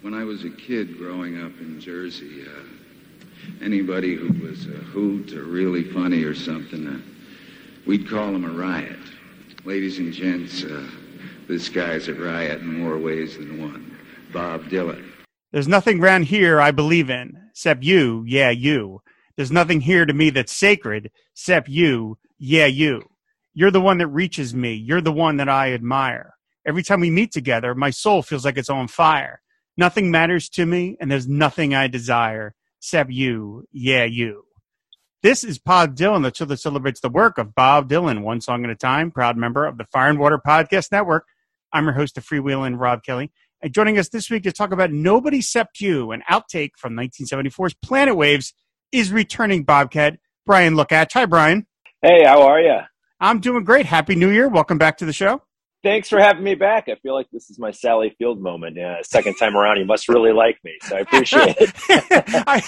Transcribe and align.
When 0.00 0.14
I 0.14 0.22
was 0.22 0.44
a 0.44 0.50
kid 0.50 0.96
growing 0.96 1.42
up 1.42 1.50
in 1.60 1.80
Jersey, 1.80 2.44
uh, 2.46 3.64
anybody 3.64 4.14
who 4.14 4.28
was 4.46 4.66
a 4.66 4.70
hoot 4.70 5.32
or 5.32 5.42
really 5.42 5.82
funny 5.82 6.22
or 6.22 6.36
something, 6.36 6.86
uh, 6.86 7.00
we'd 7.84 8.08
call 8.08 8.28
him 8.28 8.44
a 8.44 8.50
riot. 8.50 8.96
Ladies 9.64 9.98
and 9.98 10.12
gents, 10.12 10.62
uh, 10.62 10.86
this 11.48 11.68
guy's 11.68 12.06
a 12.06 12.14
riot 12.14 12.60
in 12.60 12.80
more 12.80 12.96
ways 12.96 13.38
than 13.38 13.60
one. 13.60 13.98
Bob 14.32 14.66
Dylan. 14.66 15.04
There's 15.50 15.66
nothing 15.66 16.00
around 16.00 16.26
here 16.26 16.60
I 16.60 16.70
believe 16.70 17.10
in, 17.10 17.36
except 17.50 17.82
you, 17.82 18.22
yeah, 18.24 18.50
you. 18.50 19.02
There's 19.34 19.50
nothing 19.50 19.80
here 19.80 20.06
to 20.06 20.12
me 20.12 20.30
that's 20.30 20.52
sacred, 20.52 21.10
except 21.32 21.68
you, 21.68 22.18
yeah, 22.38 22.66
you. 22.66 23.02
You're 23.52 23.72
the 23.72 23.80
one 23.80 23.98
that 23.98 24.06
reaches 24.06 24.54
me. 24.54 24.74
You're 24.74 25.00
the 25.00 25.10
one 25.10 25.38
that 25.38 25.48
I 25.48 25.72
admire. 25.72 26.34
Every 26.64 26.84
time 26.84 27.00
we 27.00 27.10
meet 27.10 27.32
together, 27.32 27.74
my 27.74 27.90
soul 27.90 28.22
feels 28.22 28.44
like 28.44 28.58
it's 28.58 28.70
on 28.70 28.86
fire. 28.86 29.40
Nothing 29.78 30.10
matters 30.10 30.48
to 30.48 30.66
me, 30.66 30.96
and 31.00 31.08
there's 31.08 31.28
nothing 31.28 31.72
I 31.72 31.86
desire 31.86 32.56
except 32.80 33.12
you, 33.12 33.62
yeah, 33.70 34.02
you. 34.02 34.42
This 35.22 35.44
is 35.44 35.60
Pod 35.60 35.96
Dylan, 35.96 36.24
the 36.24 36.34
show 36.34 36.46
that 36.46 36.56
celebrates 36.56 36.98
the 36.98 37.08
work 37.08 37.38
of 37.38 37.54
Bob 37.54 37.88
Dylan, 37.88 38.22
one 38.22 38.40
song 38.40 38.64
at 38.64 38.70
a 38.70 38.74
time, 38.74 39.12
proud 39.12 39.36
member 39.36 39.64
of 39.64 39.78
the 39.78 39.84
Fire 39.84 40.10
and 40.10 40.18
Water 40.18 40.40
Podcast 40.44 40.90
Network. 40.90 41.26
I'm 41.72 41.84
your 41.84 41.92
host 41.92 42.18
of 42.18 42.26
Freewheeling, 42.26 42.74
Rob 42.76 43.04
Kelly. 43.04 43.30
And 43.62 43.72
joining 43.72 43.98
us 43.98 44.08
this 44.08 44.28
week 44.28 44.42
to 44.42 44.52
talk 44.52 44.72
about 44.72 44.90
Nobody 44.90 45.38
Except 45.38 45.80
You, 45.80 46.10
an 46.10 46.24
outtake 46.28 46.70
from 46.76 46.94
1974's 46.94 47.74
Planet 47.74 48.16
Waves, 48.16 48.54
is 48.90 49.12
returning 49.12 49.62
Bobcat, 49.62 50.18
Bryan 50.44 50.74
Lookatch. 50.74 51.12
Hi, 51.12 51.24
Bryan. 51.24 51.68
Hey, 52.02 52.24
how 52.24 52.42
are 52.42 52.60
you? 52.60 52.78
I'm 53.20 53.38
doing 53.38 53.62
great. 53.62 53.86
Happy 53.86 54.16
New 54.16 54.30
Year. 54.30 54.48
Welcome 54.48 54.78
back 54.78 54.98
to 54.98 55.04
the 55.04 55.12
show. 55.12 55.42
Thanks 55.84 56.08
for 56.08 56.18
having 56.18 56.42
me 56.42 56.56
back. 56.56 56.88
I 56.88 56.96
feel 56.96 57.14
like 57.14 57.28
this 57.32 57.50
is 57.50 57.58
my 57.58 57.70
Sally 57.70 58.12
Field 58.18 58.40
moment. 58.40 58.76
Yeah, 58.76 58.96
second 59.02 59.36
time 59.36 59.56
around, 59.56 59.78
you 59.78 59.84
must 59.84 60.08
really 60.08 60.32
like 60.32 60.58
me, 60.64 60.72
so 60.82 60.96
I 60.96 61.00
appreciate 61.00 61.56
it. 61.60 61.72
I, 62.48 62.62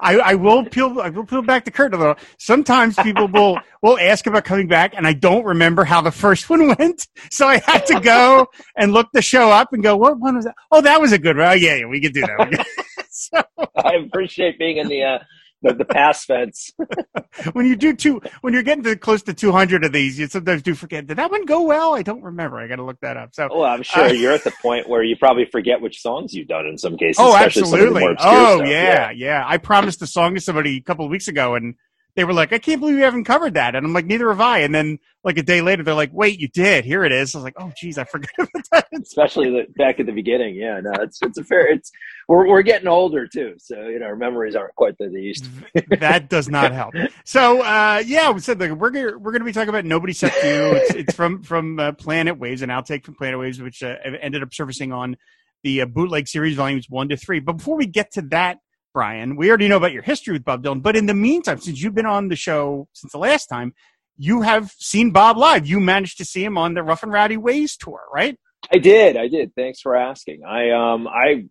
I, 0.00 0.18
I 0.18 0.34
will 0.34 0.64
peel 0.64 1.00
I 1.00 1.10
will 1.10 1.24
peel 1.24 1.42
back 1.42 1.64
the 1.64 1.70
curtain 1.70 1.94
a 1.96 2.00
little. 2.00 2.16
Sometimes 2.38 2.96
people 2.96 3.28
will 3.28 3.60
will 3.82 3.98
ask 4.00 4.26
about 4.26 4.44
coming 4.44 4.66
back, 4.66 4.94
and 4.96 5.06
I 5.06 5.12
don't 5.12 5.44
remember 5.44 5.84
how 5.84 6.00
the 6.00 6.10
first 6.10 6.50
one 6.50 6.66
went, 6.78 7.06
so 7.30 7.46
I 7.46 7.58
had 7.64 7.86
to 7.86 8.00
go 8.00 8.48
and 8.76 8.92
look 8.92 9.06
the 9.12 9.22
show 9.22 9.50
up 9.50 9.72
and 9.72 9.80
go, 9.80 9.96
"What 9.96 10.18
one 10.18 10.34
was 10.34 10.44
that? 10.46 10.56
Oh, 10.72 10.80
that 10.80 11.00
was 11.00 11.12
a 11.12 11.18
good 11.18 11.36
one. 11.36 11.46
Oh, 11.46 11.52
yeah, 11.52 11.76
yeah, 11.76 11.86
we 11.86 12.00
could 12.00 12.14
do 12.14 12.22
that." 12.22 12.66
so, 13.10 13.42
I 13.76 13.94
appreciate 13.94 14.58
being 14.58 14.78
in 14.78 14.88
the. 14.88 15.04
Uh, 15.04 15.18
the, 15.62 15.74
the 15.74 15.84
pass 15.84 16.24
fence. 16.24 16.72
when 17.52 17.66
you 17.66 17.76
do 17.76 17.94
two, 17.94 18.20
when 18.40 18.52
you're 18.54 18.62
getting 18.62 18.84
to 18.84 18.96
close 18.96 19.22
to 19.24 19.34
200 19.34 19.84
of 19.84 19.92
these, 19.92 20.18
you 20.18 20.26
sometimes 20.26 20.62
do 20.62 20.74
forget. 20.74 21.06
Did 21.06 21.18
that 21.18 21.30
one 21.30 21.44
go 21.44 21.62
well? 21.62 21.94
I 21.94 22.02
don't 22.02 22.22
remember. 22.22 22.58
I 22.58 22.66
got 22.66 22.76
to 22.76 22.84
look 22.84 23.00
that 23.00 23.16
up. 23.16 23.34
So, 23.34 23.48
well, 23.50 23.64
I'm 23.64 23.82
sure 23.82 24.04
uh, 24.04 24.12
you're 24.12 24.32
at 24.32 24.44
the 24.44 24.52
point 24.62 24.88
where 24.88 25.02
you 25.02 25.16
probably 25.16 25.44
forget 25.44 25.80
which 25.80 26.00
songs 26.00 26.34
you've 26.34 26.48
done 26.48 26.66
in 26.66 26.78
some 26.78 26.96
cases. 26.96 27.18
Oh, 27.20 27.36
absolutely. 27.36 28.04
Oh, 28.18 28.62
yeah, 28.62 28.66
yeah, 28.66 29.10
yeah, 29.10 29.44
I 29.46 29.58
promised 29.58 30.02
a 30.02 30.06
song 30.06 30.34
to 30.34 30.40
somebody 30.40 30.76
a 30.76 30.82
couple 30.82 31.04
of 31.04 31.10
weeks 31.10 31.28
ago, 31.28 31.54
and 31.54 31.74
they 32.16 32.24
were 32.24 32.32
like, 32.32 32.52
I 32.52 32.58
can't 32.58 32.80
believe 32.80 32.96
you 32.96 33.04
haven't 33.04 33.24
covered 33.24 33.54
that. 33.54 33.74
And 33.74 33.86
I'm 33.86 33.92
like, 33.92 34.06
neither 34.06 34.28
have 34.28 34.40
I. 34.40 34.58
And 34.58 34.74
then 34.74 34.98
like 35.22 35.38
a 35.38 35.42
day 35.42 35.60
later, 35.60 35.82
they're 35.82 35.94
like, 35.94 36.12
wait, 36.12 36.40
you 36.40 36.48
did. 36.48 36.84
Here 36.84 37.04
it 37.04 37.12
is. 37.12 37.34
I 37.34 37.38
was 37.38 37.44
like, 37.44 37.54
oh, 37.58 37.72
geez, 37.76 37.98
I 37.98 38.04
forgot 38.04 38.30
about 38.38 38.64
that. 38.72 38.88
Especially 39.00 39.50
the, 39.50 39.66
back 39.76 40.00
at 40.00 40.06
the 40.06 40.12
beginning. 40.12 40.54
Yeah, 40.54 40.80
no, 40.80 40.92
it's, 41.02 41.20
it's 41.22 41.38
a 41.38 41.44
fair, 41.44 41.68
it's, 41.68 41.90
we're, 42.26 42.48
we're 42.48 42.62
getting 42.62 42.88
older 42.88 43.26
too. 43.26 43.54
So, 43.58 43.88
you 43.88 43.98
know, 43.98 44.06
our 44.06 44.16
memories 44.16 44.56
aren't 44.56 44.74
quite 44.74 44.98
that 44.98 45.12
they 45.12 45.20
used 45.20 45.44
to 45.44 45.50
be. 45.50 45.96
that 45.96 46.28
does 46.28 46.48
not 46.48 46.72
help. 46.72 46.94
So, 47.24 47.62
uh, 47.62 48.02
yeah, 48.04 48.30
we 48.30 48.40
said 48.40 48.60
like, 48.60 48.72
we're 48.72 48.90
going 48.90 49.12
to, 49.12 49.18
we're 49.18 49.32
going 49.32 49.42
to 49.42 49.46
be 49.46 49.52
talking 49.52 49.68
about 49.68 49.84
Nobody 49.84 50.12
Except 50.12 50.34
You. 50.42 50.72
It's, 50.72 50.94
it's 50.94 51.14
from, 51.14 51.42
from 51.42 51.78
uh, 51.78 51.92
Planet 51.92 52.38
Waves, 52.38 52.62
an 52.62 52.70
outtake 52.70 53.04
from 53.04 53.14
Planet 53.14 53.38
Waves, 53.38 53.60
which 53.60 53.82
uh, 53.82 53.96
ended 54.20 54.42
up 54.42 54.52
surfacing 54.52 54.92
on 54.92 55.16
the 55.62 55.82
uh, 55.82 55.86
bootleg 55.86 56.28
series 56.28 56.56
volumes 56.56 56.86
one 56.88 57.08
to 57.08 57.16
three. 57.16 57.40
But 57.40 57.58
before 57.58 57.76
we 57.76 57.86
get 57.86 58.12
to 58.12 58.22
that, 58.22 58.58
Bryan. 58.92 59.36
We 59.36 59.48
already 59.48 59.68
know 59.68 59.76
about 59.76 59.92
your 59.92 60.02
history 60.02 60.32
with 60.32 60.44
Bob 60.44 60.62
Dylan, 60.62 60.82
but 60.82 60.96
in 60.96 61.06
the 61.06 61.14
meantime, 61.14 61.60
since 61.60 61.80
you've 61.80 61.94
been 61.94 62.06
on 62.06 62.28
the 62.28 62.36
show 62.36 62.88
since 62.92 63.12
the 63.12 63.18
last 63.18 63.46
time, 63.46 63.74
you 64.16 64.42
have 64.42 64.72
seen 64.78 65.12
Bob 65.12 65.36
live. 65.36 65.66
You 65.66 65.80
managed 65.80 66.18
to 66.18 66.24
see 66.24 66.44
him 66.44 66.58
on 66.58 66.74
the 66.74 66.82
Rough 66.82 67.02
and 67.02 67.12
Rowdy 67.12 67.36
Ways 67.36 67.76
tour, 67.76 68.00
right? 68.12 68.36
I 68.72 68.78
did. 68.78 69.16
I 69.16 69.26
did. 69.28 69.54
Thanks 69.54 69.80
for 69.80 69.96
asking. 69.96 70.42
I 70.46 70.70
um 70.70 71.08
I 71.08 71.46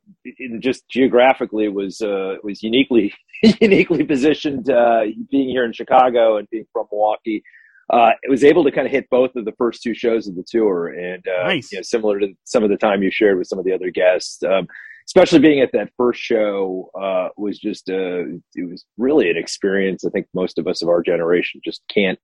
just 0.60 0.88
geographically 0.90 1.68
was 1.68 2.02
uh 2.02 2.36
was 2.44 2.62
uniquely 2.62 3.14
uniquely 3.60 4.04
positioned 4.04 4.70
uh 4.70 5.02
being 5.32 5.50
here 5.50 5.66
in 5.66 5.74
Chicago 5.74 6.38
and 6.38 6.48
being 6.52 6.66
from 6.72 6.86
Milwaukee. 6.92 7.44
Uh, 7.92 8.12
it 8.22 8.30
was 8.30 8.44
able 8.44 8.64
to 8.64 8.72
kind 8.72 8.86
of 8.86 8.92
hit 8.92 9.10
both 9.10 9.36
of 9.36 9.46
the 9.46 9.52
first 9.54 9.82
two 9.82 9.96
shows 9.96 10.28
of 10.28 10.36
the 10.36 10.44
tour, 10.48 10.90
and 10.90 11.28
uh, 11.28 11.48
nice. 11.48 11.72
you 11.72 11.78
know, 11.80 11.82
similar 11.82 12.20
to 12.20 12.28
some 12.44 12.64
of 12.64 12.70
the 12.70 12.78
time 12.78 13.02
you 13.02 13.10
shared 13.10 13.36
with 13.36 13.48
some 13.48 13.58
of 13.58 13.66
the 13.66 13.74
other 13.74 13.90
guests. 13.90 14.44
Um, 14.44 14.68
especially 15.10 15.40
being 15.40 15.60
at 15.60 15.72
that 15.74 15.90
first 15.98 16.22
show 16.22 16.90
uh, 17.00 17.30
was 17.36 17.58
just 17.58 17.90
a, 17.90 18.40
it 18.56 18.70
was 18.70 18.86
really 18.98 19.30
an 19.30 19.38
experience 19.38 20.06
i 20.06 20.10
think 20.10 20.28
most 20.34 20.58
of 20.58 20.68
us 20.68 20.82
of 20.82 20.90
our 20.90 21.02
generation 21.02 21.62
just 21.64 21.82
can't 21.94 22.20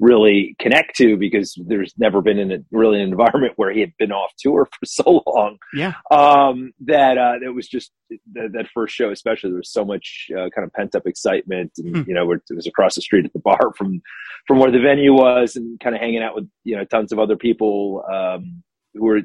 really 0.00 0.56
connect 0.58 0.96
to 0.96 1.16
because 1.16 1.54
there's 1.66 1.92
never 1.98 2.22
been 2.22 2.38
in 2.38 2.50
a 2.50 2.58
really 2.72 3.00
an 3.00 3.08
environment 3.08 3.52
where 3.56 3.70
he 3.70 3.80
had 3.80 3.92
been 3.98 4.10
off 4.10 4.32
tour 4.38 4.66
for 4.72 4.86
so 4.86 5.22
long. 5.26 5.58
Yeah. 5.74 5.92
Um, 6.10 6.72
that 6.86 7.18
uh, 7.18 7.34
it 7.44 7.54
was 7.54 7.68
just 7.68 7.92
that, 8.32 8.52
that, 8.54 8.66
first 8.74 8.94
show 8.94 9.10
especially 9.10 9.50
there 9.50 9.58
was 9.58 9.70
so 9.70 9.84
much 9.84 10.28
uh, 10.32 10.48
kind 10.54 10.64
of 10.64 10.72
pent 10.72 10.94
up 10.94 11.06
excitement 11.06 11.72
and 11.76 11.98
hmm. 11.98 12.02
you 12.06 12.14
know 12.14 12.32
it 12.32 12.40
was 12.50 12.66
across 12.66 12.94
the 12.94 13.02
street 13.02 13.26
at 13.26 13.32
the 13.32 13.38
bar 13.44 13.72
from 13.76 14.00
from 14.46 14.58
where 14.58 14.70
the 14.70 14.80
venue 14.80 15.12
was 15.12 15.54
and 15.54 15.78
kind 15.80 15.94
of 15.94 16.00
hanging 16.00 16.22
out 16.22 16.34
with 16.34 16.48
you 16.64 16.76
know 16.76 16.84
tons 16.84 17.12
of 17.12 17.18
other 17.18 17.36
people. 17.36 18.02
Um, 18.10 18.62
who 18.94 19.08
are 19.08 19.20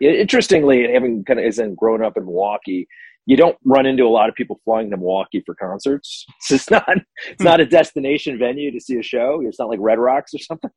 interestingly 0.00 0.90
having 0.92 1.24
kind 1.24 1.40
of 1.40 1.46
isn't 1.46 1.76
grown 1.76 2.02
up 2.02 2.16
in 2.16 2.24
Milwaukee. 2.24 2.86
You 3.28 3.36
don't 3.36 3.58
run 3.64 3.86
into 3.86 4.04
a 4.04 4.08
lot 4.08 4.28
of 4.28 4.36
people 4.36 4.60
flying 4.64 4.88
to 4.90 4.96
Milwaukee 4.96 5.42
for 5.44 5.56
concerts. 5.56 6.24
It's 6.36 6.48
just 6.48 6.70
not 6.70 6.88
it's 7.28 7.42
not 7.42 7.60
a 7.60 7.66
destination 7.66 8.38
venue 8.38 8.70
to 8.70 8.78
see 8.78 8.98
a 8.98 9.02
show. 9.02 9.42
It's 9.44 9.58
not 9.58 9.68
like 9.68 9.80
Red 9.82 9.98
Rocks 9.98 10.32
or 10.32 10.38
something. 10.38 10.70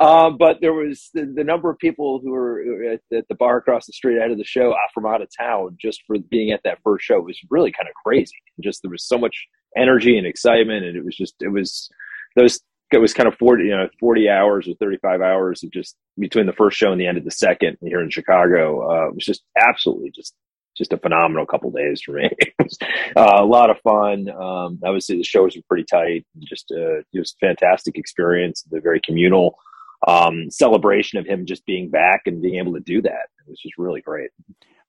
Um, 0.00 0.36
but 0.38 0.58
there 0.60 0.72
was 0.72 1.10
the, 1.14 1.32
the, 1.34 1.42
number 1.42 1.68
of 1.68 1.78
people 1.78 2.20
who 2.22 2.30
were 2.30 2.62
at, 2.92 3.00
at, 3.16 3.26
the 3.28 3.34
bar 3.34 3.56
across 3.56 3.86
the 3.86 3.92
street 3.92 4.20
out 4.22 4.30
of 4.30 4.38
the 4.38 4.44
show 4.44 4.70
uh, 4.70 4.76
from 4.94 5.04
out 5.06 5.20
of 5.20 5.28
town 5.36 5.76
just 5.80 6.02
for 6.06 6.16
being 6.30 6.52
at 6.52 6.60
that 6.62 6.78
first 6.84 7.04
show 7.04 7.18
was 7.20 7.38
really 7.50 7.72
kind 7.72 7.88
of 7.88 7.94
crazy. 8.04 8.36
Just 8.62 8.82
there 8.82 8.90
was 8.90 9.04
so 9.04 9.18
much 9.18 9.44
energy 9.76 10.16
and 10.16 10.28
excitement, 10.28 10.84
and 10.84 10.96
it 10.96 11.04
was 11.04 11.16
just 11.16 11.34
it 11.40 11.52
was 11.52 11.90
those 12.36 12.60
it 12.92 12.98
was 12.98 13.12
kind 13.12 13.28
of 13.28 13.34
40, 13.36 13.64
you 13.64 13.70
know, 13.70 13.88
40 13.98 14.28
hours 14.28 14.68
or 14.68 14.74
35 14.74 15.20
hours 15.20 15.62
of 15.64 15.70
just 15.70 15.96
between 16.18 16.46
the 16.46 16.52
first 16.52 16.78
show 16.78 16.92
and 16.92 17.00
the 17.00 17.06
end 17.06 17.18
of 17.18 17.24
the 17.24 17.30
second 17.30 17.76
here 17.80 18.00
in 18.00 18.10
Chicago. 18.10 18.88
Uh, 18.88 19.08
it 19.08 19.14
was 19.14 19.24
just 19.24 19.42
absolutely 19.56 20.10
just, 20.14 20.34
just 20.76 20.92
a 20.92 20.98
phenomenal 20.98 21.46
couple 21.46 21.70
days 21.70 22.00
for 22.02 22.12
me. 22.12 22.30
was 22.60 22.78
uh, 23.16 23.38
a 23.38 23.44
lot 23.44 23.70
of 23.70 23.78
fun. 23.80 24.28
Um, 24.30 24.78
obviously 24.84 25.16
the 25.16 25.24
shows 25.24 25.56
were 25.56 25.62
pretty 25.68 25.84
tight. 25.90 26.24
Just, 26.40 26.70
uh, 26.70 26.98
it 26.98 27.06
was 27.14 27.34
a 27.42 27.46
fantastic 27.46 27.98
experience. 27.98 28.62
The 28.70 28.80
very 28.80 29.00
communal, 29.00 29.58
um, 30.06 30.50
celebration 30.50 31.18
of 31.18 31.26
him 31.26 31.46
just 31.46 31.64
being 31.66 31.90
back 31.90 32.22
and 32.26 32.40
being 32.42 32.56
able 32.56 32.74
to 32.74 32.80
do 32.80 33.02
that. 33.02 33.28
It 33.40 33.48
was 33.48 33.60
just 33.60 33.78
really 33.78 34.00
great. 34.00 34.30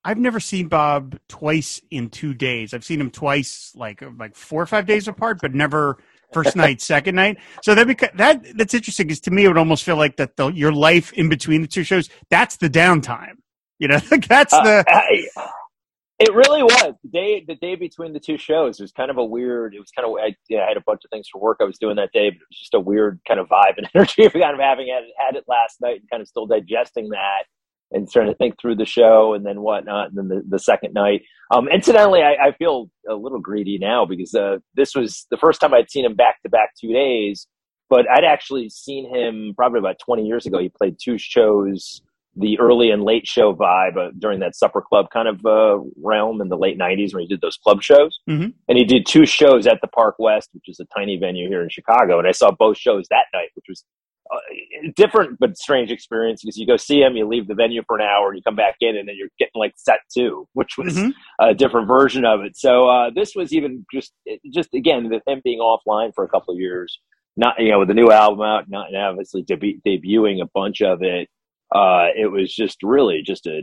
I've 0.04 0.18
never 0.18 0.38
seen 0.40 0.68
Bob 0.68 1.18
twice 1.28 1.80
in 1.90 2.10
two 2.10 2.32
days. 2.32 2.72
I've 2.72 2.84
seen 2.84 3.00
him 3.00 3.10
twice, 3.10 3.72
like 3.74 4.02
like 4.16 4.36
four 4.36 4.62
or 4.62 4.66
five 4.66 4.86
days 4.86 5.08
apart, 5.08 5.38
but 5.42 5.54
never 5.54 5.98
first 6.32 6.56
night, 6.56 6.80
second 6.80 7.14
night. 7.14 7.38
So 7.62 7.74
that 7.74 7.86
beca- 7.86 8.16
that 8.16 8.56
that's 8.56 8.74
interesting 8.74 9.06
because 9.06 9.20
to 9.20 9.30
me 9.30 9.44
it 9.44 9.48
would 9.48 9.58
almost 9.58 9.84
feel 9.84 9.96
like 9.96 10.16
that 10.16 10.36
the, 10.36 10.48
your 10.48 10.72
life 10.72 11.12
in 11.12 11.28
between 11.28 11.62
the 11.62 11.68
two 11.68 11.84
shows 11.84 12.08
that's 12.30 12.56
the 12.56 12.70
downtime. 12.70 13.36
You 13.78 13.88
know, 13.88 13.98
that's 14.28 14.52
uh, 14.52 14.62
the. 14.62 14.84
I, 14.88 15.28
it 16.18 16.34
really 16.34 16.64
was 16.64 16.94
the 17.04 17.08
day. 17.10 17.44
The 17.46 17.54
day 17.54 17.76
between 17.76 18.12
the 18.12 18.20
two 18.20 18.38
shows 18.38 18.80
it 18.80 18.82
was 18.82 18.92
kind 18.92 19.10
of 19.10 19.18
a 19.18 19.24
weird. 19.24 19.74
It 19.74 19.78
was 19.78 19.90
kind 19.90 20.06
of. 20.06 20.14
I, 20.20 20.34
yeah, 20.48 20.64
I 20.64 20.68
had 20.68 20.76
a 20.76 20.82
bunch 20.84 21.02
of 21.04 21.10
things 21.10 21.28
for 21.30 21.40
work 21.40 21.58
I 21.60 21.64
was 21.64 21.78
doing 21.78 21.96
that 21.96 22.10
day, 22.12 22.30
but 22.30 22.36
it 22.36 22.48
was 22.50 22.58
just 22.58 22.74
a 22.74 22.80
weird 22.80 23.20
kind 23.26 23.38
of 23.38 23.48
vibe 23.48 23.74
and 23.76 23.88
energy. 23.94 24.22
We 24.22 24.40
kind 24.40 24.54
of 24.54 24.60
having 24.60 24.88
had, 24.88 25.04
had 25.16 25.36
it 25.36 25.44
last 25.46 25.80
night 25.80 26.00
and 26.00 26.10
kind 26.10 26.20
of 26.20 26.28
still 26.28 26.46
digesting 26.46 27.10
that 27.10 27.44
and 27.92 28.10
trying 28.10 28.28
to 28.28 28.34
think 28.34 28.60
through 28.60 28.76
the 28.76 28.84
show 28.84 29.34
and 29.34 29.46
then 29.46 29.62
whatnot. 29.62 30.08
And 30.08 30.16
then 30.16 30.28
the, 30.28 30.42
the 30.46 30.58
second 30.58 30.92
night. 30.92 31.22
Um, 31.54 31.68
incidentally, 31.68 32.22
I, 32.22 32.48
I, 32.48 32.52
feel 32.52 32.90
a 33.08 33.14
little 33.14 33.40
greedy 33.40 33.78
now 33.78 34.04
because 34.04 34.34
uh, 34.34 34.58
this 34.74 34.94
was 34.94 35.26
the 35.30 35.38
first 35.38 35.60
time 35.60 35.72
I'd 35.72 35.90
seen 35.90 36.04
him 36.04 36.14
back 36.14 36.42
to 36.42 36.50
back 36.50 36.72
two 36.78 36.92
days, 36.92 37.46
but 37.88 38.04
I'd 38.10 38.24
actually 38.24 38.68
seen 38.68 39.14
him 39.14 39.54
probably 39.56 39.78
about 39.78 39.96
20 40.04 40.24
years 40.24 40.44
ago. 40.44 40.58
He 40.58 40.68
played 40.68 40.96
two 41.02 41.16
shows, 41.16 42.02
the 42.36 42.58
early 42.60 42.90
and 42.90 43.02
late 43.02 43.26
show 43.26 43.54
vibe 43.54 43.96
uh, 43.96 44.10
during 44.18 44.40
that 44.40 44.54
supper 44.54 44.82
club 44.82 45.06
kind 45.10 45.26
of 45.26 45.44
uh, 45.46 45.82
realm 46.02 46.42
in 46.42 46.48
the 46.48 46.58
late 46.58 46.78
90s 46.78 47.14
when 47.14 47.22
he 47.22 47.26
did 47.26 47.40
those 47.40 47.56
club 47.56 47.82
shows. 47.82 48.18
Mm-hmm. 48.28 48.50
And 48.68 48.78
he 48.78 48.84
did 48.84 49.06
two 49.06 49.24
shows 49.24 49.66
at 49.66 49.80
the 49.80 49.88
Park 49.88 50.16
West, 50.18 50.50
which 50.52 50.68
is 50.68 50.78
a 50.80 50.86
tiny 50.96 51.16
venue 51.16 51.48
here 51.48 51.62
in 51.62 51.70
Chicago. 51.70 52.18
And 52.18 52.28
I 52.28 52.32
saw 52.32 52.50
both 52.50 52.76
shows 52.76 53.06
that 53.08 53.24
night, 53.32 53.48
which 53.54 53.66
was 53.68 53.84
uh, 54.30 54.90
different 54.96 55.38
but 55.38 55.56
strange 55.56 55.90
experience 55.90 56.42
because 56.42 56.56
you 56.56 56.66
go 56.66 56.76
see 56.76 57.00
him, 57.00 57.16
you 57.16 57.26
leave 57.26 57.48
the 57.48 57.54
venue 57.54 57.82
for 57.86 57.96
an 57.96 58.02
hour, 58.02 58.28
and 58.28 58.36
you 58.36 58.42
come 58.42 58.56
back 58.56 58.76
in, 58.80 58.96
and 58.96 59.08
then 59.08 59.16
you're 59.16 59.28
getting 59.38 59.52
like 59.54 59.72
set 59.76 60.00
two, 60.12 60.46
which 60.52 60.76
was 60.76 60.96
mm-hmm. 60.96 61.10
a 61.40 61.54
different 61.54 61.88
version 61.88 62.24
of 62.24 62.40
it. 62.40 62.56
So 62.56 62.88
uh, 62.88 63.10
this 63.14 63.34
was 63.34 63.52
even 63.52 63.86
just 63.92 64.12
just 64.52 64.74
again 64.74 65.08
with 65.08 65.22
him 65.26 65.40
being 65.44 65.60
offline 65.60 66.14
for 66.14 66.24
a 66.24 66.28
couple 66.28 66.54
of 66.54 66.60
years, 66.60 67.00
not 67.36 67.54
you 67.58 67.70
know 67.70 67.78
with 67.78 67.88
the 67.88 67.94
new 67.94 68.10
album 68.10 68.42
out, 68.42 68.64
not 68.68 68.94
obviously 68.94 69.42
deb- 69.42 69.82
debuting 69.86 70.42
a 70.42 70.48
bunch 70.54 70.82
of 70.82 71.02
it. 71.02 71.28
Uh, 71.74 72.08
it 72.16 72.30
was 72.30 72.54
just 72.54 72.82
really 72.82 73.22
just 73.24 73.46
a 73.46 73.62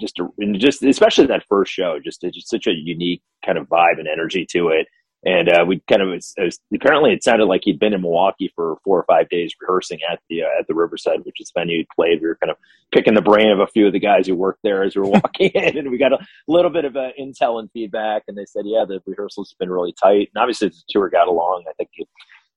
just 0.00 0.20
just 0.56 0.82
especially 0.82 1.26
that 1.26 1.44
first 1.48 1.72
show, 1.72 1.98
just 2.02 2.22
just 2.22 2.48
such 2.48 2.66
a 2.66 2.72
unique 2.72 3.22
kind 3.44 3.58
of 3.58 3.68
vibe 3.68 3.98
and 3.98 4.08
energy 4.08 4.46
to 4.50 4.68
it. 4.68 4.86
And 5.24 5.48
uh, 5.48 5.64
we 5.66 5.80
kind 5.88 6.02
of 6.02 6.08
was, 6.08 6.34
was, 6.36 6.58
apparently 6.74 7.12
it 7.12 7.22
sounded 7.22 7.44
like 7.44 7.60
he'd 7.64 7.78
been 7.78 7.94
in 7.94 8.02
Milwaukee 8.02 8.52
for 8.56 8.76
four 8.84 8.98
or 8.98 9.04
five 9.04 9.28
days 9.28 9.54
rehearsing 9.60 10.00
at 10.10 10.18
the 10.28 10.42
uh, 10.42 10.58
at 10.58 10.66
the 10.66 10.74
Riverside, 10.74 11.20
which 11.24 11.40
is 11.40 11.52
the 11.54 11.60
venue 11.60 11.78
he 11.78 11.86
played. 11.94 12.20
We 12.20 12.26
were 12.26 12.38
kind 12.42 12.50
of 12.50 12.56
picking 12.92 13.14
the 13.14 13.22
brain 13.22 13.50
of 13.50 13.60
a 13.60 13.68
few 13.68 13.86
of 13.86 13.92
the 13.92 14.00
guys 14.00 14.26
who 14.26 14.34
worked 14.34 14.60
there 14.64 14.82
as 14.82 14.96
we 14.96 15.02
were 15.02 15.08
walking 15.22 15.50
in, 15.54 15.78
and 15.78 15.90
we 15.92 15.98
got 15.98 16.12
a 16.12 16.18
little 16.48 16.72
bit 16.72 16.84
of 16.84 16.96
uh, 16.96 17.10
intel 17.20 17.60
and 17.60 17.70
feedback. 17.72 18.24
And 18.26 18.36
they 18.36 18.46
said, 18.46 18.64
yeah, 18.66 18.84
the 18.84 19.00
rehearsals 19.06 19.50
have 19.50 19.58
been 19.58 19.70
really 19.70 19.94
tight. 20.02 20.30
And 20.34 20.42
obviously, 20.42 20.68
the 20.68 20.82
tour 20.88 21.08
got 21.08 21.28
along. 21.28 21.64
I 21.68 21.72
think 21.74 21.90
it, 21.94 22.08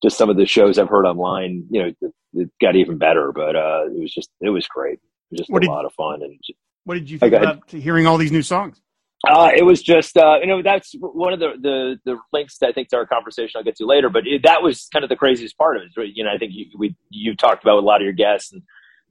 just 0.01 0.17
some 0.17 0.31
of 0.31 0.37
the 0.37 0.47
shows 0.47 0.79
I've 0.79 0.89
heard 0.89 1.05
online, 1.05 1.65
you 1.69 1.83
know, 1.83 1.91
it, 2.01 2.13
it 2.33 2.49
got 2.59 2.75
even 2.75 2.97
better. 2.97 3.31
But 3.31 3.55
uh, 3.55 3.83
it 3.95 4.01
was 4.01 4.11
just 4.11 4.31
it 4.41 4.49
was 4.49 4.67
great. 4.67 4.93
It 4.93 5.01
was 5.31 5.39
just 5.41 5.51
what 5.51 5.61
a 5.61 5.67
did, 5.67 5.71
lot 5.71 5.85
of 5.85 5.93
fun. 5.93 6.23
And 6.23 6.39
just, 6.43 6.57
what 6.85 6.95
did 6.95 7.11
you 7.11 7.19
think 7.19 7.33
about 7.33 7.69
hearing 7.69 8.07
all 8.07 8.17
these 8.17 8.31
new 8.31 8.41
songs? 8.41 8.81
Uh, 9.27 9.49
it 9.55 9.63
was 9.63 9.81
just, 9.81 10.17
uh, 10.17 10.37
you 10.39 10.47
know, 10.47 10.61
that's 10.61 10.93
one 10.99 11.33
of 11.33 11.39
the, 11.39 11.53
the, 11.59 11.99
the 12.05 12.17
links 12.31 12.57
I 12.61 12.71
think 12.71 12.89
to 12.89 12.97
our 12.97 13.05
conversation 13.05 13.57
I'll 13.57 13.63
get 13.63 13.75
to 13.77 13.85
later, 13.85 14.09
but 14.09 14.23
it, 14.25 14.43
that 14.43 14.61
was 14.61 14.87
kind 14.93 15.03
of 15.03 15.09
the 15.09 15.15
craziest 15.15 15.57
part 15.57 15.77
of 15.77 15.83
it. 15.83 16.11
You 16.13 16.23
know, 16.23 16.31
I 16.33 16.37
think 16.37 16.51
you, 16.53 16.65
we, 16.77 16.95
you've 17.09 17.37
talked 17.37 17.63
about 17.63 17.75
with 17.75 17.83
a 17.83 17.87
lot 17.87 18.01
of 18.01 18.03
your 18.03 18.13
guests 18.13 18.51
and 18.51 18.61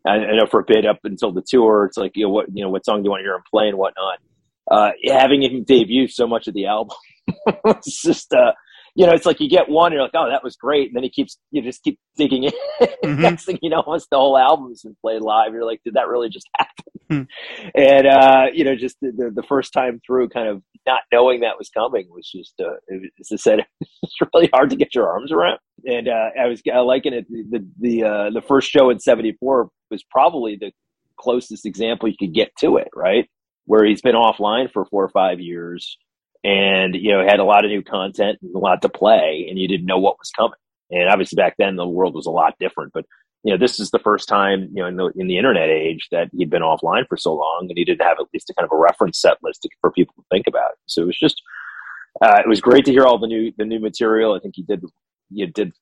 I, 0.07 0.17
I, 0.17 0.37
know 0.37 0.47
for 0.47 0.61
a 0.61 0.65
bit 0.65 0.87
up 0.87 1.01
until 1.05 1.33
the 1.33 1.43
tour, 1.47 1.87
it's 1.87 1.97
like, 1.97 2.13
you 2.15 2.27
know, 2.27 2.31
what, 2.31 2.47
you 2.53 2.63
know, 2.63 2.71
what 2.71 2.85
song 2.85 3.03
do 3.03 3.07
you 3.07 3.11
want 3.11 3.21
to 3.21 3.25
hear 3.25 3.35
him 3.35 3.43
play 3.51 3.69
and 3.69 3.79
whatnot. 3.79 4.19
Uh, 4.71 4.91
having 5.07 5.43
him 5.43 5.65
debut 5.65 6.09
so 6.09 6.27
much 6.27 6.47
of 6.47 6.55
the 6.55 6.67
album, 6.67 6.97
it's 7.67 8.03
just, 8.03 8.33
uh, 8.33 8.53
you 8.95 9.07
know, 9.07 9.13
it's 9.13 9.27
like 9.27 9.41
you 9.41 9.49
get 9.49 9.69
one, 9.69 9.87
and 9.87 9.95
you're 9.95 10.03
like, 10.03 10.13
oh, 10.15 10.29
that 10.29 10.45
was 10.45 10.57
great, 10.57 10.89
and 10.89 10.97
then 10.97 11.03
he 11.03 11.11
keeps, 11.11 11.37
you 11.51 11.63
just 11.63 11.83
keep 11.83 11.99
digging 12.17 12.45
in. 12.45 12.53
Mm-hmm. 13.05 13.21
Next 13.21 13.45
thing 13.45 13.59
you 13.61 13.69
know, 13.69 13.85
once 13.87 14.07
the 14.11 14.17
whole 14.17 14.37
album's 14.37 14.83
been 14.83 14.97
played 15.01 15.21
live, 15.21 15.53
you're 15.53 15.65
like, 15.65 15.81
did 15.85 15.93
that 15.95 16.09
really 16.09 16.31
just 16.31 16.49
happen? 16.59 16.85
Mm-hmm. 17.11 17.69
And 17.75 18.07
uh, 18.07 18.47
you 18.53 18.65
know, 18.65 18.75
just 18.75 18.97
the, 19.03 19.13
the, 19.13 19.31
the 19.31 19.43
first 19.43 19.75
time 19.75 20.01
through, 20.07 20.31
kind 20.31 20.49
of 20.49 20.63
not 20.87 21.03
knowing 21.13 21.41
that 21.41 21.59
was 21.59 21.69
coming 21.69 22.07
was 22.11 22.29
just, 22.31 22.55
uh, 22.61 22.77
as 23.21 23.29
I 23.31 23.37
said, 23.37 23.67
it's 23.81 24.17
really 24.35 24.49
hard 24.53 24.71
to 24.71 24.77
get 24.77 24.95
your 24.95 25.09
arms 25.09 25.33
around. 25.33 25.59
And 25.85 26.09
uh, 26.09 26.31
I 26.41 26.47
was 26.47 26.63
I 26.73 26.79
liking 26.79 27.13
it. 27.13 27.27
The 27.29 27.67
the 27.79 28.05
uh, 28.05 28.31
the 28.31 28.43
first 28.43 28.71
show 28.71 28.89
in 28.89 28.99
'74 28.99 29.69
was 29.91 30.03
probably 30.11 30.57
the 30.57 30.73
closest 31.19 31.67
example 31.67 32.09
you 32.09 32.17
could 32.19 32.35
get 32.35 32.51
to 32.61 32.77
it, 32.79 32.89
right? 32.95 33.29
Where 33.67 33.85
he's 33.85 34.03
been 34.03 34.15
offline 34.15 34.73
for 34.73 34.87
four 34.87 35.05
or 35.05 35.11
five 35.11 35.41
years 35.41 35.99
and 36.45 36.95
you 36.95 37.11
know 37.11 37.25
had 37.25 37.41
a 37.41 37.45
lot 37.45 37.65
of 37.65 37.71
new 37.71 37.83
content 37.83 38.39
and 38.43 38.55
a 38.55 38.59
lot 38.59 38.83
to 38.83 38.89
play 38.89 39.47
and 39.49 39.59
you 39.59 39.67
didn't 39.67 39.87
know 39.87 39.99
what 39.99 40.19
was 40.19 40.31
coming. 40.31 40.59
And 40.91 41.09
obviously 41.09 41.37
back 41.37 41.55
then 41.59 41.77
the 41.77 41.89
world 41.89 42.15
was 42.15 42.27
a 42.27 42.31
lot 42.31 42.55
different 42.61 42.93
but 42.93 43.05
you 43.43 43.53
know 43.53 43.59
this 43.59 43.81
is 43.81 43.91
the 43.91 43.99
first 43.99 44.29
time 44.29 44.69
you 44.73 44.83
know 44.83 44.87
in 44.87 44.97
the, 44.97 45.13
in 45.17 45.27
the 45.27 45.39
internet 45.39 45.69
age 45.69 46.09
that 46.11 46.29
he'd 46.33 46.51
been 46.51 46.63
offline 46.63 47.07
for 47.09 47.17
so 47.17 47.35
long 47.35 47.67
and 47.69 47.79
he 47.79 47.85
didn't 47.85 48.03
have 48.03 48.19
at 48.21 48.27
least 48.33 48.51
a 48.51 48.55
kind 48.55 48.67
of 48.67 48.73
a 48.73 48.81
reference 48.81 49.21
set 49.21 49.39
list 49.43 49.63
to, 49.63 49.69
for 49.81 49.91
people 49.91 50.15
to 50.17 50.25
think 50.31 50.47
about. 50.47 50.73
So 50.87 51.03
it 51.03 51.07
was 51.07 51.19
just 51.19 51.41
uh, 52.23 52.41
it 52.45 52.49
was 52.49 52.61
great 52.61 52.85
to 52.85 52.93
hear 52.93 53.05
all 53.05 53.19
the 53.19 53.27
new 53.27 53.53
the 53.57 53.65
new 53.65 53.81
material. 53.81 54.35
I 54.35 54.41
think 54.41 54.55
he 54.57 54.63
did 54.63 54.83
you 55.31 55.47
did 55.47 55.73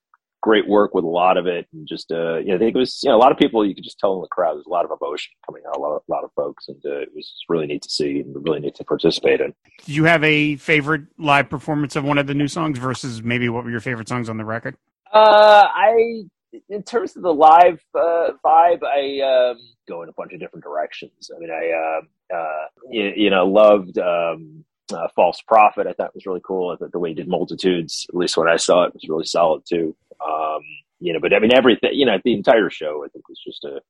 great 0.43 0.67
work 0.67 0.93
with 0.93 1.05
a 1.05 1.07
lot 1.07 1.37
of 1.37 1.47
it, 1.47 1.65
and 1.71 1.87
just 1.87 2.11
uh, 2.11 2.37
you 2.37 2.47
know, 2.47 2.55
I 2.55 2.57
think 2.59 2.75
it 2.75 2.77
was 2.77 2.99
you 3.01 3.09
know 3.09 3.15
a 3.15 3.17
lot 3.17 3.31
of 3.31 3.37
people. 3.37 3.65
You 3.65 3.73
could 3.73 3.83
just 3.83 3.97
tell 3.97 4.13
in 4.15 4.21
the 4.21 4.27
crowd 4.27 4.55
there's 4.55 4.65
a 4.65 4.69
lot 4.69 4.85
of 4.85 4.91
emotion 4.91 5.33
coming 5.45 5.63
out, 5.67 5.77
a 5.77 5.79
lot 5.79 5.95
of, 5.95 6.01
a 6.07 6.11
lot 6.11 6.23
of 6.23 6.31
folks, 6.35 6.67
and 6.67 6.81
uh, 6.85 6.99
it 6.99 7.09
was 7.15 7.33
really 7.49 7.65
neat 7.65 7.81
to 7.81 7.89
see 7.89 8.19
and 8.19 8.35
really 8.45 8.59
neat 8.59 8.75
to 8.75 8.83
participate 8.83 9.39
in. 9.41 9.55
Do 9.85 9.93
you 9.93 10.03
have 10.03 10.23
a 10.23 10.57
favorite 10.57 11.03
live 11.17 11.49
performance 11.49 11.95
of 11.95 12.03
one 12.03 12.17
of 12.17 12.27
the 12.27 12.33
new 12.33 12.49
songs 12.49 12.77
versus 12.77 13.23
maybe 13.23 13.47
what 13.49 13.63
were 13.63 13.71
your 13.71 13.79
favorite 13.79 14.09
songs 14.09 14.29
on 14.29 14.37
the 14.37 14.45
record? 14.45 14.75
Uh, 15.11 15.63
I 15.73 16.23
in 16.69 16.83
terms 16.83 17.15
of 17.15 17.23
the 17.23 17.33
live 17.33 17.79
uh, 17.95 18.31
vibe, 18.45 18.83
I 18.83 19.51
um, 19.51 19.57
go 19.87 20.03
in 20.03 20.09
a 20.09 20.13
bunch 20.13 20.33
of 20.33 20.39
different 20.39 20.63
directions. 20.63 21.31
I 21.33 21.39
mean, 21.39 21.49
I 21.49 21.71
uh, 21.71 22.35
uh, 22.35 22.65
you, 22.91 23.13
you 23.15 23.29
know 23.29 23.47
loved. 23.47 23.97
Um, 23.97 24.65
uh, 24.91 25.07
False 25.15 25.41
Prophet, 25.41 25.87
I 25.87 25.93
thought 25.93 26.13
was 26.13 26.25
really 26.25 26.41
cool. 26.45 26.71
I 26.71 26.75
thought 26.75 26.91
the 26.91 26.99
way 26.99 27.09
he 27.09 27.15
did 27.15 27.27
Multitudes, 27.27 28.05
at 28.09 28.15
least 28.15 28.37
when 28.37 28.47
I 28.47 28.57
saw 28.57 28.83
it, 28.83 28.93
was 28.93 29.07
really 29.07 29.25
solid 29.25 29.63
too. 29.65 29.95
Um, 30.25 30.61
you 30.99 31.13
know, 31.13 31.19
but 31.19 31.33
I 31.33 31.39
mean, 31.39 31.53
everything, 31.53 31.91
you 31.93 32.05
know, 32.05 32.17
the 32.23 32.33
entire 32.33 32.69
show, 32.69 33.03
I 33.05 33.09
think 33.09 33.27
was 33.27 33.39
just 33.45 33.63
a, 33.65 33.81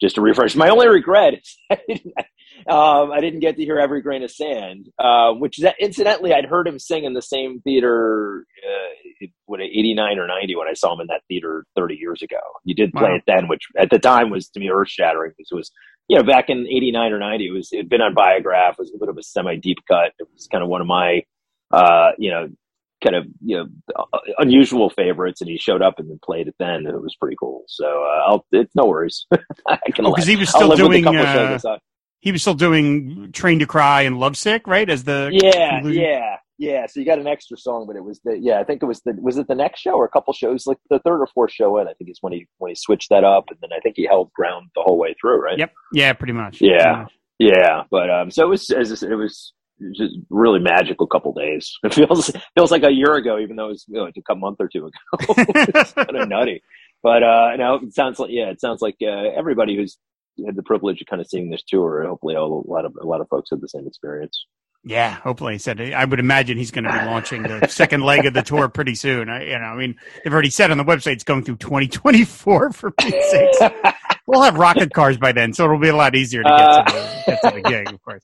just 0.00 0.18
a 0.18 0.20
refresh. 0.20 0.56
My 0.56 0.68
only 0.68 0.88
regret 0.88 1.34
is 1.34 1.56
I 1.70 1.78
didn't, 1.86 2.14
um, 2.68 3.12
I 3.12 3.20
didn't 3.20 3.40
get 3.40 3.56
to 3.56 3.64
hear 3.64 3.78
Every 3.78 4.02
Grain 4.02 4.22
of 4.22 4.30
Sand, 4.30 4.88
uh, 4.98 5.32
which 5.32 5.58
that, 5.58 5.76
incidentally, 5.78 6.32
I'd 6.32 6.46
heard 6.46 6.66
him 6.66 6.78
sing 6.78 7.04
in 7.04 7.14
the 7.14 7.22
same 7.22 7.60
theater, 7.60 8.46
uh, 8.66 9.26
what, 9.46 9.60
89 9.60 10.18
or 10.18 10.26
90 10.26 10.56
when 10.56 10.68
I 10.68 10.74
saw 10.74 10.92
him 10.94 11.00
in 11.00 11.06
that 11.08 11.22
theater 11.28 11.64
30 11.76 11.94
years 11.94 12.22
ago. 12.22 12.40
You 12.64 12.74
did 12.74 12.92
play 12.92 13.10
wow. 13.10 13.16
it 13.16 13.22
then, 13.26 13.48
which 13.48 13.62
at 13.78 13.90
the 13.90 13.98
time 13.98 14.30
was 14.30 14.48
to 14.50 14.60
me 14.60 14.70
earth 14.70 14.88
shattering 14.88 15.32
because 15.36 15.48
it 15.50 15.54
was, 15.54 15.70
you 16.08 16.16
know, 16.16 16.24
back 16.24 16.48
in 16.48 16.66
89 16.66 17.12
or 17.12 17.18
90, 17.18 17.46
it 17.46 17.50
was, 17.52 17.68
it 17.72 17.76
had 17.78 17.88
been 17.88 18.02
on 18.02 18.14
Biograph, 18.14 18.72
it 18.72 18.78
was 18.80 18.92
a 18.94 18.98
bit 18.98 19.08
of 19.08 19.18
a 19.18 19.22
semi 19.22 19.56
deep 19.56 19.78
cut. 19.88 20.12
It 20.18 20.26
was 20.32 20.48
kind 20.50 20.64
of 20.64 20.68
one 20.68 20.80
of 20.80 20.86
my, 20.86 21.22
uh, 21.70 22.10
you 22.18 22.30
know, 22.30 22.48
kind 23.02 23.16
of 23.16 23.24
you 23.44 23.56
know 23.56 24.06
unusual 24.38 24.90
favorites, 24.90 25.40
and 25.40 25.50
he 25.50 25.58
showed 25.58 25.82
up 25.82 25.98
and 25.98 26.08
then 26.08 26.18
played 26.24 26.48
it 26.48 26.54
then, 26.58 26.86
and 26.86 26.88
it 26.88 27.02
was 27.02 27.16
pretty 27.16 27.36
cool. 27.38 27.64
So 27.68 27.86
uh, 27.86 28.22
I'll, 28.26 28.46
it's 28.52 28.74
no 28.74 28.86
worries. 28.86 29.26
because 29.30 30.06
oh, 30.06 30.14
he 30.22 30.36
was 30.36 30.48
still 30.48 30.74
doing. 30.76 31.06
Uh, 31.06 31.58
he 32.20 32.32
was 32.32 32.42
still 32.42 32.54
doing 32.54 33.32
"Train 33.32 33.58
to 33.60 33.66
Cry" 33.66 34.02
and 34.02 34.18
"Lovesick," 34.18 34.66
right? 34.66 34.88
As 34.88 35.04
the 35.04 35.30
yeah, 35.32 35.70
conclusion? 35.70 36.02
yeah, 36.02 36.36
yeah. 36.58 36.86
So 36.86 37.00
you 37.00 37.06
got 37.06 37.18
an 37.18 37.26
extra 37.26 37.56
song, 37.56 37.86
but 37.86 37.96
it 37.96 38.04
was 38.04 38.20
the 38.24 38.38
yeah. 38.38 38.60
I 38.60 38.64
think 38.64 38.82
it 38.82 38.86
was 38.86 39.00
the 39.00 39.16
was 39.20 39.38
it 39.38 39.48
the 39.48 39.54
next 39.54 39.80
show 39.80 39.92
or 39.92 40.04
a 40.04 40.10
couple 40.10 40.32
shows, 40.34 40.66
like 40.66 40.78
the 40.90 40.98
third 41.00 41.20
or 41.20 41.28
fourth 41.34 41.52
show 41.52 41.78
in. 41.78 41.88
I 41.88 41.94
think 41.94 42.10
is 42.10 42.18
when 42.20 42.32
he 42.32 42.46
when 42.58 42.70
he 42.70 42.74
switched 42.74 43.08
that 43.10 43.24
up, 43.24 43.44
and 43.48 43.58
then 43.62 43.70
I 43.74 43.80
think 43.80 43.96
he 43.96 44.06
held 44.06 44.32
ground 44.32 44.68
the 44.74 44.82
whole 44.82 44.98
way 44.98 45.14
through, 45.20 45.42
right? 45.42 45.58
Yep. 45.58 45.72
Yeah, 45.92 46.12
pretty 46.12 46.34
much. 46.34 46.60
Yeah. 46.60 46.76
Pretty 46.76 47.02
much. 47.02 47.12
Yeah, 47.40 47.84
but 47.90 48.10
um, 48.10 48.30
so 48.30 48.42
it 48.44 48.50
was 48.50 48.68
as 48.68 49.02
it 49.02 49.14
was 49.14 49.54
just 49.94 50.14
really 50.28 50.60
magical 50.60 51.06
couple 51.06 51.32
days. 51.32 51.78
It 51.84 51.94
feels 51.94 52.30
feels 52.54 52.70
like 52.70 52.82
a 52.82 52.90
year 52.90 53.14
ago, 53.14 53.38
even 53.38 53.56
though 53.56 53.66
it 53.66 53.70
was 53.70 53.84
you 53.88 53.94
know, 53.94 54.10
a 54.28 54.34
month 54.34 54.58
or 54.60 54.68
two 54.68 54.86
ago. 54.86 55.34
it's 55.48 55.92
kind 55.92 56.16
of 56.16 56.28
nutty, 56.28 56.62
but 57.02 57.22
uh, 57.22 57.56
now 57.56 57.76
it 57.76 57.94
sounds 57.94 58.18
like 58.18 58.30
yeah, 58.30 58.50
it 58.50 58.60
sounds 58.60 58.82
like 58.82 58.96
uh, 59.02 59.30
everybody 59.36 59.76
who's 59.76 59.98
had 60.46 60.56
the 60.56 60.62
privilege 60.62 61.00
of 61.00 61.06
kind 61.06 61.20
of 61.20 61.28
seeing 61.28 61.50
this 61.50 61.62
tour, 61.66 62.04
hopefully 62.06 62.34
a 62.34 62.42
lot 62.42 62.84
of 62.84 62.94
a 63.00 63.06
lot 63.06 63.20
of 63.20 63.28
folks 63.28 63.50
had 63.50 63.60
the 63.60 63.68
same 63.68 63.86
experience. 63.86 64.46
Yeah, 64.82 65.14
hopefully. 65.16 65.54
He 65.54 65.58
said 65.58 65.80
I 65.80 66.04
would 66.04 66.20
imagine 66.20 66.56
he's 66.56 66.70
going 66.70 66.84
to 66.84 66.92
be 66.92 67.04
launching 67.04 67.42
the 67.42 67.66
second 67.68 68.02
leg 68.02 68.24
of 68.24 68.32
the 68.32 68.42
tour 68.42 68.68
pretty 68.68 68.94
soon. 68.94 69.28
I, 69.28 69.44
you 69.44 69.58
know, 69.58 69.66
I 69.66 69.76
mean, 69.76 69.96
they've 70.24 70.32
already 70.32 70.48
said 70.48 70.70
on 70.70 70.78
the 70.78 70.84
website 70.84 71.12
it's 71.12 71.24
going 71.24 71.44
through 71.44 71.56
2024 71.56 72.72
for 72.72 72.90
Pete's 72.92 73.30
sakes. 73.30 73.58
we'll 74.26 74.42
have 74.42 74.56
rocket 74.56 74.94
cars 74.94 75.18
by 75.18 75.32
then, 75.32 75.52
so 75.52 75.64
it'll 75.64 75.78
be 75.78 75.88
a 75.88 75.96
lot 75.96 76.14
easier 76.14 76.42
to 76.42 76.48
get, 76.48 76.60
uh, 76.60 76.84
to, 76.84 76.92
the, 76.92 77.22
get 77.26 77.42
to 77.42 77.50
the 77.56 77.68
gig, 77.68 77.92
of 77.92 78.02
course. 78.02 78.22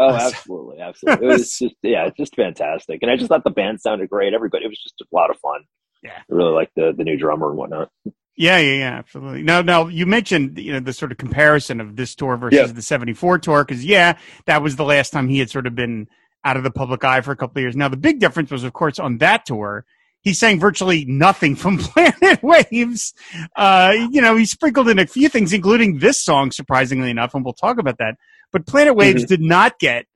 Oh, 0.00 0.14
absolutely, 0.14 0.80
absolutely. 0.80 1.26
It 1.26 1.30
was 1.30 1.58
just 1.58 1.74
yeah, 1.82 2.06
it's 2.06 2.16
just 2.16 2.34
fantastic, 2.34 3.00
and 3.02 3.10
I 3.10 3.16
just 3.16 3.28
thought 3.28 3.44
the 3.44 3.50
band 3.50 3.80
sounded 3.80 4.08
great. 4.08 4.32
Everybody, 4.32 4.64
it 4.64 4.68
was 4.68 4.82
just 4.82 5.00
a 5.00 5.04
lot 5.14 5.30
of 5.30 5.36
fun. 5.38 5.60
Yeah, 6.02 6.12
I 6.16 6.22
really 6.34 6.52
like 6.52 6.70
the 6.74 6.94
the 6.96 7.04
new 7.04 7.18
drummer 7.18 7.50
and 7.50 7.58
whatnot. 7.58 7.90
Yeah, 8.36 8.56
yeah, 8.56 8.78
yeah, 8.78 8.92
absolutely. 8.92 9.42
Now, 9.42 9.60
now 9.60 9.88
you 9.88 10.06
mentioned 10.06 10.58
you 10.58 10.72
know 10.72 10.80
the 10.80 10.94
sort 10.94 11.12
of 11.12 11.18
comparison 11.18 11.82
of 11.82 11.96
this 11.96 12.14
tour 12.14 12.38
versus 12.38 12.72
the 12.72 12.80
'74 12.80 13.40
tour 13.40 13.62
because 13.62 13.84
yeah, 13.84 14.16
that 14.46 14.62
was 14.62 14.76
the 14.76 14.84
last 14.84 15.10
time 15.10 15.28
he 15.28 15.38
had 15.38 15.50
sort 15.50 15.66
of 15.66 15.74
been 15.74 16.08
out 16.44 16.56
of 16.56 16.62
the 16.62 16.70
public 16.70 17.04
eye 17.04 17.20
for 17.20 17.32
a 17.32 17.36
couple 17.36 17.58
of 17.58 17.62
years. 17.62 17.76
Now, 17.76 17.88
the 17.88 17.98
big 17.98 18.18
difference 18.18 18.50
was, 18.50 18.64
of 18.64 18.72
course, 18.72 18.98
on 18.98 19.18
that 19.18 19.44
tour. 19.44 19.84
He 20.22 20.34
sang 20.34 20.60
virtually 20.60 21.04
nothing 21.06 21.56
from 21.56 21.78
Planet 21.78 22.42
Waves. 22.42 23.14
Uh, 23.56 23.94
you 24.10 24.20
know, 24.20 24.36
he 24.36 24.44
sprinkled 24.44 24.88
in 24.88 24.98
a 24.98 25.06
few 25.06 25.28
things, 25.28 25.52
including 25.52 25.98
this 25.98 26.22
song, 26.22 26.50
surprisingly 26.50 27.10
enough, 27.10 27.34
and 27.34 27.44
we'll 27.44 27.54
talk 27.54 27.78
about 27.78 27.98
that. 27.98 28.16
But 28.52 28.66
Planet 28.66 28.94
Waves 28.96 29.22
mm-hmm. 29.22 29.28
did 29.28 29.40
not 29.40 29.78
get, 29.78 30.06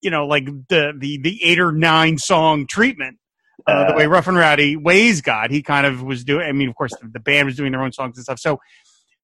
you 0.00 0.10
know, 0.10 0.26
like 0.26 0.46
the 0.68 0.92
the 0.96 1.18
the 1.18 1.42
eight 1.42 1.58
or 1.58 1.72
nine 1.72 2.18
song 2.18 2.66
treatment. 2.66 3.18
Uh, 3.66 3.90
the 3.90 3.96
way 3.96 4.04
uh. 4.04 4.08
Rough 4.08 4.28
and 4.28 4.36
Rowdy 4.36 4.76
Ways 4.76 5.20
got, 5.20 5.50
he 5.50 5.62
kind 5.62 5.84
of 5.86 6.02
was 6.02 6.24
doing. 6.24 6.46
I 6.46 6.52
mean, 6.52 6.68
of 6.68 6.74
course, 6.74 6.92
the, 7.00 7.08
the 7.08 7.20
band 7.20 7.46
was 7.46 7.56
doing 7.56 7.72
their 7.72 7.82
own 7.82 7.92
songs 7.92 8.16
and 8.16 8.24
stuff. 8.24 8.38
So 8.38 8.58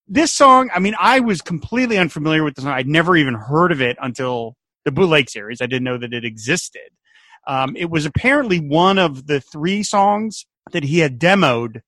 this 0.09 0.33
song, 0.33 0.71
I 0.75 0.81
mean, 0.81 0.95
I 0.99 1.21
was 1.21 1.41
completely 1.41 1.97
unfamiliar 1.99 2.45
with 2.45 2.55
the 2.55 2.63
song. 2.63 2.73
I'd 2.73 2.89
never 2.89 3.17
even 3.17 3.35
heard 3.35 3.73
of 3.73 3.81
it 3.81 3.97
until 4.01 4.57
the 4.85 4.93
Bootleg 4.93 5.31
series. 5.31 5.61
I 5.61 5.67
didn't 5.67 5.85
know 5.85 5.99
that 5.99 6.13
it 6.13 6.25
existed. 6.25 6.91
Um, 7.47 7.77
it 7.77 7.91
was 7.91 8.07
apparently 8.07 8.59
one 8.59 8.99
of 8.99 9.27
the 9.27 9.41
three 9.41 9.83
songs 9.83 10.47
that 10.73 10.83
he 10.83 10.99
had 10.99 11.19
demoed, 11.19 11.81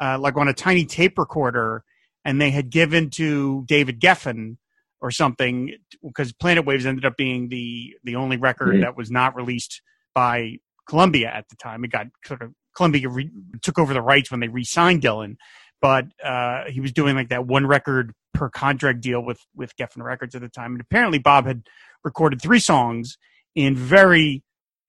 uh, 0.00 0.18
like 0.18 0.36
on 0.36 0.48
a 0.48 0.54
tiny 0.54 0.84
tape 0.84 1.18
recorder, 1.18 1.82
and 2.24 2.40
they 2.40 2.50
had 2.50 2.70
given 2.70 3.10
to 3.10 3.64
David 3.66 4.00
Geffen 4.00 4.56
or 5.00 5.10
something 5.10 5.74
because 6.02 6.32
Planet 6.32 6.64
Waves 6.64 6.86
ended 6.86 7.04
up 7.04 7.16
being 7.16 7.48
the 7.48 7.94
the 8.04 8.16
only 8.16 8.36
record 8.36 8.74
mm-hmm. 8.74 8.80
that 8.82 8.96
was 8.96 9.10
not 9.10 9.36
released 9.36 9.82
by 10.14 10.56
Columbia 10.88 11.28
at 11.28 11.48
the 11.48 11.56
time. 11.56 11.84
It 11.84 11.92
got 11.92 12.06
sort 12.24 12.42
of 12.42 12.52
Columbia 12.76 13.08
re- 13.08 13.30
took 13.62 13.78
over 13.78 13.92
the 13.92 14.02
rights 14.02 14.30
when 14.30 14.40
they 14.40 14.48
re-signed 14.48 15.02
Dylan, 15.02 15.36
but 15.80 16.06
uh, 16.24 16.64
he 16.68 16.80
was 16.80 16.92
doing 16.92 17.14
like 17.14 17.28
that 17.28 17.46
one 17.46 17.66
record 17.66 18.12
per 18.34 18.48
contract 18.48 19.00
deal 19.00 19.20
with 19.20 19.40
with 19.54 19.76
Geffen 19.76 20.02
Records 20.02 20.34
at 20.34 20.40
the 20.40 20.48
time. 20.48 20.72
And 20.72 20.80
apparently, 20.80 21.18
Bob 21.18 21.46
had 21.46 21.62
recorded 22.04 22.40
three 22.40 22.60
songs 22.60 23.18
in 23.54 23.76
very 23.76 24.42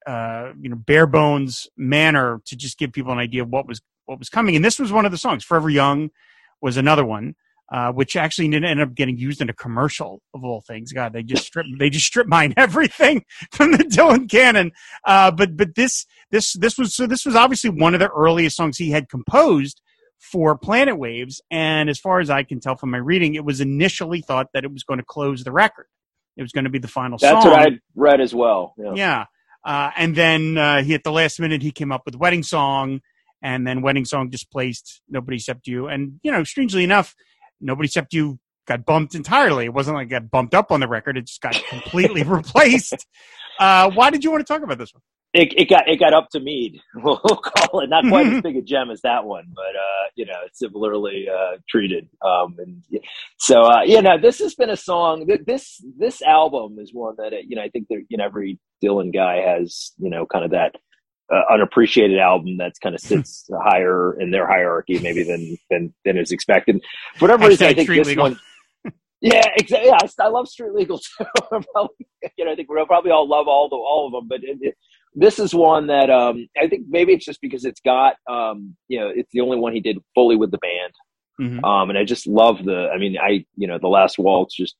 uh, 0.07 0.53
you 0.59 0.69
know 0.69 0.75
bare 0.75 1.07
bones 1.07 1.67
manner 1.77 2.41
to 2.45 2.55
just 2.55 2.77
give 2.77 2.91
people 2.91 3.11
an 3.11 3.19
idea 3.19 3.43
of 3.43 3.49
what 3.49 3.67
was 3.67 3.81
what 4.05 4.19
was 4.19 4.29
coming. 4.29 4.55
And 4.55 4.65
this 4.65 4.79
was 4.79 4.91
one 4.91 5.05
of 5.05 5.11
the 5.11 5.17
songs. 5.17 5.43
Forever 5.43 5.69
Young 5.69 6.09
was 6.61 6.77
another 6.77 7.05
one. 7.05 7.35
Uh, 7.71 7.91
which 7.91 8.15
actually 8.15 8.45
ended 8.45 8.81
up 8.81 8.95
getting 8.95 9.17
used 9.17 9.41
in 9.41 9.49
a 9.49 9.53
commercial 9.53 10.21
of 10.33 10.43
all 10.43 10.61
things. 10.61 10.91
God, 10.91 11.13
they 11.13 11.23
just 11.23 11.45
strip 11.45 11.65
they 11.77 11.89
just 11.89 12.05
strip 12.05 12.27
mine 12.27 12.53
everything 12.57 13.25
from 13.51 13.73
the 13.73 13.83
Dylan 13.83 14.29
canon. 14.29 14.71
Uh, 15.05 15.31
but 15.31 15.55
but 15.55 15.75
this 15.75 16.05
this 16.31 16.53
this 16.53 16.77
was 16.77 16.95
so 16.95 17.05
this 17.05 17.25
was 17.25 17.35
obviously 17.35 17.69
one 17.69 17.93
of 17.93 17.99
the 17.99 18.09
earliest 18.09 18.55
songs 18.55 18.77
he 18.77 18.91
had 18.91 19.09
composed 19.09 19.81
for 20.19 20.57
Planet 20.57 20.97
Waves, 20.97 21.41
and 21.49 21.89
as 21.89 21.99
far 21.99 22.19
as 22.19 22.29
I 22.29 22.43
can 22.43 22.59
tell 22.59 22.75
from 22.75 22.91
my 22.91 22.97
reading, 22.97 23.35
it 23.35 23.45
was 23.45 23.61
initially 23.61 24.21
thought 24.21 24.47
that 24.53 24.63
it 24.63 24.71
was 24.71 24.83
going 24.83 24.99
to 24.99 25.05
close 25.05 25.43
the 25.43 25.51
record. 25.51 25.85
It 26.35 26.41
was 26.41 26.51
going 26.51 26.65
to 26.65 26.69
be 26.69 26.79
the 26.79 26.87
final 26.87 27.17
That's 27.17 27.43
song. 27.43 27.51
what 27.51 27.61
I 27.61 27.79
read 27.95 28.21
as 28.21 28.33
well. 28.33 28.73
Yeah. 28.77 28.93
Yeah. 28.95 29.25
Uh, 29.65 29.91
and 29.97 30.15
then 30.15 30.57
uh, 30.57 30.81
he 30.83 30.93
at 30.93 31.03
the 31.03 31.11
last 31.11 31.39
minute 31.39 31.61
he 31.61 31.71
came 31.71 31.91
up 31.91 32.03
with 32.05 32.15
Wedding 32.15 32.43
Song, 32.43 33.01
and 33.41 33.67
then 33.67 33.81
Wedding 33.81 34.05
Song 34.05 34.29
displaced 34.29 35.01
Nobody 35.09 35.37
Except 35.37 35.67
You. 35.67 35.87
And 35.87 36.19
you 36.23 36.31
know, 36.31 36.43
strangely 36.43 36.83
enough, 36.83 37.15
Nobody 37.61 37.87
Except 37.87 38.13
You 38.13 38.39
got 38.67 38.85
bumped 38.85 39.15
entirely. 39.15 39.65
It 39.65 39.73
wasn't 39.73 39.95
like 39.95 40.07
it 40.07 40.11
got 40.11 40.31
bumped 40.31 40.53
up 40.53 40.71
on 40.71 40.79
the 40.79 40.87
record; 40.87 41.17
it 41.17 41.25
just 41.25 41.41
got 41.41 41.61
completely 41.69 42.23
replaced. 42.27 43.05
Uh, 43.59 43.91
why 43.91 44.09
did 44.09 44.23
you 44.23 44.31
want 44.31 44.45
to 44.45 44.53
talk 44.53 44.63
about 44.63 44.77
this 44.77 44.93
one? 44.93 45.01
It, 45.31 45.53
it 45.55 45.69
got 45.69 45.87
it 45.87 45.99
got 45.99 46.13
up 46.13 46.29
to 46.31 46.39
Me. 46.39 46.81
We'll 46.95 47.17
call 47.17 47.81
it 47.81 47.89
not 47.89 48.03
quite 48.07 48.25
as 48.27 48.41
big 48.41 48.55
a 48.55 48.61
gem 48.63 48.89
as 48.89 49.01
that 49.01 49.25
one, 49.25 49.45
but 49.53 49.75
uh, 49.75 50.09
you 50.15 50.25
know, 50.25 50.37
it's 50.45 50.57
similarly 50.57 51.27
uh, 51.31 51.57
treated. 51.69 52.09
Um, 52.25 52.55
and 52.57 52.83
so 53.37 53.61
uh, 53.61 53.83
you 53.83 54.01
know, 54.01 54.17
this 54.19 54.39
has 54.39 54.55
been 54.55 54.71
a 54.71 54.77
song. 54.77 55.29
This 55.45 55.83
this 55.97 56.23
album 56.23 56.77
is 56.79 56.93
one 56.93 57.15
that 57.17 57.31
you 57.47 57.55
know 57.55 57.61
I 57.61 57.69
think 57.69 57.89
that 57.89 58.05
you 58.09 58.17
know 58.17 58.25
every 58.25 58.59
Dylan 58.83 59.13
guy 59.13 59.37
has 59.37 59.91
you 59.99 60.09
know 60.09 60.25
kind 60.25 60.45
of 60.45 60.51
that 60.51 60.75
uh, 61.33 61.41
unappreciated 61.53 62.17
album 62.19 62.57
that's 62.57 62.79
kind 62.79 62.95
of 62.95 63.01
sits 63.01 63.49
higher 63.63 64.19
in 64.19 64.31
their 64.31 64.47
hierarchy 64.47 64.99
maybe 64.99 65.23
than 65.23 65.57
than 65.69 65.93
than 66.05 66.17
is 66.17 66.31
expected. 66.31 66.81
For 67.17 67.25
whatever 67.25 67.47
reason, 67.47 67.67
I 67.67 67.73
think 67.73 67.89
this 67.89 68.07
Legal. 68.07 68.23
one. 68.23 68.39
Yeah, 69.21 69.43
exactly. 69.57 69.89
Yeah, 69.89 69.97
I, 70.01 70.23
I 70.23 70.27
love 70.29 70.47
Street 70.47 70.71
Legal 70.73 70.97
too. 71.17 71.25
probably, 71.49 72.07
you 72.37 72.45
know, 72.45 72.51
I 72.51 72.55
think 72.55 72.69
we'll 72.69 72.85
probably 72.85 73.11
all 73.11 73.27
love 73.27 73.47
all 73.49 73.67
the 73.67 73.75
all 73.75 74.07
of 74.07 74.13
them, 74.13 74.27
but 74.29 74.43
it, 74.43 74.57
it, 74.61 74.75
this 75.13 75.39
is 75.39 75.53
one 75.53 75.87
that 75.87 76.09
um, 76.09 76.47
I 76.57 76.67
think 76.69 76.85
maybe 76.87 77.13
it's 77.13 77.25
just 77.25 77.41
because 77.41 77.65
it's 77.65 77.81
got 77.81 78.15
um, 78.29 78.75
you 78.87 78.99
know 78.99 79.11
it's 79.13 79.29
the 79.33 79.41
only 79.41 79.57
one 79.57 79.73
he 79.73 79.81
did 79.81 79.97
fully 80.15 80.35
with 80.37 80.51
the 80.51 80.57
band, 80.59 80.93
Mhm. 81.41 81.63
um, 81.65 81.89
and 81.89 81.97
I 81.99 82.05
just 82.05 82.27
love 82.27 82.63
the. 82.63 82.89
I 82.93 82.97
mean, 82.97 83.17
I 83.21 83.45
you 83.57 83.67
know 83.67 83.77
the 83.77 83.87
last 83.89 84.17
waltz 84.19 84.55
just 84.55 84.75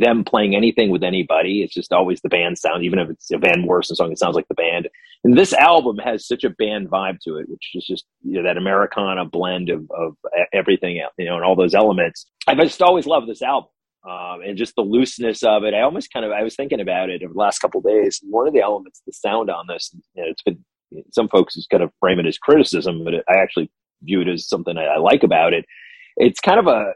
them 0.00 0.24
playing 0.24 0.54
anything 0.54 0.90
with 0.90 1.02
anybody. 1.02 1.62
It's 1.62 1.74
just 1.74 1.92
always 1.92 2.20
the 2.20 2.28
band 2.28 2.58
sound, 2.58 2.84
even 2.84 2.98
if 2.98 3.10
it's 3.10 3.30
a 3.30 3.38
Van 3.38 3.60
Morrison 3.60 3.96
song, 3.96 4.12
it 4.12 4.18
sounds 4.18 4.36
like 4.36 4.48
the 4.48 4.54
band. 4.54 4.88
And 5.24 5.36
this 5.36 5.52
album 5.52 5.98
has 5.98 6.26
such 6.26 6.44
a 6.44 6.50
band 6.50 6.88
vibe 6.88 7.18
to 7.20 7.36
it, 7.36 7.48
which 7.48 7.70
is 7.74 7.86
just 7.86 8.04
you 8.22 8.34
know 8.34 8.42
that 8.42 8.56
Americana 8.56 9.24
blend 9.24 9.70
of 9.70 9.90
of 9.90 10.16
everything, 10.52 10.96
you 11.18 11.24
know, 11.24 11.36
and 11.36 11.44
all 11.44 11.56
those 11.56 11.74
elements. 11.74 12.26
I've 12.46 12.58
just 12.58 12.82
always 12.82 13.06
loved 13.06 13.28
this 13.28 13.42
album. 13.42 13.68
Um, 14.04 14.40
and 14.44 14.58
just 14.58 14.74
the 14.74 14.82
looseness 14.82 15.44
of 15.44 15.62
it. 15.62 15.74
I 15.74 15.82
almost 15.82 16.12
kind 16.12 16.26
of 16.26 16.32
I 16.32 16.42
was 16.42 16.56
thinking 16.56 16.80
about 16.80 17.08
it 17.08 17.22
over 17.22 17.32
the 17.32 17.38
last 17.38 17.60
couple 17.60 17.80
days. 17.80 18.18
One 18.28 18.48
of 18.48 18.52
the 18.52 18.60
elements, 18.60 19.00
the 19.06 19.12
sound 19.12 19.48
on 19.48 19.66
this, 19.68 19.94
you 20.14 20.24
know, 20.24 20.28
it's 20.28 20.42
been 20.42 20.64
some 21.12 21.28
folks 21.28 21.56
is 21.56 21.68
kind 21.70 21.84
of 21.84 21.92
frame 22.00 22.18
it 22.18 22.26
as 22.26 22.36
criticism, 22.36 23.04
but 23.04 23.14
it, 23.14 23.24
I 23.28 23.36
actually 23.38 23.70
view 24.02 24.20
it 24.20 24.28
as 24.28 24.48
something 24.48 24.76
I, 24.76 24.84
I 24.84 24.98
like 24.98 25.22
about 25.22 25.52
it. 25.52 25.64
It's 26.16 26.40
kind 26.40 26.58
of 26.58 26.66
a 26.66 26.94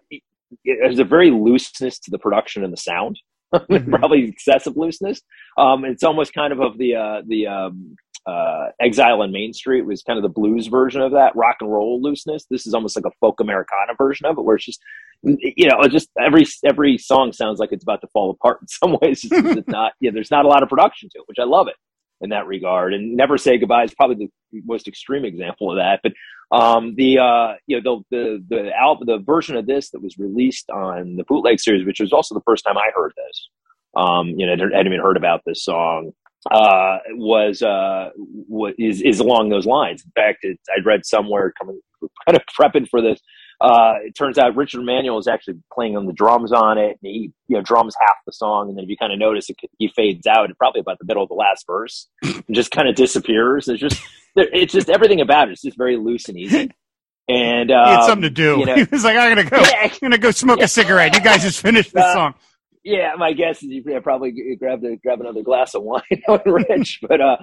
there's 0.65 0.99
a 0.99 1.05
very 1.05 1.31
looseness 1.31 1.99
to 2.01 2.11
the 2.11 2.19
production 2.19 2.65
and 2.65 2.73
the 2.73 2.77
sound, 2.77 3.19
Mhm. 3.55 3.91
probably 3.91 4.25
excessive 4.29 4.77
looseness. 4.77 5.21
Um, 5.59 5.85
it's 5.85 6.03
almost 6.03 6.35
kind 6.35 6.53
of 6.53 6.61
of 6.61 6.79
the 6.79 6.95
uh, 6.97 7.23
the 7.27 7.47
um, 7.47 7.97
uh, 8.27 8.69
Exile 8.81 9.23
on 9.23 9.31
Main 9.33 9.53
Street 9.53 9.83
was 9.83 10.03
kind 10.03 10.19
of 10.19 10.23
the 10.23 10.29
blues 10.29 10.67
version 10.67 11.01
of 11.01 11.13
that 11.13 11.35
rock 11.37 11.57
and 11.61 11.73
roll 11.73 12.01
looseness. 12.03 12.45
This 12.51 12.67
is 12.67 12.75
almost 12.75 12.97
like 12.97 13.05
a 13.07 13.15
folk 13.21 13.41
Americana 13.41 13.93
version 13.97 14.27
of 14.27 14.39
it, 14.39 14.43
where 14.43 14.57
it's 14.57 14.65
just 14.67 14.81
you 15.23 15.69
know, 15.69 15.81
just 15.89 16.11
every 16.21 16.45
every 16.65 16.99
song 16.99 17.33
sounds 17.33 17.59
like 17.59 17.73
it's 17.73 17.85
about 17.85 18.01
to 18.01 18.09
fall 18.09 18.31
apart 18.31 18.59
in 18.63 18.69
some 18.69 18.97
ways. 19.01 19.25
It's, 19.33 19.57
it's 19.59 19.69
not, 19.69 19.93
yeah, 20.01 20.11
there's 20.13 20.31
not 20.31 20.45
a 20.45 20.49
lot 20.49 20.63
of 20.63 20.69
production 20.69 21.09
to 21.11 21.19
it, 21.19 21.25
which 21.29 21.39
I 21.41 21.45
love 21.45 21.69
it 21.69 21.75
in 22.21 22.31
that 22.31 22.47
regard. 22.47 22.95
And 22.95 23.17
Never 23.17 23.39
Say 23.39 23.59
Goodbye 23.59 23.85
is 23.85 23.95
probably 23.95 24.31
the 24.53 24.63
most 24.65 24.89
extreme 24.89 25.25
example 25.25 25.71
of 25.71 25.77
that. 25.77 26.01
But 26.03 26.13
um, 26.57 26.95
the 26.97 27.19
uh, 27.19 27.55
you 27.67 27.81
know 27.81 28.05
the 28.11 28.17
the 28.49 28.57
the 28.57 28.77
album, 28.77 29.07
the 29.07 29.19
version 29.19 29.57
of 29.57 29.67
this 29.67 29.91
that 29.91 30.03
was 30.03 30.17
released 30.19 30.71
on 30.71 31.17
the 31.17 31.25
bootleg 31.25 31.61
series, 31.61 31.87
which 31.87 32.01
was 32.01 32.13
also 32.13 32.35
the 32.35 32.43
first 32.47 32.65
time 32.65 32.79
I 32.79 32.91
heard 32.95 33.13
this. 33.17 33.49
Um, 33.97 34.29
you 34.29 34.47
know, 34.47 34.53
I 34.53 34.77
hadn't 34.77 34.93
even 34.93 35.01
heard 35.01 35.17
about 35.17 35.43
this 35.47 35.65
song. 35.65 36.13
Uh, 36.51 36.99
was 37.15 37.63
uh, 37.63 38.11
what 38.17 38.75
is 38.79 39.03
is 39.03 39.19
along 39.19 39.49
those 39.49 39.67
lines. 39.67 40.05
In 40.05 40.13
fact, 40.13 40.45
I'd 40.45 40.87
read 40.87 41.05
somewhere 41.05 41.53
coming 41.59 41.81
kind 42.27 42.37
of 42.37 42.43
prepping 42.59 42.89
for 42.89 43.03
this 43.03 43.21
uh, 43.61 43.95
it 44.05 44.15
turns 44.15 44.39
out 44.39 44.55
Richard 44.57 44.83
Manuel 44.83 45.19
is 45.19 45.27
actually 45.29 45.59
playing 45.73 45.97
on 45.97 46.07
the 46.07 46.13
drums 46.13 46.53
on 46.53 46.79
it. 46.79 46.99
And 47.03 47.13
he, 47.13 47.33
you 47.49 47.57
know, 47.57 47.63
drums 47.63 47.95
half 48.01 48.17
the 48.27 48.33
song, 48.33 48.69
and 48.69 48.77
then 48.77 48.85
if 48.85 48.91
you 48.91 48.97
kind 48.97 49.13
of 49.13 49.19
notice, 49.19 49.49
it, 49.51 49.57
he 49.79 49.89
fades 49.89 50.27
out 50.27 50.51
probably 50.59 50.81
about 50.81 50.99
the 50.99 51.05
middle 51.07 51.23
of 51.23 51.29
the 51.29 51.35
last 51.35 51.65
verse, 51.67 52.09
and 52.23 52.45
just 52.53 52.71
kind 52.71 52.89
of 52.89 52.95
disappears. 52.95 53.69
It's 53.69 53.81
just, 53.81 54.01
it's 54.37 54.73
just 54.73 54.91
everything 54.91 55.21
about 55.21 55.49
it. 55.49 55.53
It's 55.53 55.63
just 55.63 55.79
very 55.79 55.97
loose 55.97 56.29
and 56.29 56.39
easy. 56.39 56.71
And 57.29 57.71
um, 57.73 57.85
he 57.87 57.91
had 57.93 58.05
something 58.05 58.23
to 58.23 58.31
do. 58.31 58.57
you 58.61 58.67
know- 58.67 58.75
he 58.77 58.85
was 58.91 59.03
like, 59.05 59.17
"I'm 59.17 59.35
gonna 59.35 59.49
go. 59.51 59.59
Yeah. 59.59 59.83
I'm 59.83 59.91
gonna 60.01 60.19
go 60.19 60.31
smoke 60.31 60.61
a 60.61 60.69
cigarette. 60.69 61.15
You 61.15 61.21
guys 61.23 61.43
just 61.43 61.61
finished 61.61 61.93
the 61.93 62.01
Uh, 62.05 62.13
song." 62.15 62.35
Yeah, 62.87 63.15
my 63.19 63.33
guess 63.33 63.65
is 63.65 63.71
you 63.71 63.83
probably 64.01 64.33
grab 64.61 64.81
the 64.81 64.97
grab 65.03 65.21
another 65.21 65.43
glass 65.43 65.75
of 65.75 65.83
wine 65.83 66.03
on 66.29 66.39
Rich, 66.47 67.01
but 67.09 67.21
uh, 67.21 67.37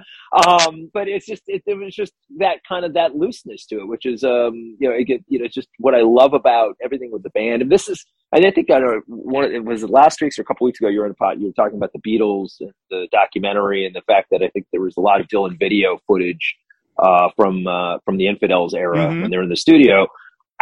um, 0.46 0.90
but 0.94 1.06
it's 1.06 1.26
just 1.26 1.42
it, 1.48 1.62
it 1.66 1.74
was 1.74 1.94
just 1.94 2.14
that 2.38 2.60
kind 2.66 2.82
of 2.86 2.94
that 2.94 3.14
looseness 3.14 3.66
to 3.66 3.80
it, 3.80 3.86
which 3.86 4.06
is 4.06 4.24
um, 4.24 4.54
you 4.80 4.88
know, 4.88 4.96
get, 5.06 5.22
you 5.28 5.38
know, 5.38 5.44
it's 5.44 5.54
just 5.54 5.68
what 5.78 5.94
I 5.94 6.00
love 6.00 6.32
about 6.32 6.76
everything 6.82 7.10
with 7.12 7.22
the 7.24 7.30
band. 7.30 7.60
And 7.60 7.70
this 7.70 7.90
is, 7.90 8.06
I 8.32 8.40
think 8.50 8.70
I 8.70 8.78
don't 8.78 8.86
know, 8.86 9.00
one 9.06 9.44
it 9.52 9.62
was 9.66 9.84
last 9.84 10.22
week's 10.22 10.38
or 10.38 10.42
a 10.42 10.44
couple 10.46 10.64
weeks 10.64 10.80
ago. 10.80 10.88
You 10.88 11.00
were 11.00 11.06
in 11.06 11.12
a 11.12 11.14
pot. 11.14 11.38
You 11.38 11.48
were 11.48 11.52
talking 11.52 11.76
about 11.76 11.92
the 11.92 12.00
Beatles, 12.00 12.54
and 12.60 12.72
the 12.90 13.06
documentary, 13.12 13.84
and 13.84 13.94
the 13.94 14.02
fact 14.06 14.28
that 14.30 14.42
I 14.42 14.48
think 14.48 14.64
there 14.72 14.80
was 14.80 14.96
a 14.96 15.00
lot 15.02 15.20
of 15.20 15.28
Dylan 15.28 15.58
video 15.58 15.98
footage 16.06 16.56
uh, 16.98 17.28
from 17.36 17.66
uh, 17.66 17.98
from 18.06 18.16
the 18.16 18.28
Infidels 18.28 18.72
era 18.72 18.96
Mhm. 18.96 19.20
when 19.22 19.30
they 19.30 19.36
were 19.36 19.42
in 19.42 19.50
the 19.50 19.56
studio. 19.56 20.06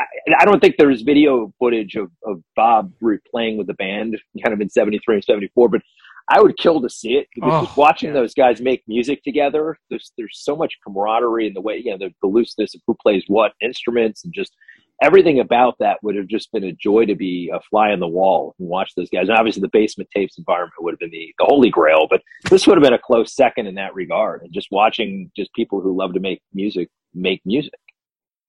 I, 0.02 0.42
I 0.42 0.44
don't 0.44 0.60
think 0.60 0.76
there's 0.78 1.02
video 1.02 1.52
footage 1.58 1.96
of, 1.96 2.10
of 2.26 2.42
Bob 2.56 2.92
replaying 3.02 3.56
with 3.56 3.66
the 3.66 3.74
band 3.74 4.18
kind 4.44 4.52
of 4.54 4.60
in 4.60 4.68
73 4.68 5.16
and 5.16 5.24
74, 5.24 5.68
but 5.68 5.82
I 6.28 6.40
would 6.40 6.56
kill 6.56 6.80
to 6.80 6.88
see 6.88 7.14
it 7.14 7.26
Oh, 7.42 7.64
just 7.64 7.76
watching 7.76 8.08
yeah. 8.10 8.14
those 8.14 8.34
guys 8.34 8.60
make 8.60 8.82
music 8.86 9.22
together, 9.24 9.76
there's, 9.90 10.12
there's 10.16 10.38
so 10.40 10.54
much 10.56 10.78
camaraderie 10.86 11.48
in 11.48 11.54
the 11.54 11.60
way, 11.60 11.80
you 11.84 11.90
know, 11.90 11.98
the, 11.98 12.14
the 12.22 12.28
looseness 12.28 12.74
of 12.74 12.80
who 12.86 12.96
plays 13.02 13.24
what 13.26 13.52
instruments 13.60 14.24
and 14.24 14.32
just 14.32 14.54
everything 15.02 15.40
about 15.40 15.74
that 15.80 15.98
would 16.02 16.14
have 16.14 16.28
just 16.28 16.52
been 16.52 16.62
a 16.64 16.72
joy 16.72 17.04
to 17.06 17.16
be 17.16 17.50
a 17.52 17.60
fly 17.68 17.90
on 17.90 17.98
the 17.98 18.06
wall 18.06 18.54
and 18.58 18.68
watch 18.68 18.92
those 18.96 19.10
guys. 19.10 19.28
And 19.28 19.36
obviously 19.36 19.60
the 19.60 19.68
basement 19.72 20.08
tapes 20.14 20.38
environment 20.38 20.74
would 20.78 20.92
have 20.92 21.00
been 21.00 21.10
the, 21.10 21.34
the 21.38 21.44
holy 21.44 21.70
grail, 21.70 22.06
but 22.08 22.22
this 22.50 22.66
would 22.66 22.76
have 22.76 22.84
been 22.84 22.92
a 22.92 22.98
close 22.98 23.34
second 23.34 23.66
in 23.66 23.74
that 23.74 23.94
regard. 23.94 24.42
And 24.42 24.52
just 24.52 24.68
watching 24.70 25.30
just 25.36 25.52
people 25.54 25.80
who 25.80 25.96
love 25.96 26.14
to 26.14 26.20
make 26.20 26.40
music, 26.54 26.88
make 27.14 27.42
music 27.44 27.72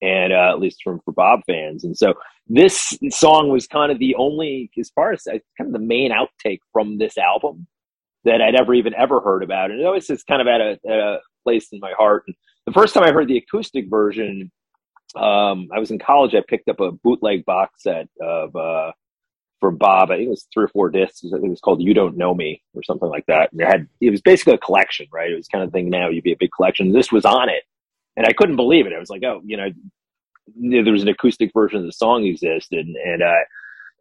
and 0.04 0.32
uh, 0.32 0.50
at 0.50 0.60
least 0.60 0.82
from 0.84 1.00
for 1.04 1.12
Bob 1.12 1.40
fans. 1.46 1.82
And 1.84 1.96
so 1.96 2.14
this 2.46 2.96
song 3.08 3.48
was 3.48 3.66
kind 3.66 3.90
of 3.90 3.98
the 3.98 4.14
only, 4.16 4.70
as 4.78 4.90
far 4.90 5.12
as 5.12 5.26
uh, 5.26 5.38
kind 5.56 5.68
of 5.68 5.72
the 5.72 5.78
main 5.78 6.12
outtake 6.12 6.58
from 6.72 6.98
this 6.98 7.16
album 7.16 7.66
that 8.24 8.42
I'd 8.42 8.54
ever 8.54 8.74
even 8.74 8.94
ever 8.94 9.20
heard 9.20 9.42
about. 9.42 9.70
And 9.70 9.80
it 9.80 9.86
always 9.86 10.10
is 10.10 10.22
kind 10.22 10.42
of 10.42 10.48
at 10.48 10.60
a, 10.60 10.78
at 10.86 10.98
a 10.98 11.18
place 11.42 11.68
in 11.72 11.80
my 11.80 11.92
heart. 11.96 12.24
And 12.26 12.36
the 12.66 12.72
first 12.72 12.92
time 12.92 13.04
I 13.04 13.12
heard 13.12 13.28
the 13.28 13.38
acoustic 13.38 13.88
version, 13.88 14.50
um, 15.16 15.68
I 15.74 15.78
was 15.78 15.90
in 15.90 15.98
college. 15.98 16.34
I 16.34 16.42
picked 16.46 16.68
up 16.68 16.80
a 16.80 16.92
bootleg 16.92 17.44
box 17.46 17.82
set 17.82 18.08
of 18.20 18.54
uh, 18.54 18.92
from 19.60 19.78
Bob. 19.78 20.10
I 20.10 20.16
think 20.16 20.26
it 20.26 20.30
was 20.30 20.46
three 20.52 20.64
or 20.64 20.68
four 20.68 20.90
discs. 20.90 21.24
I 21.24 21.36
think 21.36 21.46
it 21.46 21.50
was 21.50 21.60
called 21.60 21.80
"You 21.80 21.94
Don't 21.94 22.16
Know 22.16 22.34
Me" 22.34 22.62
or 22.74 22.82
something 22.82 23.08
like 23.08 23.24
that. 23.26 23.52
And 23.52 23.60
it 23.60 23.66
had 23.66 23.86
it 24.02 24.10
was 24.10 24.20
basically 24.20 24.54
a 24.54 24.58
collection, 24.58 25.06
right? 25.12 25.30
It 25.30 25.36
was 25.36 25.48
kind 25.48 25.64
of 25.64 25.72
thing 25.72 25.88
now 25.88 26.08
you'd 26.10 26.24
be 26.24 26.32
a 26.32 26.36
big 26.38 26.50
collection. 26.54 26.92
This 26.92 27.12
was 27.12 27.24
on 27.24 27.48
it, 27.48 27.62
and 28.16 28.26
I 28.26 28.32
couldn't 28.32 28.56
believe 28.56 28.86
it. 28.86 28.92
I 28.94 28.98
was 28.98 29.10
like, 29.10 29.22
oh, 29.24 29.40
you 29.44 29.56
know, 29.56 29.68
there 30.56 30.92
was 30.92 31.02
an 31.02 31.08
acoustic 31.08 31.50
version 31.54 31.80
of 31.80 31.86
the 31.86 31.92
song 31.92 32.24
existed, 32.24 32.86
and, 32.86 32.96
and 32.96 33.22
uh, 33.22 33.44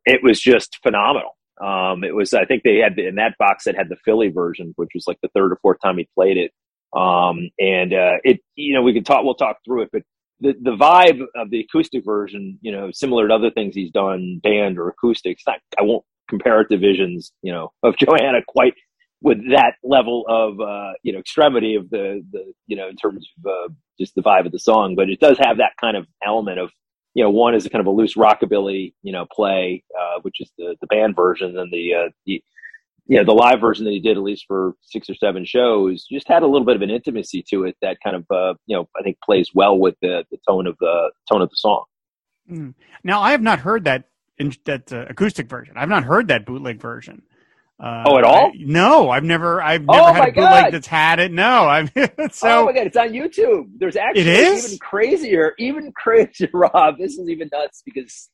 it 0.05 0.21
was 0.23 0.39
just 0.39 0.79
phenomenal. 0.83 1.37
Um, 1.61 2.03
it 2.03 2.15
was, 2.15 2.33
I 2.33 2.45
think 2.45 2.63
they 2.63 2.77
had 2.77 2.97
in 2.97 3.15
that 3.15 3.37
box 3.37 3.65
that 3.65 3.75
had 3.75 3.89
the 3.89 3.95
Philly 4.03 4.29
version, 4.29 4.73
which 4.75 4.89
was 4.93 5.05
like 5.07 5.19
the 5.21 5.29
third 5.29 5.51
or 5.51 5.59
fourth 5.61 5.77
time 5.81 5.97
he 5.97 6.07
played 6.15 6.37
it. 6.37 6.51
Um, 6.97 7.49
and 7.59 7.93
uh, 7.93 8.17
it, 8.23 8.39
you 8.55 8.73
know, 8.73 8.81
we 8.81 8.93
can 8.93 9.03
talk, 9.03 9.23
we'll 9.23 9.35
talk 9.35 9.57
through 9.65 9.83
it, 9.83 9.89
but 9.91 10.03
the 10.39 10.53
the 10.61 10.75
vibe 10.75 11.21
of 11.35 11.49
the 11.49 11.61
acoustic 11.61 12.03
version, 12.03 12.59
you 12.61 12.71
know, 12.71 12.91
similar 12.91 13.27
to 13.27 13.33
other 13.33 13.51
things 13.51 13.75
he's 13.75 13.91
done, 13.91 14.39
band 14.43 14.77
or 14.77 14.89
acoustics. 14.89 15.43
Not, 15.47 15.59
I 15.79 15.83
won't 15.83 16.03
compare 16.29 16.61
it 16.61 16.67
to 16.69 16.77
visions, 16.77 17.31
you 17.41 17.51
know, 17.51 17.71
of 17.81 17.95
Joanna 17.97 18.39
quite 18.47 18.73
with 19.23 19.37
that 19.51 19.75
level 19.83 20.25
of 20.27 20.59
uh, 20.59 20.91
you 21.01 21.13
know 21.13 21.19
extremity 21.19 21.75
of 21.75 21.89
the 21.89 22.23
the 22.31 22.53
you 22.67 22.75
know 22.75 22.89
in 22.89 22.95
terms 22.95 23.27
of 23.37 23.51
uh, 23.51 23.73
just 23.99 24.13
the 24.15 24.21
vibe 24.21 24.45
of 24.45 24.51
the 24.51 24.59
song, 24.59 24.95
but 24.95 25.09
it 25.09 25.19
does 25.19 25.37
have 25.39 25.57
that 25.57 25.71
kind 25.81 25.97
of 25.97 26.05
element 26.23 26.59
of 26.59 26.69
you 27.15 27.23
know 27.23 27.31
one 27.31 27.55
is 27.55 27.65
a 27.65 27.69
kind 27.69 27.79
of 27.79 27.87
a 27.87 27.89
loose 27.89 28.15
rockabilly 28.15 28.93
you 29.01 29.11
know 29.11 29.25
play, 29.33 29.83
uh, 29.99 30.19
which 30.21 30.39
is 30.39 30.51
the 30.57 30.75
the 30.81 30.87
band 30.87 31.15
version, 31.15 31.57
and 31.57 31.71
the 31.71 31.93
uh, 31.93 32.09
the 32.25 32.43
you 33.07 33.17
know 33.17 33.23
the 33.23 33.33
live 33.33 33.59
version 33.59 33.85
that 33.85 33.91
he 33.91 33.99
did 33.99 34.17
at 34.17 34.23
least 34.23 34.45
for 34.47 34.73
six 34.81 35.09
or 35.09 35.15
seven 35.15 35.45
shows 35.45 36.05
just 36.11 36.27
had 36.27 36.43
a 36.43 36.47
little 36.47 36.65
bit 36.65 36.75
of 36.75 36.81
an 36.81 36.89
intimacy 36.89 37.43
to 37.49 37.63
it 37.63 37.75
that 37.81 37.97
kind 38.03 38.17
of 38.17 38.25
uh, 38.29 38.53
you 38.67 38.75
know 38.75 38.87
I 38.99 39.03
think 39.03 39.17
plays 39.23 39.49
well 39.55 39.77
with 39.77 39.95
the 40.01 40.25
the 40.31 40.37
tone 40.47 40.67
of 40.67 40.77
the 40.79 41.11
tone 41.31 41.41
of 41.41 41.49
the 41.49 41.57
song. 41.57 41.85
Mm. 42.51 42.73
Now, 43.05 43.21
I 43.21 43.31
have 43.31 43.41
not 43.41 43.59
heard 43.59 43.85
that 43.85 44.09
in, 44.37 44.53
that 44.65 44.91
uh, 44.91 45.05
acoustic 45.07 45.47
version. 45.47 45.75
I've 45.77 45.87
not 45.87 46.03
heard 46.03 46.27
that 46.27 46.45
bootleg 46.45 46.81
version. 46.81 47.21
Uh, 47.83 48.03
oh, 48.05 48.17
at 48.17 48.23
all? 48.23 48.45
I, 48.45 48.51
no, 48.59 49.09
I've 49.09 49.25
never. 49.25 49.61
I've 49.61 49.81
never 49.81 49.99
oh, 49.99 50.13
had 50.13 50.29
a 50.29 50.31
bootleg 50.31 50.71
that's 50.71 50.87
had 50.87 51.19
it. 51.19 51.33
No, 51.33 51.63
I've. 51.67 51.91
so, 52.31 52.61
oh 52.61 52.65
my 52.65 52.71
god, 52.71 52.87
it's 52.87 52.95
on 52.95 53.09
YouTube. 53.09 53.65
There's 53.77 53.97
actually 53.97 54.21
it 54.21 54.27
is? 54.27 54.65
even 54.67 54.79
crazier, 54.79 55.53
even 55.59 55.91
crazier, 55.95 56.49
Rob. 56.53 56.97
This 56.97 57.17
is 57.17 57.27
even 57.27 57.49
nuts 57.51 57.83
because 57.83 58.29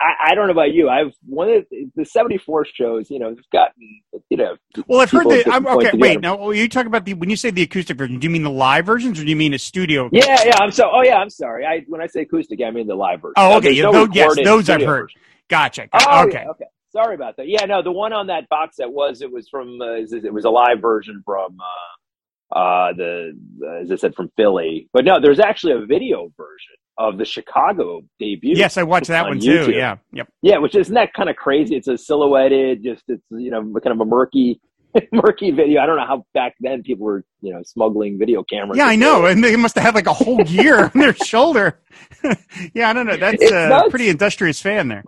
I, 0.00 0.30
I, 0.30 0.34
don't 0.34 0.46
know 0.46 0.52
about 0.52 0.72
you. 0.72 0.88
I've 0.88 1.12
one 1.24 1.48
of 1.48 1.64
the, 1.70 1.90
the 1.94 2.04
seventy 2.04 2.38
four 2.38 2.64
shows. 2.64 3.08
You 3.08 3.20
know, 3.20 3.28
have 3.28 3.50
gotten 3.52 4.02
you 4.30 4.36
know. 4.36 4.56
Well, 4.88 5.00
I've 5.00 5.12
heard 5.12 5.28
the. 5.28 5.48
I'm, 5.48 5.64
okay, 5.64 5.90
wait. 5.94 6.20
Now, 6.20 6.50
you 6.50 6.68
talk 6.68 6.86
about 6.86 7.04
the 7.04 7.14
when 7.14 7.30
you 7.30 7.36
say 7.36 7.50
the 7.50 7.62
acoustic 7.62 7.96
version. 7.96 8.18
Do 8.18 8.26
you 8.26 8.30
mean 8.30 8.42
the 8.42 8.50
live 8.50 8.84
versions, 8.84 9.20
or 9.20 9.22
do 9.22 9.30
you 9.30 9.36
mean 9.36 9.54
a 9.54 9.60
studio? 9.60 10.08
Yeah, 10.10 10.42
yeah. 10.44 10.56
I'm 10.58 10.72
so. 10.72 10.90
Oh, 10.92 11.02
yeah. 11.04 11.18
I'm 11.18 11.30
sorry. 11.30 11.64
I 11.64 11.84
when 11.86 12.00
I 12.00 12.08
say 12.08 12.22
acoustic, 12.22 12.58
I 12.66 12.72
mean 12.72 12.88
the 12.88 12.96
live 12.96 13.20
version. 13.20 13.34
Oh, 13.36 13.58
okay. 13.58 13.70
Yeah, 13.70 13.84
no 13.84 13.92
those, 13.92 14.08
yes, 14.12 14.36
those 14.42 14.68
I've 14.68 14.82
heard. 14.82 15.02
Version. 15.02 15.20
Gotcha. 15.48 15.88
Oh, 15.92 16.24
okay. 16.26 16.42
Yeah, 16.42 16.50
okay. 16.50 16.64
Sorry 16.92 17.14
about 17.14 17.36
that. 17.38 17.48
Yeah, 17.48 17.64
no, 17.64 17.82
the 17.82 17.90
one 17.90 18.12
on 18.12 18.26
that 18.26 18.48
box 18.50 18.76
set 18.76 18.90
was 18.90 19.22
it 19.22 19.32
was 19.32 19.48
from 19.48 19.80
uh, 19.80 19.94
it 19.94 20.32
was 20.32 20.44
a 20.44 20.50
live 20.50 20.80
version 20.80 21.22
from 21.24 21.56
uh, 21.58 22.58
uh, 22.58 22.92
the 22.92 23.32
as 23.80 23.90
I 23.90 23.96
said 23.96 24.14
from 24.14 24.30
Philly, 24.36 24.88
but 24.92 25.04
no, 25.04 25.18
there's 25.18 25.40
actually 25.40 25.72
a 25.72 25.86
video 25.86 26.30
version 26.36 26.76
of 26.98 27.16
the 27.16 27.24
Chicago 27.24 28.02
debut. 28.18 28.54
Yes, 28.54 28.76
I 28.76 28.82
watched 28.82 29.08
that 29.08 29.24
on 29.24 29.30
one 29.30 29.40
YouTube. 29.40 29.66
too. 29.66 29.72
Yeah, 29.72 29.96
yep. 30.12 30.28
Yeah, 30.42 30.58
which 30.58 30.74
isn't 30.74 30.94
that 30.94 31.14
kind 31.14 31.30
of 31.30 31.36
crazy? 31.36 31.76
It's 31.76 31.88
a 31.88 31.96
silhouetted, 31.96 32.82
just 32.84 33.04
it's 33.08 33.24
you 33.30 33.50
know 33.50 33.62
kind 33.82 33.94
of 33.94 34.00
a 34.00 34.04
murky 34.04 34.60
murky 35.12 35.50
video. 35.50 35.80
I 35.80 35.86
don't 35.86 35.96
know 35.96 36.06
how 36.06 36.26
back 36.34 36.56
then 36.60 36.82
people 36.82 37.06
were, 37.06 37.24
you 37.40 37.54
know, 37.54 37.62
smuggling 37.64 38.18
video 38.18 38.42
cameras. 38.42 38.76
Yeah, 38.76 38.84
I 38.84 38.96
know, 38.96 39.24
and 39.24 39.42
they 39.42 39.56
must 39.56 39.76
have 39.76 39.84
had 39.84 39.94
like 39.94 40.08
a 40.08 40.12
whole 40.12 40.44
gear 40.44 40.90
on 40.94 41.00
their 41.00 41.14
shoulder. 41.24 41.80
yeah, 42.74 42.90
I 42.90 42.92
don't 42.92 43.06
know. 43.06 43.16
That's 43.16 43.42
a 43.50 43.86
pretty 43.88 44.10
industrious 44.10 44.60
fan 44.60 44.88
there 44.88 45.04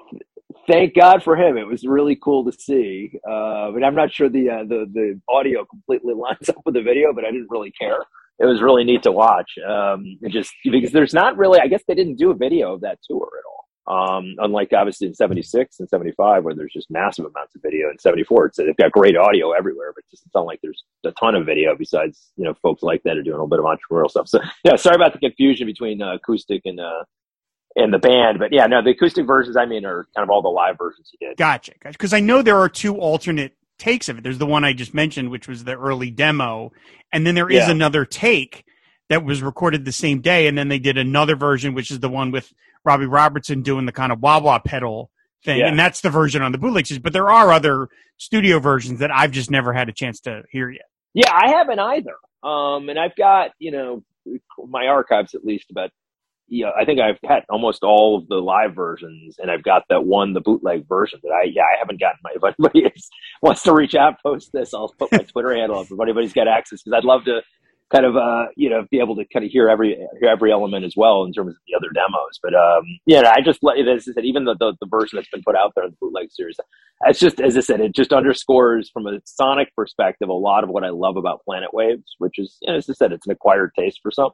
thank 0.66 0.94
God 0.94 1.22
for 1.22 1.36
him. 1.36 1.56
It 1.56 1.66
was 1.66 1.84
really 1.84 2.16
cool 2.16 2.44
to 2.44 2.52
see. 2.52 3.12
Uh, 3.28 3.70
but 3.72 3.84
I'm 3.84 3.94
not 3.94 4.12
sure 4.12 4.28
the, 4.28 4.50
uh, 4.50 4.64
the 4.64 4.86
the 4.92 5.20
audio 5.28 5.64
completely 5.64 6.14
lines 6.16 6.48
up 6.48 6.62
with 6.64 6.74
the 6.74 6.82
video, 6.82 7.12
but 7.12 7.24
I 7.24 7.30
didn't 7.30 7.50
really 7.50 7.72
care. 7.72 7.98
It 8.38 8.46
was 8.46 8.62
really 8.62 8.84
neat 8.84 9.02
to 9.04 9.12
watch. 9.12 9.52
Um, 9.66 10.18
just 10.28 10.52
because 10.64 10.90
there's 10.92 11.14
not 11.14 11.36
really, 11.36 11.60
I 11.60 11.68
guess 11.68 11.82
they 11.86 11.94
didn't 11.94 12.16
do 12.16 12.30
a 12.30 12.34
video 12.34 12.74
of 12.74 12.80
that 12.80 12.98
tour 13.08 13.28
at 13.38 13.44
all. 13.48 13.64
Um, 13.86 14.34
unlike 14.38 14.72
obviously 14.72 15.06
in 15.08 15.14
76 15.14 15.78
and 15.78 15.86
75 15.86 16.42
where 16.42 16.54
there's 16.54 16.72
just 16.72 16.90
massive 16.90 17.26
amounts 17.26 17.54
of 17.54 17.60
video 17.60 17.90
in 17.90 17.98
74 17.98 18.46
it's, 18.46 18.56
they've 18.56 18.74
got 18.78 18.92
great 18.92 19.14
audio 19.14 19.52
everywhere 19.52 19.92
but 19.94 20.04
it 20.04 20.10
doesn't 20.10 20.32
sound 20.32 20.46
like 20.46 20.58
there's 20.62 20.84
a 21.04 21.10
ton 21.20 21.34
of 21.34 21.44
video 21.44 21.76
besides 21.76 22.32
you 22.36 22.44
know 22.44 22.54
folks 22.62 22.82
like 22.82 23.02
that 23.02 23.18
are 23.18 23.22
doing 23.22 23.36
a 23.36 23.44
little 23.44 23.46
bit 23.46 23.58
of 23.58 23.66
entrepreneurial 23.66 24.08
stuff 24.08 24.26
so 24.26 24.40
yeah 24.64 24.74
sorry 24.76 24.94
about 24.96 25.12
the 25.12 25.18
confusion 25.18 25.66
between 25.66 26.00
uh, 26.00 26.14
acoustic 26.14 26.62
and 26.64 26.80
uh, 26.80 27.04
in 27.76 27.90
the 27.90 27.98
band. 27.98 28.38
But 28.38 28.52
yeah, 28.52 28.66
no, 28.66 28.82
the 28.82 28.90
acoustic 28.90 29.26
versions 29.26 29.56
I 29.56 29.66
mean 29.66 29.84
are 29.84 30.06
kind 30.14 30.24
of 30.24 30.30
all 30.30 30.42
the 30.42 30.48
live 30.48 30.78
versions 30.78 31.10
he 31.10 31.24
did. 31.24 31.36
Gotcha, 31.36 31.72
because 31.82 32.12
I 32.12 32.20
know 32.20 32.42
there 32.42 32.58
are 32.58 32.68
two 32.68 32.96
alternate 32.96 33.56
takes 33.78 34.08
of 34.08 34.18
it. 34.18 34.24
There's 34.24 34.38
the 34.38 34.46
one 34.46 34.64
I 34.64 34.72
just 34.72 34.94
mentioned, 34.94 35.30
which 35.30 35.48
was 35.48 35.64
the 35.64 35.76
early 35.76 36.10
demo, 36.10 36.72
and 37.12 37.26
then 37.26 37.34
there 37.34 37.50
is 37.50 37.66
yeah. 37.66 37.70
another 37.70 38.04
take 38.04 38.64
that 39.08 39.24
was 39.24 39.42
recorded 39.42 39.84
the 39.84 39.92
same 39.92 40.20
day, 40.20 40.46
and 40.46 40.56
then 40.56 40.68
they 40.68 40.78
did 40.78 40.96
another 40.96 41.36
version, 41.36 41.74
which 41.74 41.90
is 41.90 42.00
the 42.00 42.08
one 42.08 42.30
with 42.30 42.52
Robbie 42.84 43.06
Robertson 43.06 43.62
doing 43.62 43.86
the 43.86 43.92
kind 43.92 44.12
of 44.12 44.20
wah 44.20 44.40
wah 44.40 44.58
pedal 44.58 45.10
thing, 45.44 45.58
yeah. 45.58 45.68
and 45.68 45.78
that's 45.78 46.00
the 46.00 46.10
version 46.10 46.42
on 46.42 46.52
the 46.52 46.58
bootlegs. 46.58 46.98
But 46.98 47.12
there 47.12 47.30
are 47.30 47.52
other 47.52 47.88
studio 48.16 48.60
versions 48.60 49.00
that 49.00 49.10
I've 49.10 49.32
just 49.32 49.50
never 49.50 49.72
had 49.72 49.88
a 49.88 49.92
chance 49.92 50.20
to 50.20 50.42
hear 50.50 50.70
yet. 50.70 50.86
Yeah, 51.12 51.32
I 51.32 51.50
haven't 51.50 51.78
either. 51.78 52.16
Um, 52.42 52.88
and 52.88 52.98
I've 52.98 53.16
got 53.16 53.50
you 53.58 53.70
know 53.70 54.02
my 54.68 54.86
archives 54.86 55.34
at 55.34 55.44
least 55.44 55.70
about 55.70 55.90
yeah, 56.48 56.70
I 56.78 56.84
think 56.84 57.00
I've 57.00 57.18
had 57.24 57.44
almost 57.48 57.82
all 57.82 58.18
of 58.18 58.28
the 58.28 58.36
live 58.36 58.74
versions, 58.74 59.36
and 59.38 59.50
I've 59.50 59.62
got 59.62 59.84
that 59.88 60.04
one, 60.04 60.34
the 60.34 60.40
bootleg 60.40 60.86
version 60.88 61.20
that 61.22 61.30
I, 61.30 61.44
yeah, 61.44 61.62
I 61.62 61.78
haven't 61.78 62.00
gotten 62.00 62.18
my. 62.22 62.30
If 62.34 62.42
anybody 62.58 62.92
is, 62.94 63.08
wants 63.42 63.62
to 63.62 63.72
reach 63.72 63.94
out, 63.94 64.22
post 64.22 64.50
this. 64.52 64.74
I'll 64.74 64.92
put 64.98 65.12
my 65.12 65.18
Twitter 65.32 65.54
handle 65.54 65.78
up 65.78 65.86
if 65.90 66.00
anybody's 66.00 66.32
got 66.34 66.48
access 66.48 66.82
because 66.82 66.98
I'd 66.98 67.04
love 67.04 67.24
to 67.24 67.40
kind 67.92 68.04
of, 68.04 68.16
uh, 68.16 68.46
you 68.56 68.68
know, 68.68 68.86
be 68.90 68.98
able 68.98 69.16
to 69.16 69.24
kind 69.32 69.44
of 69.44 69.50
hear 69.50 69.68
every 69.68 69.96
hear 70.20 70.28
every 70.28 70.52
element 70.52 70.84
as 70.84 70.94
well 70.96 71.24
in 71.24 71.32
terms 71.32 71.50
of 71.50 71.56
the 71.66 71.76
other 71.76 71.92
demos. 71.94 72.38
But 72.42 72.54
um, 72.54 72.84
yeah, 73.06 73.32
I 73.34 73.40
just 73.40 73.60
let 73.62 73.78
as 73.78 74.08
I 74.08 74.12
said, 74.12 74.24
even 74.24 74.44
the, 74.44 74.56
the 74.58 74.74
the 74.80 74.86
version 74.86 75.16
that's 75.16 75.30
been 75.30 75.42
put 75.44 75.56
out 75.56 75.72
there 75.74 75.84
in 75.84 75.90
the 75.92 75.96
bootleg 76.00 76.30
series, 76.30 76.56
it's 77.06 77.20
just 77.20 77.40
as 77.40 77.56
I 77.56 77.60
said, 77.60 77.80
it 77.80 77.94
just 77.94 78.12
underscores 78.12 78.90
from 78.90 79.06
a 79.06 79.20
sonic 79.24 79.74
perspective 79.76 80.28
a 80.28 80.32
lot 80.32 80.64
of 80.64 80.70
what 80.70 80.84
I 80.84 80.90
love 80.90 81.16
about 81.16 81.44
Planet 81.44 81.72
Waves, 81.72 82.16
which 82.18 82.38
is, 82.38 82.58
you 82.62 82.72
know, 82.72 82.78
as 82.78 82.90
I 82.90 82.94
said, 82.94 83.12
it's 83.12 83.26
an 83.26 83.32
acquired 83.32 83.72
taste 83.78 84.00
for 84.02 84.10
some. 84.10 84.30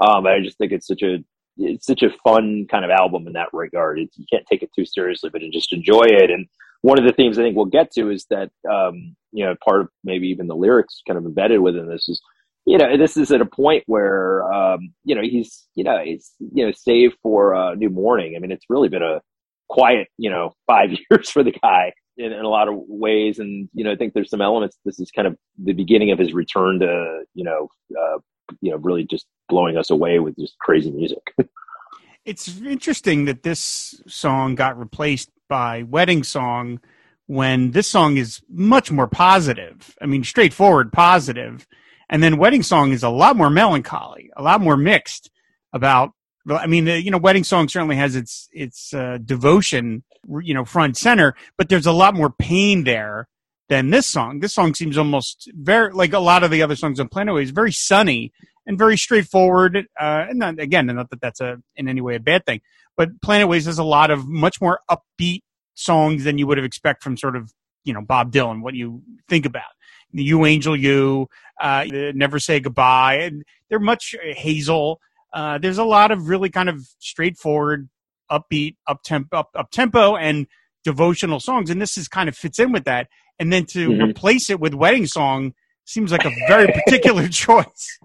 Um, 0.00 0.22
but 0.24 0.32
I 0.32 0.40
just 0.42 0.56
think 0.58 0.72
it's 0.72 0.86
such 0.86 1.02
a 1.02 1.18
it's 1.56 1.86
such 1.86 2.02
a 2.02 2.10
fun 2.24 2.66
kind 2.70 2.84
of 2.84 2.90
album 2.90 3.26
in 3.26 3.32
that 3.34 3.48
regard. 3.52 3.98
You 3.98 4.26
can't 4.32 4.46
take 4.46 4.62
it 4.62 4.70
too 4.74 4.84
seriously, 4.84 5.30
but 5.30 5.42
just 5.52 5.72
enjoy 5.72 6.04
it. 6.04 6.30
And 6.30 6.46
one 6.82 6.98
of 6.98 7.04
the 7.04 7.12
themes 7.12 7.38
I 7.38 7.42
think 7.42 7.56
we'll 7.56 7.66
get 7.66 7.90
to 7.92 8.10
is 8.10 8.26
that, 8.30 8.50
um, 8.70 9.14
you 9.32 9.44
know, 9.44 9.54
part 9.64 9.82
of 9.82 9.88
maybe 10.02 10.28
even 10.28 10.46
the 10.46 10.56
lyrics 10.56 11.02
kind 11.06 11.18
of 11.18 11.24
embedded 11.24 11.60
within 11.60 11.88
this 11.88 12.08
is, 12.08 12.20
you 12.66 12.78
know, 12.78 12.96
this 12.96 13.16
is 13.16 13.30
at 13.32 13.40
a 13.40 13.46
point 13.46 13.84
where, 13.86 14.50
um, 14.52 14.92
you 15.04 15.14
know, 15.14 15.22
he's, 15.22 15.66
you 15.74 15.84
know, 15.84 15.98
he's, 16.02 16.32
you 16.38 16.64
know, 16.64 16.72
save 16.72 17.12
for 17.22 17.54
a 17.54 17.76
new 17.76 17.90
morning. 17.90 18.34
I 18.36 18.38
mean, 18.38 18.52
it's 18.52 18.66
really 18.68 18.88
been 18.88 19.02
a 19.02 19.20
quiet, 19.68 20.08
you 20.18 20.30
know, 20.30 20.52
five 20.66 20.90
years 20.90 21.30
for 21.30 21.42
the 21.42 21.52
guy 21.52 21.92
in, 22.16 22.32
in 22.32 22.44
a 22.44 22.48
lot 22.48 22.68
of 22.68 22.74
ways. 22.86 23.38
And, 23.38 23.68
you 23.74 23.84
know, 23.84 23.92
I 23.92 23.96
think 23.96 24.14
there's 24.14 24.30
some 24.30 24.42
elements. 24.42 24.78
This 24.84 25.00
is 25.00 25.10
kind 25.10 25.28
of 25.28 25.36
the 25.62 25.72
beginning 25.72 26.10
of 26.12 26.18
his 26.18 26.32
return 26.32 26.80
to, 26.80 27.22
you 27.34 27.44
know, 27.44 27.68
uh, 27.98 28.18
you 28.60 28.70
know, 28.70 28.76
really 28.78 29.04
just 29.04 29.26
blowing 29.48 29.76
us 29.76 29.90
away 29.90 30.18
with 30.18 30.36
just 30.36 30.58
crazy 30.58 30.90
music. 30.90 31.34
it's 32.24 32.60
interesting 32.60 33.24
that 33.26 33.42
this 33.42 34.00
song 34.06 34.54
got 34.54 34.78
replaced 34.78 35.30
by 35.48 35.82
Wedding 35.82 36.22
Song 36.22 36.80
when 37.26 37.70
this 37.72 37.88
song 37.88 38.16
is 38.16 38.40
much 38.48 38.90
more 38.90 39.06
positive. 39.06 39.96
I 40.00 40.06
mean, 40.06 40.24
straightforward 40.24 40.92
positive. 40.92 41.66
And 42.08 42.22
then 42.22 42.38
Wedding 42.38 42.62
Song 42.62 42.92
is 42.92 43.02
a 43.02 43.08
lot 43.08 43.36
more 43.36 43.50
melancholy, 43.50 44.30
a 44.36 44.42
lot 44.42 44.60
more 44.60 44.76
mixed 44.76 45.30
about 45.72 46.12
I 46.48 46.66
mean, 46.66 46.86
you 46.86 47.10
know, 47.10 47.18
Wedding 47.18 47.44
Song 47.44 47.68
certainly 47.68 47.96
has 47.96 48.16
its 48.16 48.48
its 48.52 48.94
uh, 48.94 49.18
devotion, 49.22 50.02
you 50.40 50.54
know, 50.54 50.64
front 50.64 50.96
center, 50.96 51.36
but 51.56 51.68
there's 51.68 51.86
a 51.86 51.92
lot 51.92 52.14
more 52.14 52.30
pain 52.30 52.84
there 52.84 53.28
than 53.70 53.90
this 53.90 54.06
song. 54.06 54.40
This 54.40 54.52
song 54.52 54.74
seems 54.74 54.98
almost 54.98 55.48
very 55.54 55.92
like 55.92 56.12
a 56.12 56.18
lot 56.18 56.42
of 56.42 56.50
the 56.50 56.60
other 56.60 56.74
songs 56.74 56.98
on 56.98 57.08
Planet 57.08 57.34
Waves, 57.34 57.52
very 57.52 57.72
sunny 57.72 58.32
and 58.66 58.76
very 58.76 58.98
straightforward. 58.98 59.86
Uh, 59.98 60.26
and 60.28 60.40
not, 60.40 60.58
again, 60.58 60.86
not 60.86 61.08
that 61.10 61.20
that's 61.20 61.40
a 61.40 61.62
in 61.76 61.88
any 61.88 62.00
way 62.00 62.16
a 62.16 62.20
bad 62.20 62.44
thing, 62.44 62.60
but 62.96 63.22
Planet 63.22 63.48
Waves 63.48 63.66
has 63.66 63.78
a 63.78 63.84
lot 63.84 64.10
of 64.10 64.26
much 64.26 64.60
more 64.60 64.80
upbeat 64.90 65.42
songs 65.74 66.24
than 66.24 66.36
you 66.36 66.48
would 66.48 66.58
have 66.58 66.64
expect 66.64 67.02
from 67.02 67.16
sort 67.16 67.36
of 67.36 67.54
you 67.84 67.94
know 67.94 68.02
Bob 68.02 68.32
Dylan. 68.32 68.60
What 68.60 68.74
you 68.74 69.02
think 69.28 69.46
about 69.46 69.70
"You 70.10 70.44
Angel 70.46 70.76
You," 70.76 71.28
uh, 71.60 71.86
"Never 71.88 72.40
Say 72.40 72.58
Goodbye," 72.58 73.20
and 73.20 73.44
they're 73.68 73.78
much 73.78 74.16
uh, 74.16 74.34
Hazel. 74.34 75.00
Uh, 75.32 75.58
there's 75.58 75.78
a 75.78 75.84
lot 75.84 76.10
of 76.10 76.28
really 76.28 76.50
kind 76.50 76.68
of 76.68 76.88
straightforward, 76.98 77.88
upbeat, 78.28 78.74
up 78.88 79.04
tempo, 79.04 79.36
up, 79.36 79.50
up 79.54 79.70
tempo, 79.70 80.16
and 80.16 80.48
devotional 80.82 81.38
songs, 81.38 81.70
and 81.70 81.80
this 81.80 81.96
is 81.96 82.08
kind 82.08 82.28
of 82.28 82.36
fits 82.36 82.58
in 82.58 82.72
with 82.72 82.82
that 82.82 83.06
and 83.40 83.52
then 83.52 83.64
to 83.66 83.88
mm-hmm. 83.88 84.10
replace 84.10 84.50
it 84.50 84.60
with 84.60 84.74
wedding 84.74 85.06
song 85.06 85.54
seems 85.86 86.12
like 86.12 86.24
a 86.24 86.30
very 86.46 86.66
particular 86.84 87.26
choice. 87.26 87.98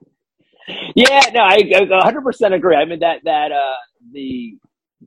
Yeah, 0.95 1.19
no, 1.33 1.41
I, 1.41 1.61
100% 1.61 2.53
agree. 2.55 2.75
I 2.75 2.85
mean 2.85 2.99
that 2.99 3.19
that 3.25 3.51
uh 3.51 3.75
the 4.11 4.57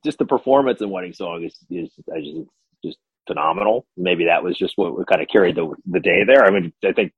just 0.04 0.18
the 0.18 0.26
performance 0.26 0.80
in 0.80 0.90
wedding 0.90 1.12
song 1.12 1.42
is 1.44 1.58
is 1.70 1.90
just, 2.06 2.48
just 2.84 2.98
phenomenal. 3.26 3.86
Maybe 3.96 4.26
that 4.26 4.44
was 4.44 4.56
just 4.56 4.74
what 4.76 5.06
kind 5.08 5.22
of 5.22 5.28
carried 5.28 5.56
the 5.56 5.74
the 5.90 5.98
day 5.98 6.22
there. 6.24 6.44
I 6.44 6.50
mean, 6.50 6.72
I 6.84 6.92
think 6.92 7.12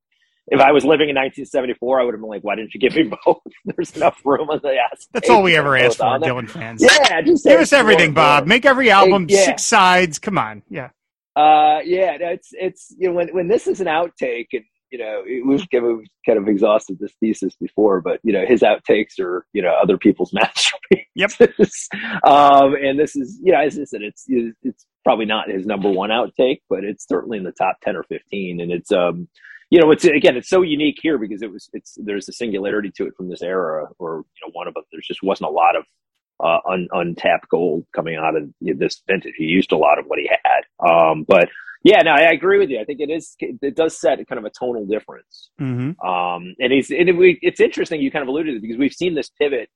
if 0.46 0.60
I 0.60 0.72
was 0.72 0.84
living 0.84 1.08
in 1.10 1.16
1974, 1.16 2.00
I 2.00 2.04
would 2.04 2.14
have 2.14 2.20
been 2.20 2.30
like, 2.30 2.42
"Why 2.42 2.56
didn't 2.56 2.72
you 2.72 2.80
give 2.80 2.94
me 2.94 3.12
both? 3.24 3.38
There's 3.64 3.94
enough 3.96 4.20
room 4.24 4.48
on 4.48 4.60
the 4.62 4.76
ass." 4.76 5.06
That's 5.12 5.28
all 5.28 5.42
we 5.42 5.56
ever 5.56 5.76
asked 5.76 5.98
for, 5.98 6.04
Dylan 6.18 6.48
fans. 6.48 6.82
Yeah, 6.82 7.20
just 7.20 7.44
give 7.44 7.60
us 7.60 7.72
everything, 7.72 8.14
Bob. 8.14 8.46
Make 8.46 8.64
every 8.64 8.90
album 8.90 9.26
yeah. 9.28 9.44
six 9.44 9.64
sides. 9.64 10.18
Come 10.18 10.38
on, 10.38 10.62
yeah. 10.70 10.90
Uh, 11.36 11.80
yeah, 11.84 12.16
it's 12.20 12.48
it's 12.52 12.94
you 12.98 13.08
know 13.08 13.14
when 13.14 13.28
when 13.28 13.48
this 13.48 13.66
is 13.66 13.80
an 13.80 13.86
outtake, 13.86 14.48
and 14.52 14.64
you 14.90 14.98
know 14.98 15.22
we've, 15.24 15.66
we've 15.72 16.06
kind 16.26 16.38
of 16.38 16.48
exhausted 16.48 16.98
this 16.98 17.12
thesis 17.20 17.54
before, 17.60 18.00
but 18.00 18.20
you 18.24 18.32
know 18.32 18.44
his 18.44 18.62
outtakes 18.62 19.18
are 19.20 19.46
you 19.52 19.62
know 19.62 19.74
other 19.80 19.96
people's 19.96 20.32
masterpieces. 20.34 21.06
Yep. 21.14 22.24
um, 22.26 22.74
and 22.74 22.98
this 22.98 23.14
is 23.16 23.40
you 23.42 23.52
know 23.52 23.60
as 23.60 23.78
I 23.78 23.84
said, 23.84 24.02
it's 24.02 24.24
it's 24.28 24.86
probably 25.04 25.26
not 25.26 25.48
his 25.48 25.66
number 25.66 25.90
one 25.90 26.10
outtake, 26.10 26.60
but 26.68 26.84
it's 26.84 27.06
certainly 27.06 27.38
in 27.38 27.44
the 27.44 27.52
top 27.52 27.76
ten 27.82 27.96
or 27.96 28.02
fifteen, 28.04 28.60
and 28.60 28.72
it's 28.72 28.90
um 28.90 29.28
you 29.70 29.80
know 29.80 29.90
it's 29.92 30.04
again 30.04 30.36
it's 30.36 30.48
so 30.48 30.62
unique 30.62 30.98
here 31.00 31.16
because 31.16 31.42
it 31.42 31.50
was 31.50 31.70
it's 31.72 31.96
there's 32.02 32.28
a 32.28 32.32
singularity 32.32 32.90
to 32.96 33.06
it 33.06 33.14
from 33.16 33.28
this 33.28 33.42
era 33.42 33.86
or 33.98 34.24
you 34.34 34.46
know 34.46 34.52
one 34.52 34.66
of 34.66 34.74
them 34.74 34.82
there's 34.92 35.06
just 35.06 35.22
wasn't 35.22 35.48
a 35.48 35.52
lot 35.52 35.76
of 35.76 35.84
uh, 36.42 36.58
un, 36.68 36.88
untapped 36.92 37.48
gold 37.48 37.84
coming 37.94 38.16
out 38.16 38.36
of 38.36 38.50
this 38.60 39.02
vintage. 39.06 39.34
He 39.36 39.44
used 39.44 39.72
a 39.72 39.76
lot 39.76 39.98
of 39.98 40.06
what 40.06 40.18
he 40.18 40.28
had. 40.28 40.88
Um, 40.88 41.24
but 41.26 41.48
yeah, 41.82 42.02
no, 42.02 42.12
I 42.12 42.30
agree 42.32 42.58
with 42.58 42.70
you. 42.70 42.80
I 42.80 42.84
think 42.84 43.00
it 43.00 43.10
is, 43.10 43.36
it 43.40 43.74
does 43.74 43.98
set 43.98 44.26
kind 44.28 44.38
of 44.38 44.44
a 44.44 44.50
tonal 44.50 44.86
difference. 44.86 45.50
Mm-hmm. 45.60 46.06
Um, 46.06 46.54
and 46.60 46.72
he's, 46.72 46.90
and 46.90 47.08
it, 47.08 47.16
we, 47.16 47.38
it's 47.42 47.60
interesting 47.60 48.00
you 48.00 48.10
kind 48.10 48.22
of 48.22 48.28
alluded 48.28 48.52
to 48.52 48.58
it 48.58 48.62
because 48.62 48.78
we've 48.78 48.92
seen 48.92 49.14
this 49.14 49.30
pivot 49.30 49.68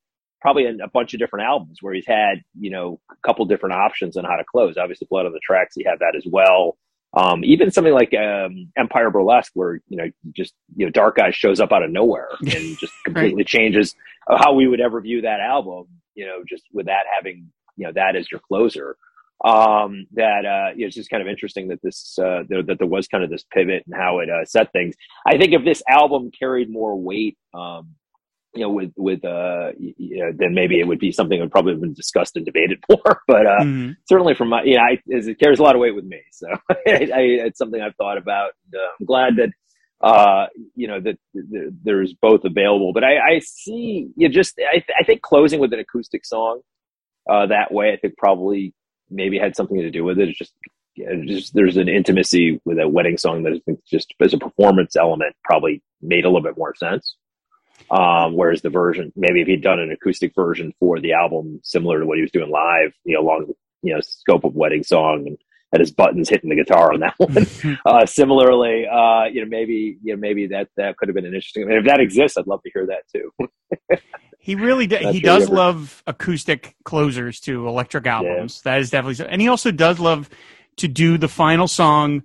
probably 0.44 0.66
in 0.66 0.79
a 0.83 0.88
bunch 0.88 1.14
of 1.14 1.18
different 1.18 1.46
albums 1.46 1.79
where 1.81 1.94
he's 1.94 2.07
had 2.07 2.42
you 2.61 2.68
know 2.68 3.00
a 3.11 3.14
couple 3.27 3.46
different 3.46 3.74
options 3.74 4.14
on 4.18 4.24
how 4.24 4.37
to 4.37 4.44
close. 4.44 4.77
Obviously, 4.77 5.09
Blood 5.11 5.24
on 5.24 5.33
the 5.33 5.40
Tracks, 5.42 5.74
he 5.74 5.83
had 5.83 5.98
that 6.00 6.14
as 6.14 6.24
well. 6.31 6.77
Um, 7.16 7.42
even 7.44 7.70
something 7.70 7.94
like 7.94 8.12
um, 8.12 8.70
Empire 8.77 9.11
Burlesque, 9.11 9.53
where 9.55 9.81
you 9.88 9.96
know 9.96 10.11
just 10.37 10.53
you 10.77 10.85
know 10.85 10.90
Dark 10.90 11.18
Eyes 11.18 11.35
shows 11.35 11.61
up 11.61 11.72
out 11.72 11.83
of 11.83 11.90
nowhere 11.90 12.29
and 12.40 12.79
just 12.79 12.92
completely 13.05 13.38
right. 13.38 13.46
changes 13.46 13.96
how 14.29 14.53
we 14.53 14.68
would 14.68 14.81
ever 14.81 15.00
view 15.00 15.22
that 15.22 15.40
album. 15.40 15.87
You 16.14 16.27
know, 16.27 16.42
just 16.48 16.64
with 16.72 16.87
that 16.87 17.05
having 17.14 17.50
you 17.77 17.87
know 17.87 17.92
that 17.94 18.16
as 18.16 18.31
your 18.31 18.40
closer. 18.40 18.96
Um, 19.44 20.07
that 20.12 20.46
uh, 20.46 20.74
you 20.74 20.83
know, 20.83 20.87
it's 20.87 20.96
just 20.96 21.11
kind 21.11 21.20
of 21.20 21.29
interesting 21.29 21.68
that 21.68 21.81
this 21.83 22.18
uh, 22.18 22.44
that 22.48 22.77
there 22.79 22.88
was 22.88 23.09
kind 23.09 23.24
of 23.24 23.31
this 23.31 23.44
pivot 23.53 23.83
and 23.87 23.94
how 23.94 24.20
it 24.20 24.31
uh, 24.31 24.44
set 24.44 24.72
things. 24.72 24.94
I 25.27 25.37
think 25.37 25.53
if 25.53 25.64
this 25.64 25.83
album 25.88 26.31
carried 26.38 26.70
more 26.70 26.98
weight, 26.98 27.37
um, 27.53 27.94
you 28.55 28.62
know, 28.62 28.70
with 28.70 28.92
with 28.96 29.24
uh, 29.24 29.72
you 29.77 30.24
know, 30.24 30.33
then 30.35 30.55
maybe 30.55 30.79
it 30.79 30.87
would 30.87 31.00
be 31.00 31.12
something 31.12 31.38
that 31.38 31.44
would 31.44 31.53
probably 31.53 31.72
have 31.72 31.81
been 31.81 31.94
discussed 31.94 32.37
and 32.37 32.46
debated 32.46 32.79
more. 32.88 33.20
But 33.27 33.46
uh, 33.46 33.61
mm-hmm. 33.61 33.92
certainly 34.09 34.35
from 34.35 34.50
my, 34.50 34.62
yeah, 34.64 34.81
I, 34.81 34.98
it 35.07 35.38
carries 35.38 35.59
a 35.59 35.62
lot 35.62 35.74
of 35.74 35.81
weight 35.81 35.94
with 35.94 36.05
me. 36.05 36.20
So 36.33 36.46
I, 36.70 36.74
I, 36.87 37.20
it's 37.46 37.59
something 37.59 37.81
I've 37.81 37.96
thought 37.96 38.18
about. 38.18 38.53
And, 38.72 38.81
uh, 38.81 38.88
I'm 39.00 39.07
glad 39.07 39.37
that 39.37 39.50
uh, 40.04 40.46
you 40.74 40.86
know 40.86 41.00
that, 41.00 41.18
that, 41.32 41.76
there's 41.82 42.12
both 42.12 42.44
available. 42.44 42.92
But 42.92 43.04
I, 43.04 43.36
I 43.36 43.38
see 43.40 44.10
you 44.16 44.28
know, 44.28 44.32
just 44.32 44.60
I, 44.60 44.84
I 45.00 45.04
think 45.04 45.22
closing 45.22 45.60
with 45.60 45.72
an 45.72 45.80
acoustic 45.80 46.26
song 46.26 46.60
uh, 47.28 47.46
that 47.46 47.72
way, 47.72 47.92
I 47.92 47.96
think 47.96 48.16
probably 48.18 48.74
maybe 49.10 49.38
had 49.38 49.56
something 49.56 49.78
to 49.78 49.90
do 49.90 50.04
with 50.04 50.18
it. 50.18 50.28
It's 50.28 50.38
just 50.38 50.52
just 51.26 51.54
there's 51.54 51.78
an 51.78 51.88
intimacy 51.88 52.60
with 52.64 52.78
a 52.78 52.86
wedding 52.86 53.16
song 53.16 53.44
that 53.44 53.54
I 53.54 53.60
think 53.64 53.80
just 53.84 54.14
as 54.20 54.34
a 54.34 54.38
performance 54.38 54.94
element 54.94 55.34
probably 55.42 55.82
made 56.02 56.24
a 56.24 56.28
little 56.28 56.42
bit 56.42 56.58
more 56.58 56.74
sense. 56.74 57.16
Um, 57.90 58.36
whereas 58.36 58.62
the 58.62 58.70
version, 58.70 59.12
maybe 59.16 59.40
if 59.40 59.48
he'd 59.48 59.62
done 59.62 59.80
an 59.80 59.90
acoustic 59.90 60.34
version 60.34 60.72
for 60.78 61.00
the 61.00 61.12
album, 61.12 61.60
similar 61.64 61.98
to 62.00 62.06
what 62.06 62.18
he 62.18 62.22
was 62.22 62.30
doing 62.30 62.50
live, 62.50 62.92
you 63.04 63.14
know, 63.14 63.22
along 63.22 63.54
you 63.82 63.94
know 63.94 64.00
scope 64.00 64.44
of 64.44 64.54
wedding 64.54 64.84
song 64.84 65.24
and 65.26 65.38
his 65.80 65.90
buttons 65.90 66.28
hitting 66.28 66.50
the 66.50 66.56
guitar 66.56 66.92
on 66.92 67.00
that 67.00 67.14
one. 67.18 67.78
uh, 67.87 68.06
similarly, 68.06 68.87
uh, 68.87 69.24
you 69.24 69.40
know, 69.40 69.48
maybe 69.48 69.98
you 70.02 70.14
know 70.14 70.20
maybe 70.20 70.46
that 70.48 70.68
that 70.76 70.96
could 70.96 71.08
have 71.08 71.14
been 71.14 71.26
an 71.26 71.34
interesting. 71.34 71.64
I 71.64 71.66
mean, 71.66 71.78
if 71.78 71.84
that 71.87 72.00
exists, 72.00 72.37
I'd 72.37 72.46
love 72.46 72.62
to 72.62 72.70
hear 72.72 72.87
that 72.87 73.02
too. 73.12 74.00
he 74.38 74.54
really 74.54 74.87
do, 74.87 74.96
he 75.10 75.20
does 75.20 75.44
ever... 75.44 75.54
love 75.54 76.02
acoustic 76.06 76.76
closers 76.84 77.40
to 77.40 77.68
electric 77.68 78.06
albums. 78.06 78.62
Yeah. 78.64 78.72
That 78.72 78.80
is 78.80 78.90
definitely 78.90 79.14
so, 79.14 79.24
and 79.24 79.40
he 79.40 79.48
also 79.48 79.70
does 79.70 79.98
love 79.98 80.30
to 80.76 80.88
do 80.88 81.18
the 81.18 81.28
final 81.28 81.68
song 81.68 82.22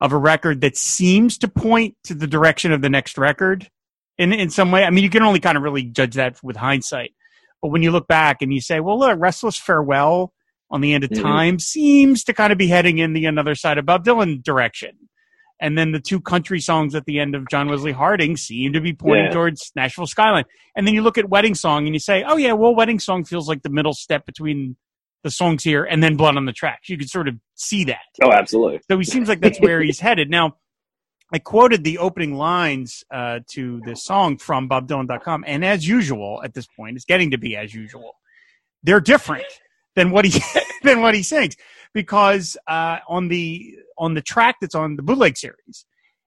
of 0.00 0.12
a 0.12 0.18
record 0.18 0.60
that 0.62 0.76
seems 0.76 1.38
to 1.38 1.48
point 1.48 1.96
to 2.04 2.14
the 2.14 2.26
direction 2.26 2.72
of 2.72 2.82
the 2.82 2.90
next 2.90 3.16
record 3.16 3.70
in 4.18 4.32
in 4.32 4.50
some 4.50 4.70
way. 4.70 4.84
I 4.84 4.90
mean, 4.90 5.04
you 5.04 5.10
can 5.10 5.22
only 5.22 5.40
kind 5.40 5.56
of 5.56 5.62
really 5.62 5.84
judge 5.84 6.14
that 6.14 6.42
with 6.42 6.56
hindsight. 6.56 7.12
But 7.60 7.68
when 7.68 7.82
you 7.82 7.92
look 7.92 8.08
back 8.08 8.42
and 8.42 8.52
you 8.52 8.60
say, 8.60 8.80
well, 8.80 8.98
look, 8.98 9.18
Restless 9.20 9.56
Farewell 9.56 10.32
on 10.72 10.80
the 10.80 10.94
end 10.94 11.04
of 11.04 11.10
mm-hmm. 11.10 11.22
time 11.22 11.58
seems 11.58 12.24
to 12.24 12.32
kind 12.32 12.50
of 12.50 12.58
be 12.58 12.66
heading 12.66 12.98
in 12.98 13.12
the 13.12 13.26
another 13.26 13.54
side 13.54 13.78
of 13.78 13.86
Bob 13.86 14.04
Dylan 14.04 14.42
direction. 14.42 14.96
And 15.60 15.78
then 15.78 15.92
the 15.92 16.00
two 16.00 16.20
country 16.20 16.58
songs 16.58 16.96
at 16.96 17.04
the 17.04 17.20
end 17.20 17.36
of 17.36 17.48
John 17.48 17.68
Wesley 17.68 17.92
Harding 17.92 18.36
seem 18.36 18.72
to 18.72 18.80
be 18.80 18.94
pointing 18.94 19.26
yeah. 19.26 19.30
towards 19.30 19.70
Nashville 19.76 20.08
Skyline. 20.08 20.44
And 20.74 20.86
then 20.86 20.94
you 20.94 21.02
look 21.02 21.18
at 21.18 21.28
Wedding 21.28 21.54
Song 21.54 21.86
and 21.86 21.94
you 21.94 22.00
say, 22.00 22.24
oh, 22.26 22.36
yeah, 22.36 22.54
well, 22.54 22.74
Wedding 22.74 22.98
Song 22.98 23.24
feels 23.24 23.48
like 23.48 23.62
the 23.62 23.70
middle 23.70 23.92
step 23.92 24.26
between 24.26 24.76
the 25.22 25.30
songs 25.30 25.62
here 25.62 25.84
and 25.84 26.02
then 26.02 26.16
Blood 26.16 26.36
on 26.36 26.46
the 26.46 26.52
Tracks. 26.52 26.88
You 26.88 26.98
can 26.98 27.06
sort 27.06 27.28
of 27.28 27.36
see 27.54 27.84
that. 27.84 28.00
Oh, 28.24 28.32
absolutely. 28.32 28.80
So 28.90 28.98
he 28.98 29.04
seems 29.04 29.28
like 29.28 29.40
that's 29.40 29.60
where 29.60 29.80
he's 29.80 30.00
headed. 30.00 30.30
Now, 30.30 30.56
I 31.32 31.38
quoted 31.38 31.84
the 31.84 31.98
opening 31.98 32.34
lines 32.34 33.04
uh, 33.10 33.40
to 33.52 33.80
this 33.84 34.04
song 34.04 34.38
from 34.38 34.68
BobDylan.com, 34.68 35.44
and 35.46 35.64
as 35.64 35.86
usual 35.86 36.42
at 36.44 36.52
this 36.52 36.66
point, 36.76 36.96
it's 36.96 37.06
getting 37.06 37.30
to 37.30 37.38
be 37.38 37.56
as 37.56 37.72
usual. 37.72 38.16
They're 38.82 39.00
different 39.00 39.46
than 39.94 40.10
what 40.10 40.24
he 40.24 40.40
than 40.82 41.00
what 41.00 41.14
he 41.14 41.22
sings 41.22 41.56
because 41.92 42.56
uh, 42.66 42.98
on 43.08 43.28
the 43.28 43.76
on 43.98 44.14
the 44.14 44.22
track 44.22 44.56
that's 44.60 44.74
on 44.74 44.96
the 44.96 45.02
bootleg 45.02 45.36
series, 45.36 45.84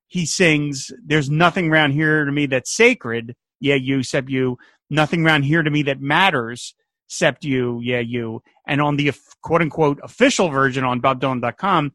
he 0.08 0.26
sings, 0.26 0.92
"There's 1.04 1.30
nothing 1.30 1.70
around 1.70 1.92
here 1.92 2.26
to 2.26 2.32
me 2.32 2.46
that's 2.46 2.76
sacred, 2.76 3.36
yeah, 3.60 3.76
you, 3.76 4.00
except 4.00 4.30
you. 4.30 4.58
Nothing 4.90 5.26
around 5.26 5.44
here 5.44 5.64
to 5.64 5.70
me 5.72 5.84
that 5.84 6.00
matters, 6.00 6.76
except 7.08 7.44
you, 7.44 7.80
yeah, 7.82 8.00
you." 8.00 8.42
And 8.68 8.82
on 8.82 8.98
the 8.98 9.12
quote 9.42 9.62
unquote 9.62 10.00
official 10.04 10.50
version 10.50 10.84
on 10.84 11.02
BobDylan.com, 11.02 11.94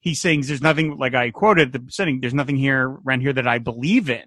he 0.00 0.14
sings, 0.14 0.48
"There's 0.48 0.62
nothing 0.62 0.98
like 0.98 1.14
I 1.14 1.30
quoted 1.30 1.72
the 1.72 1.78
beginning. 1.78 2.20
There's 2.20 2.34
nothing 2.34 2.56
here 2.56 2.98
around 3.06 3.20
here 3.20 3.32
that 3.32 3.48
I 3.48 3.58
believe 3.58 4.10
in." 4.10 4.24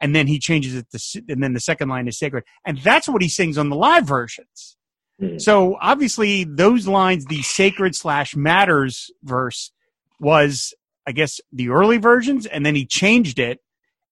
And 0.00 0.14
then 0.14 0.28
he 0.28 0.38
changes 0.38 0.76
it 0.76 0.86
to, 0.92 1.22
and 1.28 1.42
then 1.42 1.54
the 1.54 1.60
second 1.60 1.88
line 1.88 2.06
is 2.06 2.16
sacred, 2.16 2.44
and 2.64 2.78
that's 2.78 3.08
what 3.08 3.20
he 3.20 3.28
sings 3.28 3.58
on 3.58 3.68
the 3.68 3.76
live 3.76 4.06
versions. 4.06 4.77
Mm-hmm. 5.20 5.38
So 5.38 5.76
obviously, 5.80 6.44
those 6.44 6.86
lines, 6.86 7.24
the 7.26 7.42
sacred 7.42 7.94
slash 7.94 8.36
matters 8.36 9.10
verse, 9.22 9.72
was 10.20 10.74
I 11.06 11.12
guess 11.12 11.40
the 11.52 11.70
early 11.70 11.96
versions, 11.96 12.46
and 12.46 12.64
then 12.64 12.74
he 12.74 12.84
changed 12.84 13.38
it. 13.38 13.60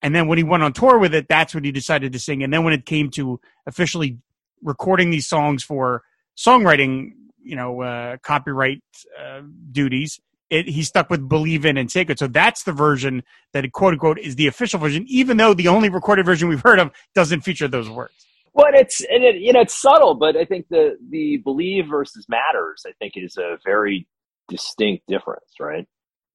And 0.02 0.14
then 0.14 0.28
when 0.28 0.38
he 0.38 0.44
went 0.44 0.62
on 0.62 0.72
tour 0.72 0.98
with 0.98 1.14
it, 1.14 1.26
that's 1.28 1.54
what 1.54 1.64
he 1.64 1.72
decided 1.72 2.12
to 2.12 2.18
sing. 2.18 2.42
And 2.42 2.52
then 2.52 2.64
when 2.64 2.72
it 2.72 2.86
came 2.86 3.10
to 3.12 3.40
officially 3.66 4.18
recording 4.62 5.10
these 5.10 5.26
songs 5.26 5.62
for 5.62 6.02
songwriting, 6.36 7.12
you 7.42 7.56
know, 7.56 7.82
uh, 7.82 8.16
copyright 8.22 8.82
uh, 9.20 9.42
duties, 9.72 10.20
it, 10.50 10.68
he 10.68 10.82
stuck 10.82 11.10
with 11.10 11.28
believe 11.28 11.64
in 11.64 11.76
and 11.76 11.90
sacred. 11.90 12.18
So 12.18 12.28
that's 12.28 12.64
the 12.64 12.72
version 12.72 13.22
that 13.52 13.70
quote 13.72 13.94
unquote 13.94 14.18
is 14.18 14.36
the 14.36 14.46
official 14.46 14.78
version, 14.78 15.04
even 15.08 15.36
though 15.36 15.54
the 15.54 15.68
only 15.68 15.88
recorded 15.88 16.26
version 16.26 16.48
we've 16.48 16.60
heard 16.60 16.78
of 16.78 16.92
doesn't 17.14 17.40
feature 17.40 17.68
those 17.68 17.88
words. 17.88 18.25
Well, 18.56 18.68
it's 18.74 19.02
and 19.02 19.24
it, 19.24 19.36
you 19.42 19.52
know 19.54 19.62
it's 19.62 19.80
subtle, 19.80 20.14
but 20.16 20.36
I 20.36 20.46
think 20.46 20.68
the 20.70 20.98
the 21.10 21.38
believe 21.38 21.88
versus 21.90 22.26
matters, 22.28 22.84
I 22.86 22.92
think, 23.00 23.14
is 23.16 23.38
a 23.38 23.58
very 23.64 24.08
distinct 24.48 25.06
difference, 25.08 25.52
right? 25.60 25.86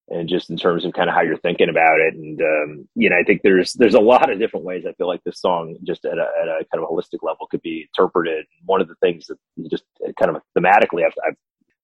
And 0.10 0.30
just 0.30 0.50
in 0.52 0.58
terms 0.58 0.86
of 0.86 0.94
kind 0.94 1.10
of 1.10 1.16
how 1.16 1.24
you're 1.24 1.38
thinking 1.38 1.70
about 1.70 2.00
it, 2.02 2.16
and 2.16 2.42
um, 2.42 2.90
you 2.96 3.10
know, 3.10 3.18
I 3.18 3.24
think 3.24 3.42
there's 3.44 3.74
there's 3.74 3.96
a 3.96 4.02
lot 4.02 4.32
of 4.32 4.40
different 4.40 4.66
ways. 4.66 4.86
I 4.88 4.94
feel 4.94 5.08
like 5.08 5.24
this 5.26 5.42
song, 5.42 5.78
just 5.84 6.06
at 6.06 6.20
a, 6.20 6.28
at 6.42 6.50
a 6.50 6.66
kind 6.74 6.84
of 6.84 6.90
holistic 6.90 7.24
level, 7.24 7.48
could 7.52 7.64
be 7.64 7.88
interpreted. 7.90 8.46
One 8.66 8.82
of 8.82 8.90
the 8.90 8.96
things 9.02 9.28
that 9.28 9.38
just 9.72 9.86
kind 10.20 10.36
of 10.36 10.44
thematically, 10.58 11.06
I've, 11.06 11.16
I've 11.28 11.36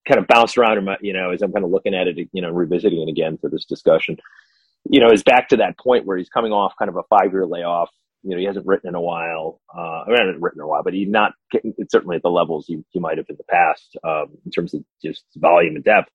kind 0.07 0.19
of 0.19 0.27
bounced 0.27 0.57
around 0.57 0.79
in 0.79 0.85
my, 0.85 0.97
you 1.01 1.13
know, 1.13 1.31
as 1.31 1.41
I'm 1.43 1.53
kind 1.53 1.65
of 1.65 1.71
looking 1.71 1.95
at 1.95 2.07
it, 2.07 2.29
you 2.33 2.41
know, 2.43 2.51
revisiting 2.51 3.01
it 3.01 3.09
again 3.11 3.37
for 3.39 3.49
this 3.49 3.65
discussion, 3.65 4.17
you 4.89 4.99
know, 5.01 5.11
is 5.11 5.23
back 5.23 5.49
to 5.49 5.57
that 5.57 5.77
point 5.79 6.05
where 6.05 6.17
he's 6.17 6.29
coming 6.29 6.53
off 6.53 6.73
kind 6.79 6.89
of 6.89 6.97
a 6.97 7.03
five 7.09 7.33
year 7.33 7.45
layoff. 7.45 7.89
You 8.23 8.31
know, 8.31 8.37
he 8.37 8.45
hasn't 8.45 8.65
written 8.65 8.89
in 8.89 8.95
a 8.95 9.01
while. 9.01 9.61
Uh, 9.75 10.03
I 10.03 10.05
mean, 10.07 10.17
hasn't 10.17 10.41
written 10.41 10.59
in 10.59 10.65
a 10.65 10.67
while, 10.67 10.83
but 10.83 10.93
he's 10.93 11.09
not 11.09 11.33
getting, 11.51 11.73
certainly 11.89 12.17
at 12.17 12.23
the 12.23 12.29
levels 12.29 12.65
he, 12.67 12.83
he 12.89 12.99
might 12.99 13.17
have 13.17 13.27
in 13.29 13.37
the 13.37 13.43
past 13.43 13.95
um, 14.03 14.37
in 14.45 14.51
terms 14.51 14.73
of 14.73 14.83
just 15.03 15.23
volume 15.37 15.75
and 15.75 15.83
depth. 15.83 16.09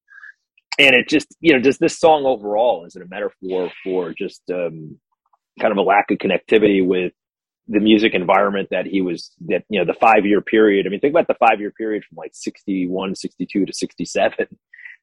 And 0.78 0.94
it 0.94 1.08
just, 1.08 1.28
you 1.40 1.52
know, 1.52 1.60
does 1.60 1.78
this 1.78 1.98
song 1.98 2.24
overall 2.24 2.84
is 2.86 2.96
it 2.96 3.02
a 3.02 3.06
metaphor 3.06 3.70
for 3.84 4.12
just 4.12 4.42
um, 4.50 4.98
kind 5.60 5.72
of 5.72 5.78
a 5.78 5.82
lack 5.82 6.10
of 6.10 6.18
connectivity 6.18 6.84
with 6.84 7.12
the 7.68 7.80
music 7.80 8.14
environment 8.14 8.68
that 8.70 8.86
he 8.86 9.00
was 9.00 9.30
that 9.46 9.62
you 9.68 9.78
know 9.78 9.84
the 9.84 9.98
five 10.00 10.26
year 10.26 10.40
period 10.40 10.84
i 10.86 10.90
mean 10.90 10.98
think 10.98 11.12
about 11.12 11.28
the 11.28 11.34
five 11.34 11.60
year 11.60 11.70
period 11.70 12.02
from 12.04 12.16
like 12.16 12.32
61 12.34 13.14
62 13.14 13.66
to 13.66 13.72
67 13.72 14.46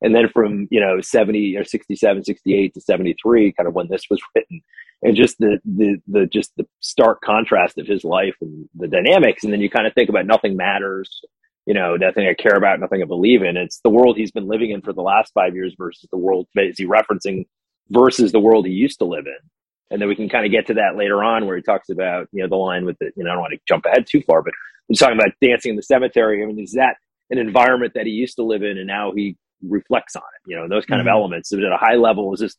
and 0.02 0.16
then 0.16 0.30
from 0.30 0.68
you 0.72 0.80
know 0.80 1.02
70 1.02 1.58
or 1.58 1.64
67 1.64 2.24
68 2.24 2.74
to 2.74 2.82
73 2.82 3.54
kind 3.54 3.68
of 3.68 3.74
when 3.74 3.88
this 3.90 4.04
was 4.10 4.22
written 4.36 4.62
and 5.02 5.16
just 5.16 5.38
the 5.40 5.60
the 5.66 5.98
the 6.08 6.26
just 6.26 6.52
the 6.58 6.66
stark 6.82 7.22
contrast 7.22 7.78
of 7.78 7.88
his 7.88 8.04
life 8.04 8.36
and 8.42 8.68
the 8.76 8.88
dynamics. 8.88 9.44
And 9.44 9.54
then 9.54 9.62
you 9.62 9.70
kind 9.70 9.88
of 9.88 9.94
think 9.94 10.10
about 10.10 10.26
nothing 10.26 10.56
matters 10.56 11.22
you 11.66 11.74
know 11.74 11.96
nothing 11.96 12.26
i 12.26 12.34
care 12.34 12.56
about 12.56 12.80
nothing 12.80 13.02
i 13.02 13.06
believe 13.06 13.44
in. 13.44 13.58
It's 13.58 13.80
the 13.82 13.90
world 13.90 14.18
he's 14.18 14.32
been 14.32 14.48
living 14.48 14.72
in 14.72 14.82
for 14.82 14.94
the 14.94 15.02
last 15.02 15.34
five 15.34 15.56
years 15.56 15.76
versus 15.78 16.08
the 16.12 16.18
world 16.18 16.48
is 16.56 16.78
he 16.78 16.86
referencing 16.86 17.46
versus 17.90 18.32
the 18.32 18.40
world 18.40 18.66
he 18.66 18.74
used 18.74 19.00
to 19.00 19.06
live 19.06 19.26
in. 19.26 19.50
And 19.92 20.02
then 20.02 20.08
we 20.08 20.16
can 20.16 20.30
kind 20.30 20.46
of 20.46 20.52
get 20.52 20.68
to 20.68 20.76
that 20.76 20.96
later 20.98 21.24
on 21.24 21.46
where 21.46 21.56
he 21.56 21.62
talks 21.62 21.90
about 21.90 22.28
you 22.32 22.42
know 22.42 22.50
the 22.50 22.56
line 22.56 22.86
with 22.86 22.98
the 23.00 23.12
you 23.16 23.24
know 23.24 23.32
I 23.32 23.34
don't 23.34 23.42
want 23.42 23.54
to 23.54 23.60
jump 23.68 23.86
ahead 23.86 24.06
too 24.08 24.22
far, 24.22 24.42
but 24.42 24.54
he's 24.88 25.00
talking 25.00 25.18
about 25.18 25.34
dancing 25.42 25.72
in 25.72 25.76
the 25.76 25.84
cemetery. 25.84 26.44
I 26.44 26.46
mean, 26.46 26.60
is 26.60 26.74
that 26.74 26.96
an 27.30 27.38
environment 27.38 27.94
that 27.96 28.06
he 28.06 28.12
used 28.12 28.36
to 28.38 28.44
live 28.44 28.64
in 28.64 28.78
and 28.78 28.88
now 28.88 29.12
he 29.16 29.38
reflects 29.68 30.16
on 30.16 30.22
it? 30.22 30.50
You 30.50 30.58
know, 30.58 30.68
those 30.68 30.86
kind 30.86 31.00
mm-hmm. 31.00 31.10
of 31.10 31.14
elements. 31.14 31.52
at 31.52 31.60
a 31.60 31.78
high 31.78 31.96
level, 31.96 32.34
is 32.34 32.40
this 32.40 32.56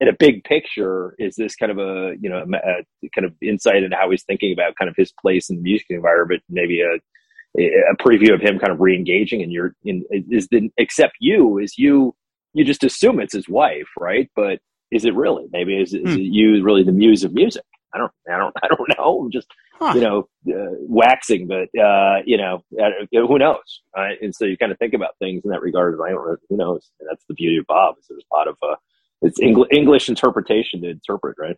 in 0.00 0.08
a 0.08 0.12
big 0.18 0.44
picture? 0.44 1.14
Is 1.18 1.34
this 1.36 1.54
kind 1.56 1.72
of 1.72 1.78
a 1.78 2.14
you 2.20 2.28
know 2.28 2.38
a, 2.38 3.10
kind 3.14 3.24
of 3.24 3.34
insight 3.42 3.82
into 3.82 3.96
how 3.96 4.10
he's 4.10 4.24
thinking 4.24 4.52
about 4.52 4.76
kind 4.76 4.88
of 4.88 4.94
his 4.96 5.12
place 5.20 5.50
in 5.50 5.56
the 5.56 5.62
music 5.62 5.86
environment? 5.90 6.42
Maybe 6.48 6.80
a 6.82 6.98
a 7.58 7.96
preview 8.00 8.32
of 8.32 8.40
him 8.40 8.58
kind 8.58 8.72
of 8.72 8.80
re-engaging 8.80 9.42
and 9.42 9.52
you're 9.52 9.74
in 9.84 10.04
is 10.10 10.48
the 10.48 10.70
except 10.78 11.12
you 11.20 11.58
is 11.58 11.76
you 11.76 12.14
you 12.54 12.64
just 12.64 12.82
assume 12.82 13.20
it's 13.20 13.34
his 13.34 13.46
wife 13.46 13.88
right 13.98 14.30
but 14.34 14.58
is 14.92 15.04
it 15.06 15.14
really? 15.14 15.46
Maybe 15.50 15.80
is, 15.80 15.94
is 15.94 16.02
hmm. 16.02 16.08
it 16.08 16.20
you 16.20 16.62
really 16.62 16.84
the 16.84 16.92
muse 16.92 17.24
of 17.24 17.32
music? 17.32 17.64
I 17.94 17.98
don't, 17.98 18.12
I 18.32 18.38
don't, 18.38 18.54
I 18.62 18.68
don't 18.68 18.88
know. 18.98 19.20
I'm 19.22 19.30
just, 19.30 19.48
huh. 19.78 19.92
you 19.94 20.00
know, 20.00 20.28
uh, 20.48 20.74
waxing, 20.80 21.46
but, 21.46 21.68
uh, 21.78 22.18
you 22.24 22.36
know, 22.36 22.62
who 23.12 23.38
knows? 23.38 23.82
Right? 23.96 24.16
And 24.22 24.34
so 24.34 24.44
you 24.44 24.56
kind 24.56 24.72
of 24.72 24.78
think 24.78 24.94
about 24.94 25.18
things 25.18 25.42
in 25.44 25.50
that 25.50 25.60
regard. 25.62 25.98
I 26.04 26.10
don't, 26.10 26.38
who 26.48 26.56
knows? 26.56 26.90
And 27.00 27.08
that's 27.10 27.24
the 27.28 27.34
beauty 27.34 27.58
of 27.58 27.66
Bob 27.66 27.96
is 27.98 28.06
there's 28.08 28.24
a 28.32 28.36
lot 28.36 28.48
of, 28.48 28.56
uh, 28.62 28.76
it's 29.22 29.40
English, 29.40 29.68
English 29.72 30.08
interpretation 30.08 30.82
to 30.82 30.90
interpret, 30.90 31.36
right? 31.38 31.56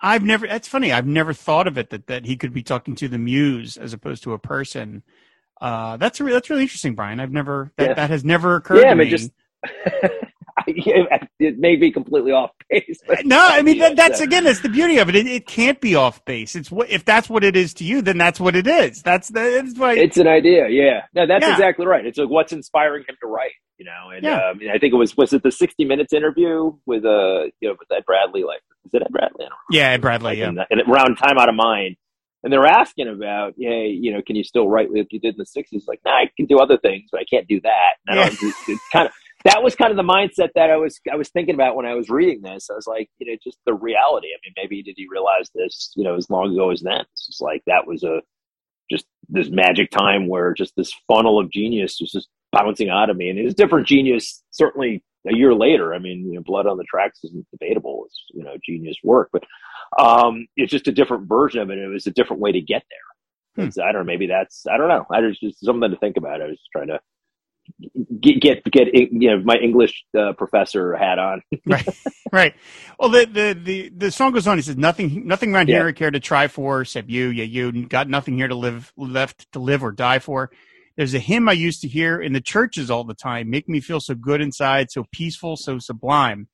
I've 0.00 0.24
never, 0.24 0.46
that's 0.46 0.68
funny. 0.68 0.92
I've 0.92 1.06
never 1.06 1.32
thought 1.32 1.66
of 1.66 1.78
it 1.78 1.90
that, 1.90 2.06
that 2.08 2.26
he 2.26 2.36
could 2.36 2.52
be 2.52 2.62
talking 2.62 2.94
to 2.96 3.08
the 3.08 3.18
muse 3.18 3.76
as 3.76 3.92
opposed 3.92 4.22
to 4.24 4.32
a 4.32 4.38
person. 4.38 5.02
Uh, 5.60 5.96
that's 5.96 6.20
re- 6.20 6.32
that's 6.32 6.50
really 6.50 6.62
interesting, 6.62 6.94
Bryan. 6.94 7.18
I've 7.20 7.32
never 7.32 7.72
that, 7.78 7.88
Yeah. 7.90 7.94
that 7.94 8.10
has 8.10 8.24
never 8.24 8.56
occurred 8.56 8.78
Yeah, 8.78 8.82
to 8.84 8.90
I 8.90 8.94
mean, 8.94 9.06
me. 9.06 9.10
just 9.10 9.30
it 11.38 11.58
may 11.58 11.76
be 11.76 11.90
completely 11.92 12.32
off 12.32 12.50
base. 12.70 13.00
But 13.06 13.18
no, 13.24 13.38
I 13.40 13.62
mean 13.62 13.78
that, 13.78 13.96
that's 13.96 14.20
again 14.20 14.44
that's 14.44 14.60
the 14.60 14.68
beauty 14.68 14.98
of 14.98 15.08
it. 15.08 15.16
it. 15.16 15.26
It 15.26 15.46
can't 15.46 15.80
be 15.80 15.94
off 15.94 16.24
base. 16.24 16.56
It's 16.56 16.70
what 16.70 16.90
if 16.90 17.04
that's 17.04 17.28
what 17.28 17.44
it 17.44 17.56
is 17.56 17.74
to 17.74 17.84
you, 17.84 18.02
then 18.02 18.18
that's 18.18 18.40
what 18.40 18.56
it 18.56 18.66
is. 18.66 19.02
That's 19.02 19.28
the 19.28 19.62
that's 19.64 19.78
why. 19.78 19.94
It's 19.94 20.16
an 20.16 20.26
idea, 20.28 20.68
yeah. 20.68 21.02
No, 21.14 21.26
that's 21.26 21.44
Yeah. 21.44 21.52
exactly 21.52 21.86
right. 21.86 22.04
It's 22.04 22.18
like 22.18 22.28
what's 22.28 22.52
inspiring 22.52 23.04
him 23.08 23.16
to 23.20 23.26
write, 23.28 23.52
you 23.78 23.84
know. 23.86 24.10
And 24.14 24.24
Yeah. 24.24 24.50
um, 24.50 24.60
I 24.72 24.78
think 24.78 24.92
it 24.92 24.96
was 24.96 25.16
was 25.16 25.32
it 25.32 25.42
the 25.42 25.52
sixty 25.52 25.84
minutes 25.84 26.12
interview 26.12 26.72
with 26.86 27.04
uh 27.04 27.44
you 27.60 27.68
know 27.68 27.76
with 27.78 27.90
Ed 27.96 28.04
Bradley, 28.06 28.44
like 28.44 28.60
is 28.86 28.94
it 28.94 29.02
Ed 29.02 29.12
Bradley? 29.12 29.46
I 29.46 29.48
don't 29.48 29.58
yeah, 29.70 29.90
Ed 29.90 30.00
Bradley. 30.00 30.30
like 30.30 30.38
Yeah, 30.38 30.64
and 30.70 30.82
around 30.88 31.16
time 31.16 31.38
out 31.38 31.48
of 31.48 31.54
mind. 31.54 31.96
And 32.44 32.52
they're 32.52 32.66
asking 32.66 33.08
about, 33.08 33.54
hey, 33.58 33.88
you 33.88 34.12
know, 34.12 34.22
can 34.24 34.36
you 34.36 34.44
still 34.44 34.68
write 34.68 34.92
like 34.92 35.08
you 35.10 35.18
did 35.18 35.34
in 35.34 35.38
the 35.38 35.46
sixties? 35.46 35.86
Like, 35.88 36.00
nah, 36.04 36.12
I 36.12 36.30
can 36.36 36.46
do 36.46 36.58
other 36.58 36.78
things, 36.78 37.08
but 37.10 37.20
I 37.20 37.24
can't 37.24 37.48
do 37.48 37.60
that. 37.62 37.94
And 38.06 38.20
I 38.20 38.22
Yeah. 38.22 38.28
don't, 38.28 38.42
it's, 38.42 38.68
it's 38.68 38.88
kind 38.92 39.06
of 39.08 39.12
that 39.46 39.62
was 39.62 39.76
kind 39.76 39.92
of 39.92 39.96
the 39.96 40.02
mindset 40.02 40.48
that 40.56 40.70
I 40.70 40.76
was 40.76 41.00
I 41.10 41.14
was 41.14 41.28
thinking 41.28 41.54
about 41.54 41.76
when 41.76 41.86
I 41.86 41.94
was 41.94 42.10
reading 42.10 42.42
this. 42.42 42.68
I 42.68 42.74
was 42.74 42.86
like, 42.86 43.08
you 43.18 43.30
know, 43.30 43.38
just 43.42 43.58
the 43.64 43.74
reality. 43.74 44.28
I 44.28 44.38
mean, 44.44 44.54
maybe 44.56 44.82
did 44.82 44.94
he 44.96 45.06
realize 45.08 45.50
this, 45.54 45.92
you 45.94 46.02
know, 46.02 46.16
as 46.16 46.28
long 46.28 46.52
ago 46.52 46.70
as 46.70 46.80
then? 46.82 47.04
It's 47.12 47.26
just 47.28 47.40
like 47.40 47.62
that 47.66 47.86
was 47.86 48.02
a 48.02 48.20
just 48.90 49.06
this 49.28 49.48
magic 49.48 49.90
time 49.90 50.28
where 50.28 50.52
just 50.52 50.74
this 50.76 50.92
funnel 51.06 51.38
of 51.38 51.50
genius 51.50 51.98
was 52.00 52.10
just 52.10 52.28
bouncing 52.52 52.88
out 52.88 53.08
of 53.08 53.16
me, 53.16 53.30
and 53.30 53.38
it 53.38 53.44
was 53.44 53.54
different 53.54 53.86
genius 53.86 54.42
certainly 54.50 55.04
a 55.28 55.36
year 55.36 55.54
later. 55.54 55.94
I 55.94 55.98
mean, 56.00 56.26
you 56.26 56.34
know, 56.34 56.42
Blood 56.42 56.66
on 56.66 56.76
the 56.76 56.84
Tracks 56.84 57.20
isn't 57.22 57.46
debatable; 57.52 58.04
it's 58.06 58.20
you 58.34 58.42
know 58.42 58.56
genius 58.64 58.96
work, 59.04 59.28
but 59.32 59.44
um, 59.96 60.46
it's 60.56 60.72
just 60.72 60.88
a 60.88 60.92
different 60.92 61.28
version 61.28 61.60
of 61.60 61.70
it. 61.70 61.78
It 61.78 61.86
was 61.86 62.08
a 62.08 62.12
different 62.12 62.42
way 62.42 62.50
to 62.50 62.60
get 62.60 62.82
there. 62.90 63.64
Hmm. 63.66 63.80
I 63.80 63.92
don't 63.92 64.02
know. 64.02 64.12
Maybe 64.12 64.26
that's 64.26 64.66
I 64.66 64.76
don't 64.76 64.88
know. 64.88 65.06
I 65.12 65.20
was 65.20 65.38
just 65.38 65.64
something 65.64 65.90
to 65.90 65.96
think 65.98 66.16
about. 66.16 66.42
I 66.42 66.46
was 66.46 66.60
trying 66.72 66.88
to 66.88 66.98
get 68.20 68.40
get 68.40 68.64
get 68.64 68.94
you 68.94 69.30
know 69.30 69.42
my 69.44 69.56
English 69.56 70.04
uh, 70.18 70.32
professor 70.32 70.94
hat 70.96 71.18
on. 71.18 71.42
right, 71.66 71.86
right. 72.32 72.54
Well, 72.98 73.08
the, 73.10 73.26
the 73.26 73.60
the 73.62 73.88
the 73.96 74.10
song 74.10 74.32
goes 74.32 74.46
on. 74.46 74.58
He 74.58 74.62
says, 74.62 74.76
"Nothing, 74.76 75.26
nothing 75.26 75.54
around 75.54 75.68
Yeah. 75.68 75.76
here 75.76 75.88
I 75.88 75.92
care 75.92 76.10
to 76.10 76.20
try 76.20 76.48
for, 76.48 76.82
except 76.82 77.08
you. 77.08 77.28
Yeah, 77.28 77.44
you 77.44 77.86
got 77.86 78.08
nothing 78.08 78.36
here 78.36 78.48
to 78.48 78.54
live 78.54 78.92
left 78.96 79.50
to 79.52 79.58
live 79.58 79.82
or 79.82 79.92
die 79.92 80.18
for." 80.18 80.50
There's 80.96 81.14
a 81.14 81.18
hymn 81.18 81.48
I 81.48 81.52
used 81.52 81.82
to 81.82 81.88
hear 81.88 82.20
in 82.20 82.32
the 82.32 82.40
churches 82.40 82.90
all 82.90 83.04
the 83.04 83.14
time, 83.14 83.50
make 83.50 83.68
me 83.68 83.80
feel 83.80 84.00
so 84.00 84.14
good 84.14 84.40
inside, 84.40 84.90
so 84.90 85.04
peaceful, 85.12 85.56
so 85.56 85.78
sublime. 85.78 86.48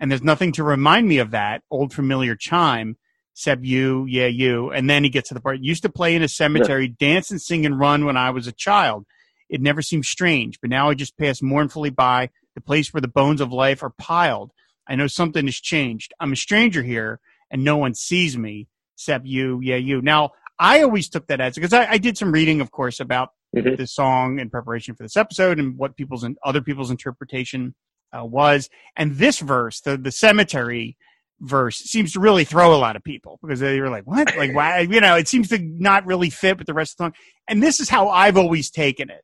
And 0.00 0.10
there's 0.10 0.24
nothing 0.24 0.50
to 0.52 0.64
remind 0.64 1.06
me 1.08 1.18
of 1.18 1.30
that 1.30 1.62
old 1.70 1.92
familiar 1.94 2.34
chime, 2.34 2.96
except 3.32 3.64
you, 3.64 4.04
yeah, 4.08 4.26
you. 4.26 4.72
And 4.72 4.90
then 4.90 5.04
he 5.04 5.10
gets 5.10 5.28
to 5.28 5.34
the 5.34 5.40
part 5.40 5.60
used 5.60 5.84
to 5.84 5.88
play 5.88 6.16
in 6.16 6.22
a 6.22 6.28
cemetery, 6.28 6.88
dance 6.88 7.30
and 7.30 7.40
sing 7.40 7.64
and 7.64 7.78
run 7.78 8.04
when 8.04 8.16
I 8.16 8.30
was 8.30 8.48
a 8.48 8.52
child. 8.52 9.06
It 9.48 9.60
never 9.60 9.82
seemed 9.82 10.06
strange, 10.06 10.60
but 10.60 10.70
now 10.70 10.88
I 10.90 10.94
just 10.94 11.16
pass 11.18 11.40
mournfully 11.42 11.90
by 11.90 12.30
the 12.54 12.60
place 12.60 12.92
where 12.92 13.00
the 13.00 13.08
bones 13.08 13.40
of 13.40 13.52
life 13.52 13.82
are 13.82 13.90
piled. 13.98 14.52
I 14.88 14.96
know 14.96 15.06
something 15.06 15.46
has 15.46 15.56
changed. 15.56 16.12
I'm 16.20 16.32
a 16.32 16.36
stranger 16.36 16.82
here, 16.82 17.20
and 17.50 17.62
no 17.64 17.76
one 17.76 17.94
sees 17.94 18.36
me 18.36 18.68
except 18.96 19.26
you, 19.26 19.60
yeah, 19.62 19.76
you. 19.76 20.00
Now, 20.00 20.30
I 20.58 20.82
always 20.82 21.08
took 21.08 21.26
that 21.26 21.40
as 21.40 21.54
because 21.54 21.72
I, 21.72 21.86
I 21.92 21.98
did 21.98 22.16
some 22.16 22.32
reading, 22.32 22.60
of 22.60 22.70
course, 22.70 23.00
about 23.00 23.30
Mhm. 23.54 23.76
this 23.76 23.94
song 23.94 24.38
in 24.38 24.50
preparation 24.50 24.94
for 24.94 25.02
this 25.02 25.16
episode 25.16 25.58
and 25.58 25.78
what 25.78 25.96
people's 25.96 26.24
and 26.24 26.36
other 26.44 26.60
people's 26.60 26.90
interpretation 26.90 27.74
uh, 28.12 28.24
was. 28.24 28.68
And 28.96 29.16
this 29.16 29.38
verse, 29.38 29.80
the 29.80 29.96
the 29.96 30.10
cemetery 30.12 30.96
verse, 31.40 31.76
seems 31.76 32.12
to 32.12 32.20
really 32.20 32.44
throw 32.44 32.74
a 32.74 32.76
lot 32.76 32.96
of 32.96 33.04
people 33.04 33.38
because 33.42 33.60
they 33.60 33.80
were 33.80 33.88
like, 33.90 34.06
"What? 34.06 34.36
Like, 34.36 34.54
why?" 34.54 34.80
You 34.80 35.00
know, 35.00 35.14
it 35.16 35.28
seems 35.28 35.48
to 35.50 35.58
not 35.58 36.04
really 36.06 36.28
fit 36.30 36.58
with 36.58 36.66
the 36.66 36.74
rest 36.74 36.92
of 36.94 36.96
the 36.96 37.04
song. 37.04 37.14
And 37.48 37.62
this 37.62 37.80
is 37.80 37.88
how 37.88 38.08
I've 38.08 38.36
always 38.36 38.70
taken 38.70 39.10
it: 39.10 39.22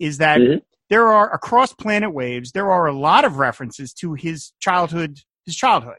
is 0.00 0.18
that 0.18 0.40
Mhm. 0.40 0.62
there 0.88 1.06
are 1.06 1.32
across 1.32 1.72
Planet 1.72 2.12
Waves, 2.12 2.50
there 2.52 2.72
are 2.72 2.86
a 2.86 2.92
lot 2.92 3.24
of 3.24 3.36
references 3.36 3.92
to 3.94 4.14
his 4.14 4.52
childhood, 4.58 5.20
his 5.46 5.54
childhood, 5.54 5.98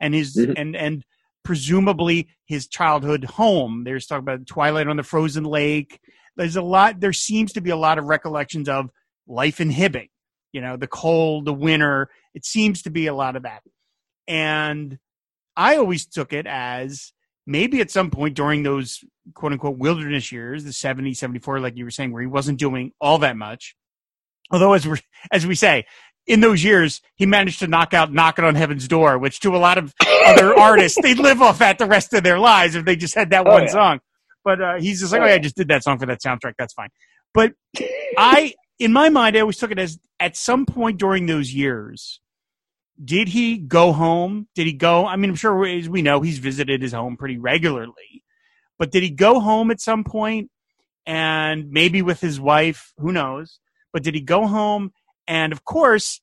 and 0.00 0.14
his 0.14 0.36
Mhm. 0.36 0.54
and 0.56 0.76
and 0.76 1.04
presumably 1.42 2.28
his 2.46 2.66
childhood 2.68 3.24
home. 3.24 3.84
There's 3.84 4.06
talk 4.06 4.20
about 4.20 4.46
Twilight 4.46 4.88
on 4.88 4.96
the 4.96 5.02
Frozen 5.02 5.44
Lake. 5.44 6.00
There's 6.36 6.56
a 6.56 6.62
lot. 6.62 7.00
There 7.00 7.12
seems 7.12 7.52
to 7.54 7.60
be 7.60 7.70
a 7.70 7.76
lot 7.76 7.98
of 7.98 8.04
recollections 8.04 8.68
of 8.68 8.90
life 9.26 9.60
in 9.60 9.70
Hibbing. 9.70 10.08
You 10.52 10.60
know, 10.60 10.76
the 10.76 10.86
cold, 10.86 11.44
the 11.44 11.52
winter. 11.54 12.10
It 12.34 12.44
seems 12.44 12.82
to 12.82 12.90
be 12.90 13.06
a 13.06 13.14
lot 13.14 13.36
of 13.36 13.42
that. 13.42 13.62
And 14.28 14.98
I 15.56 15.76
always 15.76 16.06
took 16.06 16.32
it 16.32 16.46
as 16.46 17.12
maybe 17.50 17.80
at 17.80 17.90
some 17.90 18.10
point 18.10 18.34
during 18.34 18.62
those 18.62 19.00
quote 19.34 19.52
unquote 19.52 19.76
wilderness 19.78 20.30
years, 20.32 20.64
the 20.64 20.72
70, 20.72 21.14
74, 21.14 21.60
like 21.60 21.76
you 21.76 21.84
were 21.84 21.90
saying, 21.90 22.12
where 22.12 22.22
he 22.22 22.26
wasn't 22.28 22.58
doing 22.58 22.92
all 23.00 23.18
that 23.18 23.36
much. 23.36 23.74
Although, 24.50 24.72
as 24.72 24.86
we 24.86 24.98
as 25.30 25.46
we 25.46 25.54
say, 25.54 25.84
in 26.26 26.40
those 26.40 26.62
years, 26.64 27.00
he 27.16 27.26
managed 27.26 27.60
to 27.60 27.66
knock 27.66 27.94
out 27.94 28.12
"Knocking 28.12 28.44
on 28.44 28.54
Heaven's 28.54 28.88
Door," 28.88 29.18
which 29.18 29.40
to 29.40 29.54
a 29.54 29.58
lot 29.58 29.78
of 29.78 29.94
other 30.26 30.58
artists, 30.58 30.98
they'd 31.02 31.18
live 31.18 31.40
off 31.42 31.58
that 31.58 31.78
the 31.78 31.86
rest 31.86 32.12
of 32.14 32.22
their 32.24 32.38
lives 32.38 32.74
if 32.74 32.84
they 32.84 32.96
just 32.96 33.14
had 33.14 33.30
that 33.30 33.46
Oh, 33.46 33.52
one 33.52 33.62
yeah. 33.64 33.68
song. 33.68 34.00
But 34.44 34.60
uh, 34.60 34.74
he's 34.80 35.00
just 35.00 35.12
like, 35.12 35.20
Oh, 35.20 35.24
"Oh, 35.24 35.28
yeah, 35.28 35.34
I 35.34 35.38
just 35.38 35.56
did 35.56 35.68
that 35.68 35.84
song 35.84 35.98
for 35.98 36.06
that 36.06 36.20
soundtrack. 36.20 36.54
That's 36.58 36.74
fine." 36.74 36.88
But 37.32 37.52
I, 38.18 38.54
in 38.78 38.92
my 38.92 39.08
mind, 39.08 39.36
I 39.36 39.40
always 39.40 39.56
took 39.58 39.70
it 39.70 39.78
as 39.78 39.98
at 40.18 40.36
some 40.36 40.66
point 40.66 40.98
during 40.98 41.26
those 41.26 41.54
years, 41.54 42.20
did 43.02 43.28
he 43.28 43.58
go 43.58 43.92
home? 43.92 44.48
Did 44.54 44.66
he 44.66 44.72
go? 44.72 45.06
I 45.06 45.16
mean, 45.16 45.30
I'm 45.30 45.36
sure 45.36 45.66
as 45.66 45.88
we 45.88 46.02
know, 46.02 46.20
he's 46.20 46.38
visited 46.38 46.82
his 46.82 46.92
home 46.92 47.16
pretty 47.16 47.38
regularly. 47.38 48.24
But 48.78 48.90
did 48.90 49.02
he 49.02 49.10
go 49.10 49.40
home 49.40 49.70
at 49.70 49.80
some 49.80 50.04
point 50.04 50.50
and 51.06 51.70
maybe 51.70 52.02
with 52.02 52.20
his 52.20 52.40
wife? 52.40 52.92
Who 52.98 53.12
knows? 53.12 53.58
But 53.92 54.02
did 54.02 54.14
he 54.14 54.20
go 54.20 54.46
home? 54.46 54.92
And 55.26 55.52
of 55.52 55.64
course, 55.64 56.20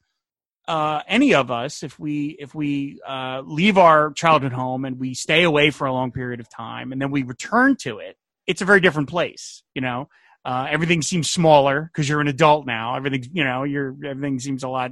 uh, 0.67 1.01
any 1.07 1.33
of 1.33 1.49
us, 1.49 1.81
if 1.81 1.97
we 1.97 2.35
if 2.39 2.53
we 2.53 2.99
uh, 3.07 3.41
leave 3.45 3.77
our 3.77 4.11
childhood 4.11 4.51
home 4.51 4.85
and 4.85 4.99
we 4.99 5.13
stay 5.13 5.43
away 5.43 5.71
for 5.71 5.87
a 5.87 5.93
long 5.93 6.11
period 6.11 6.39
of 6.39 6.49
time, 6.49 6.91
and 6.91 7.01
then 7.01 7.09
we 7.09 7.23
return 7.23 7.75
to 7.77 7.99
it, 7.99 8.17
it's 8.47 8.61
a 8.61 8.65
very 8.65 8.81
different 8.81 9.09
place. 9.09 9.63
You 9.73 9.81
know, 9.81 10.09
uh, 10.43 10.67
everything 10.69 11.01
seems 11.01 11.29
smaller 11.29 11.89
because 11.91 12.09
you're 12.09 12.21
an 12.21 12.27
adult 12.27 12.65
now. 12.65 12.95
Everything, 12.95 13.29
you 13.31 13.43
know, 13.43 13.63
you're 13.63 13.95
everything 14.05 14.39
seems 14.39 14.63
a 14.63 14.69
lot. 14.69 14.91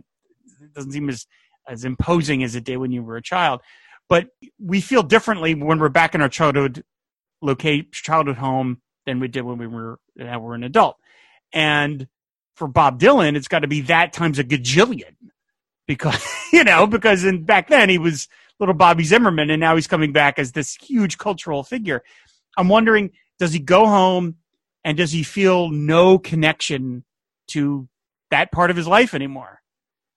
Doesn't 0.74 0.92
seem 0.92 1.10
as 1.10 1.26
as 1.68 1.86
imposing 1.86 2.44
as 2.44 2.56
it 2.56 2.64
did 2.64 2.78
when 2.78 2.92
you 2.92 3.04
were 3.04 3.18
a 3.18 3.22
child. 3.22 3.62
But 4.08 4.28
we 4.60 4.82
feel 4.82 5.04
differently 5.04 5.56
when 5.56 5.80
we're 5.80 5.90
back 5.90 6.16
in 6.16 6.22
our 6.22 6.30
childhood 6.30 6.84
locate 7.42 7.92
childhood 7.92 8.38
home 8.38 8.82
than 9.06 9.20
we 9.20 9.28
did 9.28 9.42
when 9.42 9.58
we 9.58 9.68
were 9.68 10.00
uh, 10.20 10.40
were 10.40 10.56
an 10.56 10.64
adult. 10.64 10.98
And 11.54 12.08
for 12.56 12.68
Bob 12.68 13.00
Dylan, 13.00 13.36
it's 13.36 13.48
got 13.48 13.60
to 13.60 13.68
be 13.68 13.82
that 13.82 14.14
times 14.14 14.40
a 14.40 14.44
gajillion 14.44 15.16
because 15.88 16.26
you 16.54 16.64
know 16.64 16.88
because 16.88 17.24
in 17.24 17.44
back 17.44 17.68
then 17.68 17.90
he 17.90 17.98
was 17.98 18.28
little 18.60 18.76
Bobby 18.76 19.04
Zimmerman, 19.04 19.50
and 19.50 19.60
now 19.60 19.76
he's 19.76 19.88
coming 19.88 20.14
back 20.14 20.40
as 20.40 20.52
this 20.52 20.76
huge 20.76 21.18
cultural 21.18 21.64
figure. 21.64 22.04
I'm 22.58 22.70
wondering, 22.70 23.12
does 23.38 23.52
he 23.52 23.60
go 23.60 23.86
home 23.86 24.36
and 24.84 24.98
does 24.98 25.12
he 25.12 25.24
feel 25.24 25.70
no 25.70 26.18
connection 26.18 27.04
to 27.48 27.88
that 28.32 28.52
part 28.52 28.72
of 28.72 28.78
his 28.78 28.88
life 28.88 29.14
anymore? 29.14 29.62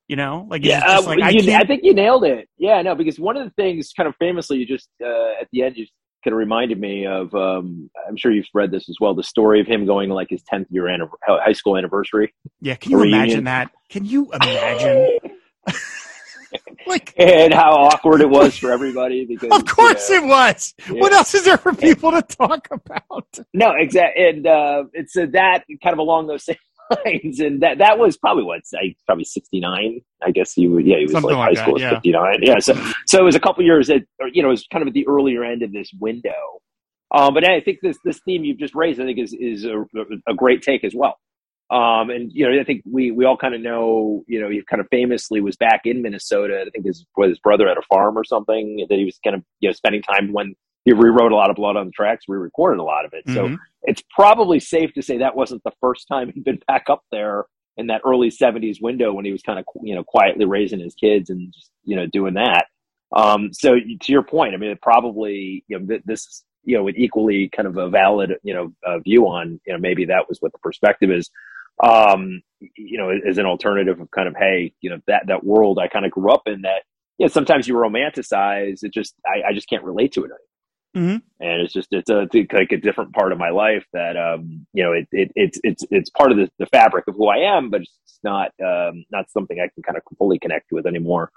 You 0.08 0.16
know, 0.16 0.46
like 0.50 0.64
Yeah, 0.64 0.80
just 0.80 1.06
uh, 1.06 1.10
like 1.10 1.22
I 1.22 1.28
you- 1.30 1.52
I 1.54 1.64
think 1.64 1.82
you 1.84 1.92
nailed 1.94 2.24
it. 2.24 2.48
Yeah, 2.58 2.80
no, 2.82 2.94
because 2.94 3.20
one 3.20 3.36
of 3.36 3.44
the 3.44 3.50
things, 3.62 3.92
kind 3.96 4.08
of 4.08 4.16
famously, 4.16 4.56
you 4.58 4.66
just 4.66 4.88
uh, 5.04 5.32
at 5.40 5.48
the 5.52 5.62
end, 5.62 5.76
you 5.76 5.86
kind 6.24 6.32
of 6.32 6.38
reminded 6.38 6.80
me 6.80 7.06
of. 7.06 7.34
Um, 7.34 7.90
I'm 8.08 8.16
sure 8.16 8.32
you've 8.32 8.46
read 8.54 8.70
this 8.70 8.88
as 8.88 8.96
well. 9.00 9.14
The 9.14 9.22
story 9.22 9.60
of 9.60 9.66
him 9.66 9.84
going 9.86 10.08
like 10.08 10.28
his 10.30 10.42
10th 10.52 10.66
year 10.70 10.84
anniv- 10.84 11.10
high 11.26 11.52
school 11.52 11.76
anniversary, 11.76 12.34
yeah, 12.60 12.74
can 12.74 12.90
you 12.92 12.98
reunion. 13.00 13.20
imagine 13.22 13.44
that? 13.44 13.70
Can 13.90 14.04
you 14.06 14.32
imagine? 14.32 15.18
like, 16.86 17.12
and 17.18 17.52
how 17.52 17.72
awkward 17.72 18.20
it 18.22 18.30
was 18.30 18.56
for 18.56 18.72
everybody. 18.72 19.26
Because 19.26 19.50
of 19.52 19.66
course 19.66 20.08
you 20.08 20.20
know, 20.22 20.26
it 20.26 20.28
was. 20.28 20.74
yeah. 20.90 21.00
What 21.00 21.12
else 21.12 21.34
is 21.34 21.44
there 21.44 21.58
for 21.58 21.74
people 21.74 22.10
to 22.12 22.22
talk 22.22 22.68
about? 22.70 23.38
No, 23.52 23.72
exactly, 23.76 24.24
and 24.26 24.46
uh, 24.46 24.84
it's 24.94 25.16
uh, 25.16 25.26
that 25.32 25.64
kind 25.82 25.92
of 25.92 25.98
along 25.98 26.28
those 26.28 26.44
same 26.44 26.56
lines, 27.04 27.40
and 27.40 27.62
that 27.62 27.78
that 27.78 27.98
was 27.98 28.16
probably 28.16 28.44
what 28.44 28.60
I 28.74 28.94
probably 29.06 29.24
sixty 29.24 29.60
nine. 29.60 30.00
I 30.22 30.30
guess 30.30 30.52
he 30.52 30.68
would. 30.68 30.86
Yeah, 30.86 30.96
he 30.96 31.04
was 31.04 31.12
Something 31.12 31.36
like, 31.36 31.50
like 31.50 31.58
high 31.58 31.62
school 31.62 31.74
that, 31.74 31.80
yeah. 31.80 31.90
fifty 31.90 32.12
nine. 32.12 32.38
Yeah, 32.42 32.58
so 32.58 32.74
so 33.06 33.18
it 33.18 33.24
was 33.24 33.34
a 33.34 33.40
couple 33.40 33.64
years 33.64 33.90
at, 33.90 34.02
or, 34.20 34.28
you 34.28 34.42
know, 34.42 34.48
it 34.48 34.52
was 34.52 34.66
kind 34.72 34.82
of 34.82 34.88
at 34.88 34.94
the 34.94 35.06
earlier 35.06 35.44
end 35.44 35.62
of 35.62 35.72
this 35.72 35.90
window. 36.00 36.60
Um, 37.14 37.34
but 37.34 37.48
I 37.48 37.60
think 37.60 37.78
this 37.82 37.98
this 38.04 38.20
theme 38.24 38.44
you've 38.44 38.58
just 38.58 38.74
raised, 38.74 39.00
I 39.00 39.04
think, 39.04 39.18
is 39.18 39.32
is 39.32 39.64
a, 39.64 39.84
a 40.28 40.34
great 40.34 40.62
take 40.62 40.84
as 40.84 40.94
well. 40.94 41.16
Um, 41.70 42.08
and 42.08 42.30
you 42.32 42.48
know, 42.48 42.58
I 42.58 42.64
think 42.64 42.82
we 42.90 43.10
we 43.10 43.24
all 43.24 43.36
kind 43.36 43.54
of 43.54 43.60
know, 43.60 44.24
you 44.26 44.40
know, 44.40 44.48
he 44.48 44.62
kind 44.68 44.80
of 44.80 44.86
famously 44.90 45.40
was 45.40 45.56
back 45.56 45.82
in 45.84 46.02
Minnesota. 46.02 46.64
I 46.66 46.70
think 46.70 46.86
his 46.86 47.06
with 47.16 47.30
his 47.30 47.38
brother 47.38 47.68
at 47.68 47.76
a 47.76 47.82
farm 47.82 48.16
or 48.16 48.24
something 48.24 48.86
that 48.88 48.96
he 48.96 49.04
was 49.04 49.18
kind 49.22 49.36
of 49.36 49.42
you 49.60 49.68
know 49.68 49.72
spending 49.72 50.02
time 50.02 50.32
when 50.32 50.54
he 50.88 50.92
rewrote 50.94 51.32
a 51.32 51.36
lot 51.36 51.50
of 51.50 51.56
Blood 51.56 51.76
on 51.76 51.86
the 51.86 51.92
Tracks, 51.92 52.24
re-recorded 52.28 52.80
a 52.80 52.82
lot 52.82 53.04
of 53.04 53.12
it. 53.12 53.28
So 53.28 53.46
Mhm. 53.46 53.58
it's 53.82 54.02
probably 54.10 54.58
safe 54.58 54.92
to 54.94 55.02
say 55.02 55.18
that 55.18 55.36
wasn't 55.36 55.62
the 55.64 55.72
first 55.80 56.08
time 56.08 56.32
he'd 56.32 56.44
been 56.44 56.60
back 56.66 56.84
up 56.88 57.02
there 57.12 57.44
in 57.76 57.88
that 57.88 58.00
early 58.06 58.30
70s 58.30 58.80
window 58.80 59.12
when 59.12 59.24
he 59.24 59.32
was 59.32 59.42
kind 59.42 59.58
of 59.58 59.66
you 59.82 59.94
know 59.94 60.02
quietly 60.02 60.46
raising 60.46 60.80
his 60.80 60.94
kids 60.94 61.30
and 61.30 61.52
just 61.52 61.70
you 61.84 61.94
know 61.94 62.06
doing 62.06 62.34
that 62.34 62.66
um 63.14 63.52
so 63.52 63.76
to 64.00 64.12
your 64.12 64.22
point 64.22 64.52
i 64.54 64.56
mean 64.56 64.70
it 64.70 64.82
probably 64.82 65.64
you 65.68 65.78
know 65.78 65.98
this 66.04 66.26
is 66.26 66.44
you 66.64 66.76
know 66.76 66.82
with 66.82 66.96
equally 66.96 67.48
kind 67.50 67.68
of 67.68 67.76
a 67.76 67.88
valid 67.88 68.34
you 68.42 68.52
know 68.52 68.72
uh, 68.84 68.98
view 68.98 69.26
on 69.28 69.60
you 69.66 69.72
know 69.72 69.78
maybe 69.78 70.04
that 70.04 70.28
was 70.28 70.38
what 70.40 70.50
the 70.52 70.58
perspective 70.58 71.10
is 71.10 71.30
um 71.84 72.42
you 72.76 72.98
know 72.98 73.10
as 73.10 73.38
an 73.38 73.46
alternative 73.46 74.00
of 74.00 74.10
kind 74.10 74.26
of 74.26 74.34
hey 74.36 74.72
you 74.80 74.90
know 74.90 74.98
that 75.06 75.22
that 75.28 75.44
world 75.44 75.78
i 75.78 75.86
kind 75.86 76.04
of 76.04 76.10
grew 76.10 76.32
up 76.32 76.42
in 76.46 76.62
that 76.62 76.82
you 77.18 77.24
know 77.24 77.28
sometimes 77.28 77.68
you 77.68 77.74
romanticize 77.74 78.82
it 78.82 78.92
just 78.92 79.14
i, 79.24 79.50
I 79.50 79.52
just 79.54 79.68
can't 79.68 79.84
relate 79.84 80.12
to 80.14 80.24
it 80.24 80.32
mm-hmm. 80.98 81.16
and 81.44 81.62
it's 81.62 81.72
just 81.72 81.88
it's 81.92 82.10
a 82.10 82.26
it's 82.32 82.52
like 82.52 82.72
a 82.72 82.76
different 82.76 83.12
part 83.14 83.32
of 83.32 83.38
my 83.38 83.50
life 83.50 83.84
that 83.92 84.16
um 84.16 84.66
you 84.72 84.82
know 84.82 84.92
it, 84.92 85.06
it 85.12 85.30
it's 85.34 85.60
it's 85.62 85.84
it's 85.90 86.10
part 86.10 86.32
of 86.32 86.38
the, 86.38 86.50
the 86.58 86.66
fabric 86.66 87.06
of 87.08 87.14
who 87.14 87.28
i 87.28 87.36
am 87.38 87.70
but 87.70 87.80
it's 87.80 88.20
not 88.22 88.50
um 88.64 89.04
not 89.10 89.30
something 89.30 89.58
i 89.60 89.68
can 89.74 89.82
kind 89.82 89.96
of 89.96 90.02
fully 90.18 90.38
connect 90.38 90.66
with 90.72 90.86
anymore 90.86 91.30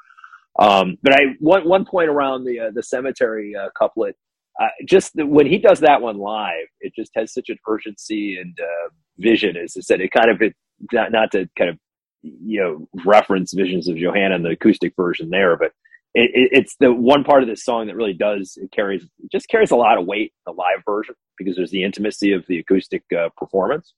um 0.59 0.97
but 1.03 1.13
i 1.13 1.35
one 1.39 1.67
one 1.67 1.85
point 1.85 2.09
around 2.09 2.43
the 2.45 2.59
uh, 2.59 2.71
the 2.73 2.83
cemetery 2.83 3.55
uh, 3.55 3.69
couplet 3.77 4.15
uh, 4.59 4.67
just 4.85 5.13
when 5.15 5.47
he 5.47 5.57
does 5.57 5.79
that 5.79 6.01
one 6.01 6.17
live, 6.17 6.67
it 6.81 6.93
just 6.95 7.11
has 7.15 7.33
such 7.33 7.49
an 7.49 7.57
urgency 7.67 8.37
and 8.37 8.57
uh, 8.59 8.89
vision. 9.17 9.55
As 9.57 9.75
I 9.77 9.81
said, 9.81 10.01
it 10.01 10.11
kind 10.11 10.29
of 10.29 10.41
it 10.41 10.53
not 10.91 11.11
not 11.11 11.31
to 11.31 11.49
kind 11.57 11.69
of 11.69 11.77
you 12.21 12.61
know 12.61 12.87
reference 13.05 13.53
visions 13.53 13.87
of 13.87 13.97
Johanna 13.97 14.35
in 14.35 14.43
the 14.43 14.49
acoustic 14.49 14.93
version 14.95 15.29
there, 15.29 15.57
but 15.57 15.71
it, 16.13 16.31
it, 16.33 16.49
it's 16.53 16.75
the 16.79 16.93
one 16.93 17.23
part 17.23 17.43
of 17.43 17.49
this 17.49 17.63
song 17.63 17.87
that 17.87 17.95
really 17.95 18.13
does 18.13 18.57
it 18.61 18.71
carries 18.71 19.03
it 19.03 19.31
just 19.31 19.49
carries 19.49 19.71
a 19.71 19.75
lot 19.75 19.97
of 19.99 20.07
weight 20.07 20.33
the 20.45 20.53
live 20.53 20.83
version 20.85 21.15
because 21.37 21.55
there's 21.55 21.71
the 21.71 21.83
intimacy 21.83 22.33
of 22.33 22.45
the 22.47 22.59
acoustic 22.59 23.03
uh, 23.17 23.29
performance. 23.37 23.93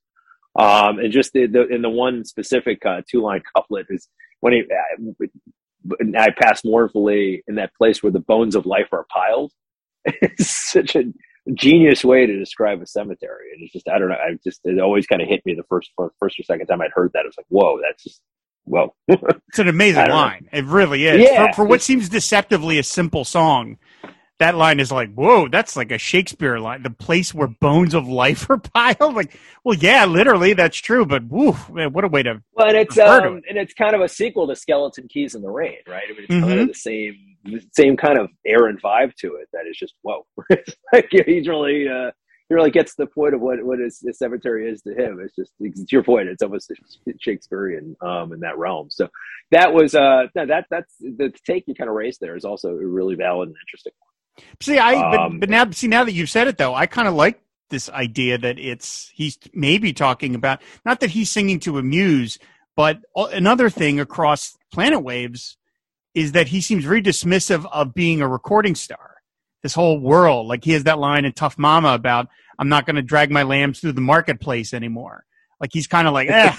Um, 0.60 1.00
and 1.00 1.12
just 1.12 1.34
the, 1.34 1.48
the 1.48 1.68
in 1.68 1.82
the 1.82 1.90
one 1.90 2.26
specific 2.26 2.86
uh, 2.86 3.02
two 3.10 3.22
line 3.22 3.44
couplet 3.56 3.88
is 3.90 4.10
when 4.42 4.54
he, 4.54 4.64
uh, 4.64 5.28
I 6.20 6.30
pass 6.32 6.64
mournfully 6.66 7.44
in 7.48 7.56
that 7.56 7.76
place 7.76 8.04
where 8.04 8.12
the 8.12 8.20
bones 8.20 8.56
of 8.56 8.66
life 8.66 8.90
are 8.94 9.06
piled 9.14 9.52
it's 10.22 10.72
such 10.72 10.96
a 10.96 11.04
genius 11.56 12.04
way 12.06 12.26
to 12.26 12.40
describe 12.40 12.82
a 12.82 12.88
cemetery. 12.88 13.52
And 13.54 13.64
it's 13.64 13.74
just, 13.74 13.90
I 13.90 14.00
don't 14.00 14.10
know. 14.10 14.16
I 14.16 14.38
just, 14.44 14.62
it 14.66 14.80
always 14.80 15.08
kind 15.08 15.22
of 15.22 15.30
hit 15.30 15.46
me 15.46 15.56
the 15.56 15.64
first, 15.70 15.92
first 16.20 16.40
or 16.40 16.44
second 16.44 16.68
time 16.68 16.82
I'd 16.82 16.92
heard 16.94 17.12
that. 17.14 17.22
It 17.22 17.28
was 17.28 17.38
like, 17.38 17.48
whoa, 17.50 17.80
that's 17.82 18.04
just, 18.04 18.22
whoa. 18.66 18.94
it's 19.08 19.60
an 19.60 19.68
amazing 19.68 20.10
line. 20.10 20.48
Know. 20.52 20.60
It 20.60 20.66
really 20.66 21.06
is. 21.06 21.22
Yeah, 21.22 21.48
for, 21.48 21.54
for 21.54 21.66
what 21.66 21.82
seems 21.82 22.10
deceptively 22.10 22.80
a 22.80 22.84
simple 22.84 23.26
song, 23.26 23.78
that 24.40 24.56
line 24.56 24.80
is 24.80 24.92
like, 24.92 25.14
whoa, 25.14 25.48
that's 25.48 25.76
like 25.76 25.92
a 25.92 25.98
Shakespeare 25.98 26.60
line. 26.60 26.84
The 26.84 26.90
place 26.90 27.34
where 27.34 27.48
bones 27.48 27.94
of 27.94 28.08
life 28.08 28.50
are 28.50 28.58
piled. 28.58 29.16
Like, 29.16 29.38
well, 29.64 29.78
yeah, 29.78 30.06
literally, 30.06 30.54
that's 30.54 30.78
true. 30.78 31.06
But 31.06 31.24
woo, 31.26 31.56
man, 31.72 31.94
what 31.94 32.04
a 32.04 32.08
way 32.08 32.24
to. 32.24 32.42
Well, 32.54 32.68
and 32.68 32.78
it's 32.78 32.98
um, 32.98 33.38
it. 33.38 33.44
and 33.50 33.58
it's 33.58 33.74
kind 33.74 33.96
of 33.96 34.02
a 34.02 34.10
sequel 34.10 34.48
to 34.48 34.56
Skeleton 34.56 35.08
Keys 35.08 35.36
in 35.36 35.42
the 35.42 35.50
Rain, 35.50 35.78
right? 35.88 36.04
I 36.10 36.14
mean, 36.14 36.24
it's 36.24 36.34
mm-hmm. 36.34 36.48
kind 36.48 36.60
of 36.60 36.68
the 36.68 36.74
same 36.74 37.16
same 37.74 37.98
kind 37.98 38.18
of 38.18 38.30
air 38.46 38.68
and 38.68 38.82
vibe 38.82 39.14
to 39.16 39.36
it. 39.36 39.50
That 39.54 39.68
is 39.70 39.78
just 39.78 39.94
whoa. 40.02 40.26
like 40.94 41.08
he's 41.10 41.48
really. 41.48 41.88
Uh, 41.88 42.12
he 42.50 42.56
really 42.56 42.72
gets 42.72 42.96
the 42.96 43.08
point 43.08 43.34
of 43.34 43.42
what 43.42 43.64
what 43.64 43.80
his, 43.80 44.00
his 44.00 44.18
cemetery 44.18 44.70
is 44.70 44.82
to 44.84 44.94
him. 44.94 45.20
It's 45.24 45.36
just 45.36 45.52
it's 45.60 45.92
your 45.92 46.04
point. 46.04 46.30
It's 46.30 46.44
almost 46.44 46.72
Shakespearean 47.20 47.96
um, 48.02 48.34
in 48.34 48.42
that 48.42 48.58
realm. 48.58 48.90
So 48.90 49.10
that 49.52 49.74
was 49.74 49.96
uh 49.96 50.28
that 50.36 50.66
that's 50.70 50.94
the 51.00 51.34
take 51.46 51.66
you 51.68 51.76
kind 51.76 51.90
of 51.90 51.96
raised 51.96 52.20
there 52.20 52.36
is 52.36 52.46
also 52.46 52.70
a 52.70 52.86
really 52.86 53.16
valid 53.16 53.50
and 53.50 53.56
interesting 53.66 53.94
one. 54.00 54.48
See, 54.62 54.78
I 54.78 54.94
um, 54.94 55.40
but, 55.40 55.42
but 55.42 55.50
now 55.50 55.70
see 55.72 55.88
now 55.88 56.04
that 56.04 56.14
you've 56.14 56.30
said 56.30 56.48
it 56.48 56.58
though, 56.58 56.74
I 56.74 56.86
kind 56.86 57.08
of 57.08 57.14
like 57.14 57.42
this 57.70 57.90
idea 57.90 58.38
that 58.38 58.60
it's 58.60 59.12
he's 59.14 59.38
maybe 59.54 59.94
talking 59.94 60.36
about 60.36 60.62
not 60.86 61.00
that 61.00 61.12
he's 61.12 61.30
singing 61.30 61.60
to 61.62 61.78
amuse, 61.78 62.38
but 62.76 63.00
another 63.16 63.70
thing 63.70 64.00
across 64.00 64.58
Planet 64.72 65.02
Waves 65.02 65.58
is 66.14 66.34
that 66.34 66.48
he 66.48 66.62
seems 66.62 66.84
very 66.84 67.02
dismissive 67.02 67.66
of 67.72 67.94
being 67.94 68.22
a 68.22 68.28
recording 68.28 68.76
star. 68.76 69.13
This 69.64 69.74
whole 69.74 69.98
world, 70.00 70.48
like 70.48 70.64
he 70.64 70.74
has 70.74 70.84
that 70.84 71.00
line 71.00 71.26
in 71.26 71.32
Tough 71.32 71.58
Mama 71.58 71.94
about 71.94 72.28
I'm 72.60 72.70
not 72.70 72.86
going 72.86 72.98
to 72.98 73.02
drag 73.02 73.32
my 73.32 73.44
lambs 73.44 73.80
through 73.80 73.94
the 73.94 74.02
marketplace 74.02 74.74
anymore. 74.74 75.26
Like 75.60 75.72
he's 75.74 75.88
kind 75.88 76.08
of 76.08 76.14
like, 76.14 76.30
eh, 76.30 76.54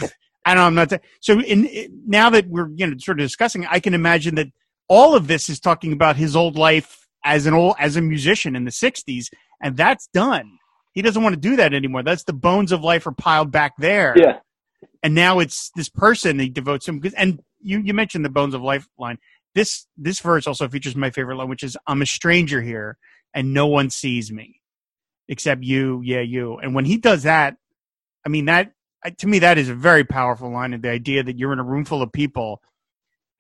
I 0.47 0.55
don't 0.55 0.63
know, 0.63 0.67
I'm 0.67 0.75
not. 0.75 0.91
T-. 0.91 1.07
So 1.21 1.41
in, 1.41 1.67
in, 1.67 2.03
now 2.07 2.31
that 2.31 2.49
we're 2.49 2.69
you 2.75 2.87
know 2.87 2.97
sort 2.99 3.21
of 3.21 3.27
discussing, 3.27 3.67
I 3.67 3.79
can 3.79 3.95
imagine 3.95 4.35
that 4.37 4.49
all 4.89 5.15
of 5.15 5.27
this 5.27 5.49
is 5.49 5.61
talking 5.61 5.93
about 5.93 6.17
his 6.17 6.35
old 6.37 6.57
life 6.57 7.07
as 7.25 7.47
an 7.47 7.55
old 7.55 7.75
as 7.79 7.97
a 7.97 8.03
musician 8.03 8.55
in 8.55 8.65
the 8.65 8.71
60s 8.71 9.27
and 9.63 9.77
that's 9.77 10.07
done 10.09 10.59
he 10.93 11.03
doesn't 11.03 11.23
want 11.23 11.35
to 11.35 11.41
do 11.41 11.57
that 11.57 11.73
anymore 11.73 12.03
that's 12.03 12.25
the 12.25 12.33
bones 12.33 12.71
of 12.71 12.83
life 12.83 13.07
are 13.07 13.13
piled 13.13 13.51
back 13.51 13.73
there 13.79 14.15
yeah 14.17 14.39
and 15.03 15.15
now 15.15 15.39
it's 15.39 15.71
this 15.75 15.89
person 15.89 16.39
he 16.39 16.49
devotes 16.49 16.87
him 16.87 16.99
because 16.99 17.15
and 17.15 17.41
you 17.61 17.79
you 17.81 17.95
mentioned 17.95 18.25
the 18.25 18.31
bones 18.31 18.55
of 18.55 18.63
life 18.63 18.87
line 18.99 19.19
this 19.55 19.87
this 19.97 20.21
verse 20.21 20.47
also 20.47 20.69
features 20.69 20.97
my 20.97 21.11
favorite 21.11 21.37
line 21.37 21.49
which 21.49 21.63
is 21.63 21.77
i'm 21.87 22.03
a 22.03 22.07
stranger 22.07 22.61
here 22.61 22.97
and 23.35 23.53
no 23.53 23.67
one 23.67 23.91
sees 23.91 24.33
me 24.33 24.61
except 25.29 25.63
you 25.63 26.01
yeah 26.05 26.21
you 26.21 26.59
and 26.59 26.75
when 26.75 26.85
he 26.85 26.97
does 26.97 27.23
that 27.23 27.57
i 28.25 28.29
mean 28.29 28.47
that 28.47 28.73
to 29.19 29.27
me 29.27 29.39
that 29.39 29.59
is 29.59 29.69
a 29.69 29.75
very 29.75 30.05
powerful 30.05 30.51
line 30.51 30.73
of 30.73 30.83
the 30.83 30.91
idea 30.91 31.23
that 31.23 31.39
you're 31.39 31.53
in 31.53 31.59
a 31.59 31.65
room 31.65 31.85
full 31.85 32.03
of 32.03 32.13
people 32.13 32.61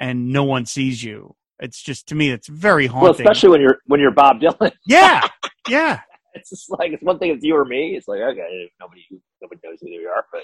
and 0.00 0.32
no 0.32 0.44
one 0.44 0.66
sees 0.66 1.02
you 1.02 1.34
it's 1.60 1.80
just 1.80 2.08
to 2.08 2.14
me, 2.14 2.30
it's 2.30 2.48
very 2.48 2.86
haunting. 2.86 3.02
Well, 3.02 3.12
especially 3.12 3.50
when 3.50 3.60
you're 3.60 3.78
when 3.86 4.00
you're 4.00 4.10
Bob 4.10 4.40
Dylan. 4.40 4.72
yeah, 4.86 5.26
yeah. 5.68 6.00
It's 6.36 6.50
just 6.50 6.68
like 6.68 6.90
it's 6.90 7.02
one 7.04 7.20
thing 7.20 7.30
if 7.30 7.38
you 7.42 7.54
or 7.54 7.64
me. 7.64 7.94
It's 7.96 8.08
like 8.08 8.18
okay, 8.18 8.68
nobody 8.80 9.06
nobody 9.40 9.60
knows 9.62 9.78
who 9.80 9.88
you 9.88 10.08
are, 10.08 10.26
but 10.32 10.40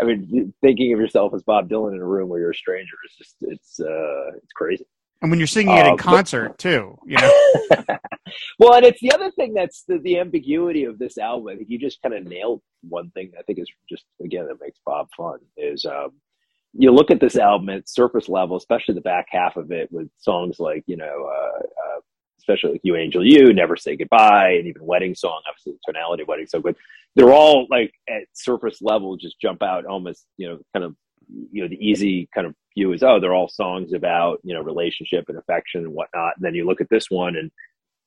I 0.00 0.04
mean, 0.04 0.52
thinking 0.60 0.92
of 0.92 0.98
yourself 0.98 1.32
as 1.34 1.42
Bob 1.42 1.68
Dylan 1.68 1.94
in 1.94 2.00
a 2.00 2.06
room 2.06 2.28
where 2.28 2.40
you're 2.40 2.50
a 2.50 2.54
stranger 2.54 2.96
is 3.06 3.16
just 3.16 3.36
it's 3.40 3.80
uh 3.80 4.36
it's 4.36 4.52
crazy. 4.52 4.86
And 5.22 5.30
when 5.30 5.38
you're 5.38 5.46
singing 5.46 5.76
it 5.76 5.86
in 5.86 5.94
uh, 5.94 5.96
concert 5.96 6.48
but, 6.48 6.58
too, 6.58 6.98
you 7.06 7.16
know. 7.16 7.32
well, 8.58 8.74
and 8.74 8.84
it's 8.84 9.00
the 9.00 9.12
other 9.12 9.30
thing 9.30 9.54
that's 9.54 9.84
the, 9.88 9.98
the 9.98 10.18
ambiguity 10.18 10.84
of 10.84 10.98
this 10.98 11.16
album. 11.16 11.48
I 11.48 11.56
think 11.56 11.70
you 11.70 11.78
just 11.78 12.02
kind 12.02 12.14
of 12.14 12.24
nailed 12.24 12.60
one 12.82 13.10
thing. 13.12 13.32
I 13.38 13.42
think 13.42 13.58
is 13.58 13.70
just 13.88 14.04
again 14.22 14.46
that 14.48 14.60
makes 14.60 14.78
Bob 14.84 15.08
fun 15.16 15.38
is 15.56 15.84
um, 15.86 16.10
you 16.76 16.90
look 16.90 17.10
at 17.10 17.20
this 17.20 17.36
album 17.36 17.68
at 17.68 17.88
surface 17.88 18.28
level, 18.28 18.56
especially 18.56 18.94
the 18.94 19.00
back 19.00 19.26
half 19.30 19.56
of 19.56 19.70
it 19.70 19.90
with 19.92 20.08
songs 20.18 20.58
like, 20.58 20.82
you 20.86 20.96
know, 20.96 21.30
uh, 21.30 21.58
uh, 21.58 22.00
especially 22.38 22.72
like 22.72 22.80
You 22.84 22.96
Angel 22.96 23.24
You, 23.24 23.52
Never 23.52 23.76
Say 23.76 23.96
Goodbye, 23.96 24.52
and 24.58 24.66
even 24.66 24.84
Wedding 24.84 25.14
Song, 25.14 25.40
obviously 25.48 25.72
the 25.72 25.92
tonality 25.92 26.22
of 26.22 26.28
Wedding 26.28 26.46
Song, 26.46 26.62
but 26.62 26.76
they're 27.16 27.32
all 27.32 27.66
like 27.70 27.92
at 28.08 28.22
surface 28.32 28.82
level 28.82 29.16
just 29.16 29.40
jump 29.40 29.62
out 29.62 29.86
almost, 29.86 30.26
you 30.36 30.48
know, 30.48 30.58
kind 30.74 30.84
of, 30.84 30.94
you 31.50 31.62
know, 31.62 31.68
the 31.68 31.76
easy 31.76 32.28
kind 32.34 32.46
of 32.46 32.54
view 32.76 32.92
is, 32.92 33.02
oh, 33.02 33.20
they're 33.20 33.34
all 33.34 33.48
songs 33.48 33.92
about, 33.92 34.40
you 34.42 34.52
know, 34.54 34.60
relationship 34.60 35.24
and 35.28 35.38
affection 35.38 35.82
and 35.82 35.94
whatnot. 35.94 36.34
And 36.36 36.44
then 36.44 36.54
you 36.54 36.66
look 36.66 36.80
at 36.80 36.90
this 36.90 37.06
one 37.08 37.36
and, 37.36 37.50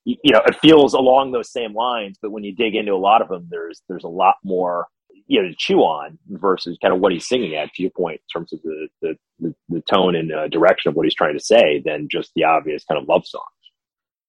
you 0.06 0.32
know, 0.32 0.42
it 0.46 0.56
feels 0.62 0.94
along 0.94 1.32
those 1.32 1.52
same 1.52 1.74
lines, 1.74 2.18
but 2.22 2.32
when 2.32 2.44
you 2.44 2.56
dig 2.56 2.76
into 2.76 2.94
a 2.94 2.96
lot 2.96 3.22
of 3.22 3.28
them, 3.28 3.48
there's, 3.50 3.82
there's 3.90 4.06
a 4.06 4.10
lot 4.10 4.36
more 4.44 4.88
you 5.28 5.42
know 5.42 5.50
to 5.50 5.56
chew 5.58 5.80
on 5.80 6.18
versus 6.30 6.78
kind 6.82 6.94
of 6.94 7.00
what 7.00 7.12
he's 7.12 7.28
singing 7.28 7.56
at 7.56 7.72
to 7.74 7.84
your 7.84 7.92
point 7.92 8.22
in 8.22 8.40
terms 8.40 8.54
of 8.54 8.62
the 8.64 8.88
the, 9.02 9.18
the, 9.40 9.56
the 9.70 9.82
tone 9.82 10.16
and 10.16 10.34
uh, 10.34 10.48
direction 10.48 10.90
of 10.90 10.96
what 10.96 11.06
he's 11.06 11.14
trying 11.14 11.38
to 11.38 11.44
say 11.44 11.82
than 11.86 12.08
just 12.10 12.32
the 12.36 12.44
obvious 12.44 12.84
kind 12.86 13.00
of 13.02 13.08
love 13.08 13.26
songs 13.28 13.44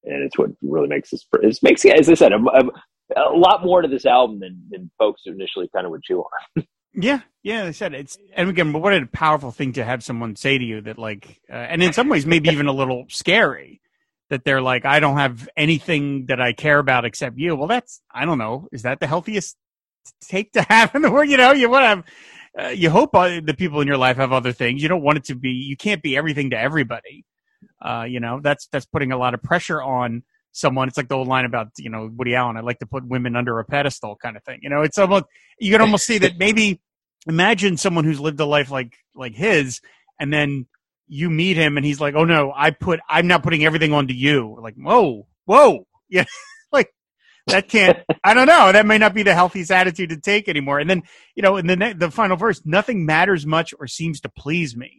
and 0.09 0.23
it's 0.23 0.39
what 0.39 0.51
really 0.63 0.89
makes 0.89 1.11
this 1.11 1.27
it 1.43 1.59
makes 1.63 1.85
as 1.85 2.09
i 2.09 2.15
said 2.15 2.33
a, 2.33 2.37
a, 2.37 3.21
a, 3.21 3.37
lot 3.37 3.65
more 3.65 3.83
to 3.83 3.89
this 3.89 4.07
album 4.07 4.41
than, 4.41 4.61
than 4.71 4.91
folks 4.99 5.23
initially 5.27 5.69
kind 5.75 5.87
of 5.87 5.91
would 5.91 6.03
chew 6.03 6.21
on 6.21 6.67
yeah 6.95 7.21
yeah 7.43 7.65
i 7.65 7.71
said 7.71 7.95
it's 7.95 8.19
and 8.35 8.49
again 8.49 8.73
what 8.73 8.95
a 8.95 9.07
powerful 9.07 9.51
thing 9.51 9.73
to 9.73 9.85
have 9.85 10.03
someone 10.03 10.35
say 10.35 10.59
to 10.59 10.65
you 10.65 10.81
that 10.81 10.99
like 10.99 11.41
uh, 11.51 11.57
and 11.57 11.83
in 11.83 11.93
some 11.93 12.09
ways 12.09 12.27
maybe 12.27 12.49
even 12.49 12.67
a 12.67 12.73
little 12.73 13.05
scary 13.09 13.81
that 14.31 14.45
they're 14.45 14.63
like 14.63 14.85
i 14.85 15.01
don't 15.01 15.19
have 15.19 15.49
anything 15.57 16.27
that 16.27 16.41
i 16.41 16.53
care 16.53 16.79
about 16.79 17.05
except 17.05 17.39
you 17.39 17.55
well 17.55 17.69
that's 17.69 18.01
i 18.13 18.25
don't 18.25 18.39
know 18.39 18.67
is 18.73 18.83
that 18.83 19.01
the 19.01 19.07
healthiest 19.07 19.57
take 20.21 20.53
to 20.53 20.63
have 20.63 20.95
in 20.95 21.03
the 21.03 21.11
world. 21.11 21.29
You 21.29 21.37
know, 21.37 21.53
you 21.53 21.69
want 21.69 21.83
to 21.83 21.89
have, 21.89 22.05
uh, 22.59 22.71
you 22.71 22.91
hope 22.91 23.13
the 23.13 23.55
people 23.57 23.81
in 23.81 23.89
your 23.89 23.97
life 23.97 24.17
have 24.17 24.33
other 24.33 24.53
things. 24.53 24.83
You 24.83 24.89
don't 24.89 25.03
want 25.03 25.19
it 25.19 25.25
to 25.25 25.35
be, 25.35 25.51
you 25.51 25.77
can't 25.77 26.03
be 26.03 26.17
everything 26.17 26.51
to 26.51 26.59
everybody. 26.59 27.25
Uh, 27.81 28.05
you 28.09 28.21
know, 28.21 28.41
that's, 28.43 28.69
that's 28.73 28.87
putting 28.87 29.13
a 29.13 29.19
lot 29.19 29.35
of 29.35 29.43
pressure 29.43 29.83
on 29.83 30.23
someone. 30.53 30.89
It's 30.89 30.97
like 30.97 31.09
the 31.09 31.17
old 31.17 31.29
line 31.29 31.45
about, 31.45 31.69
you 31.79 31.91
know, 31.91 32.11
Woody 32.17 32.35
Allen, 32.35 32.57
I 32.57 32.61
like 32.61 32.79
to 32.81 32.87
put 32.87 33.07
women 33.07 33.37
under 33.37 33.59
a 33.59 33.65
pedestal 33.65 34.17
kind 34.17 34.37
of 34.37 34.45
thing. 34.45 34.61
You 34.63 34.71
know, 34.71 34.83
it's 34.83 34.99
almost, 34.99 35.25
you 35.59 35.73
can 35.73 35.81
almost 35.81 36.07
see 36.07 36.19
that 36.19 36.39
maybe 36.39 36.81
imagine 37.27 37.77
someone 37.77 38.05
who's 38.05 38.21
lived 38.21 38.41
a 38.41 38.47
life 38.47 38.71
like, 38.71 38.97
like 39.15 39.35
his 39.35 39.81
and 40.19 40.33
then 40.33 40.67
you 41.07 41.31
meet 41.31 41.57
him 41.57 41.77
and 41.77 41.87
he's 41.87 42.01
like, 42.01 42.15
oh 42.15 42.25
no, 42.25 42.53
I 42.55 42.71
put, 42.71 43.01
I'm 43.09 43.27
not 43.27 43.43
putting 43.43 43.65
everything 43.65 43.93
onto 43.93 44.15
you. 44.15 44.59
Like, 44.61 44.75
whoa, 44.77 45.27
whoa. 45.45 45.87
Yeah 46.11 46.25
like 46.73 46.93
that 47.47 47.69
can't 47.69 47.99
i 48.25 48.35
don't 48.35 48.47
know 48.47 48.73
that 48.73 48.87
may 48.87 48.99
not 48.99 49.15
be 49.15 49.23
the 49.23 49.35
healthiest 49.35 49.71
attitude 49.71 50.11
to 50.11 50.17
take 50.17 50.49
anymore 50.49 50.79
and 50.79 50.89
then 50.89 51.03
you 51.35 51.43
know 51.43 51.57
in 51.57 51.67
the 51.67 51.77
ne- 51.77 51.93
the 51.93 52.11
final 52.11 52.37
verse 52.37 52.63
nothing 52.65 53.07
matters 53.07 53.47
much 53.47 53.75
or 53.79 53.87
seems 53.87 54.21
to 54.21 54.29
please 54.29 54.77
me 54.77 54.98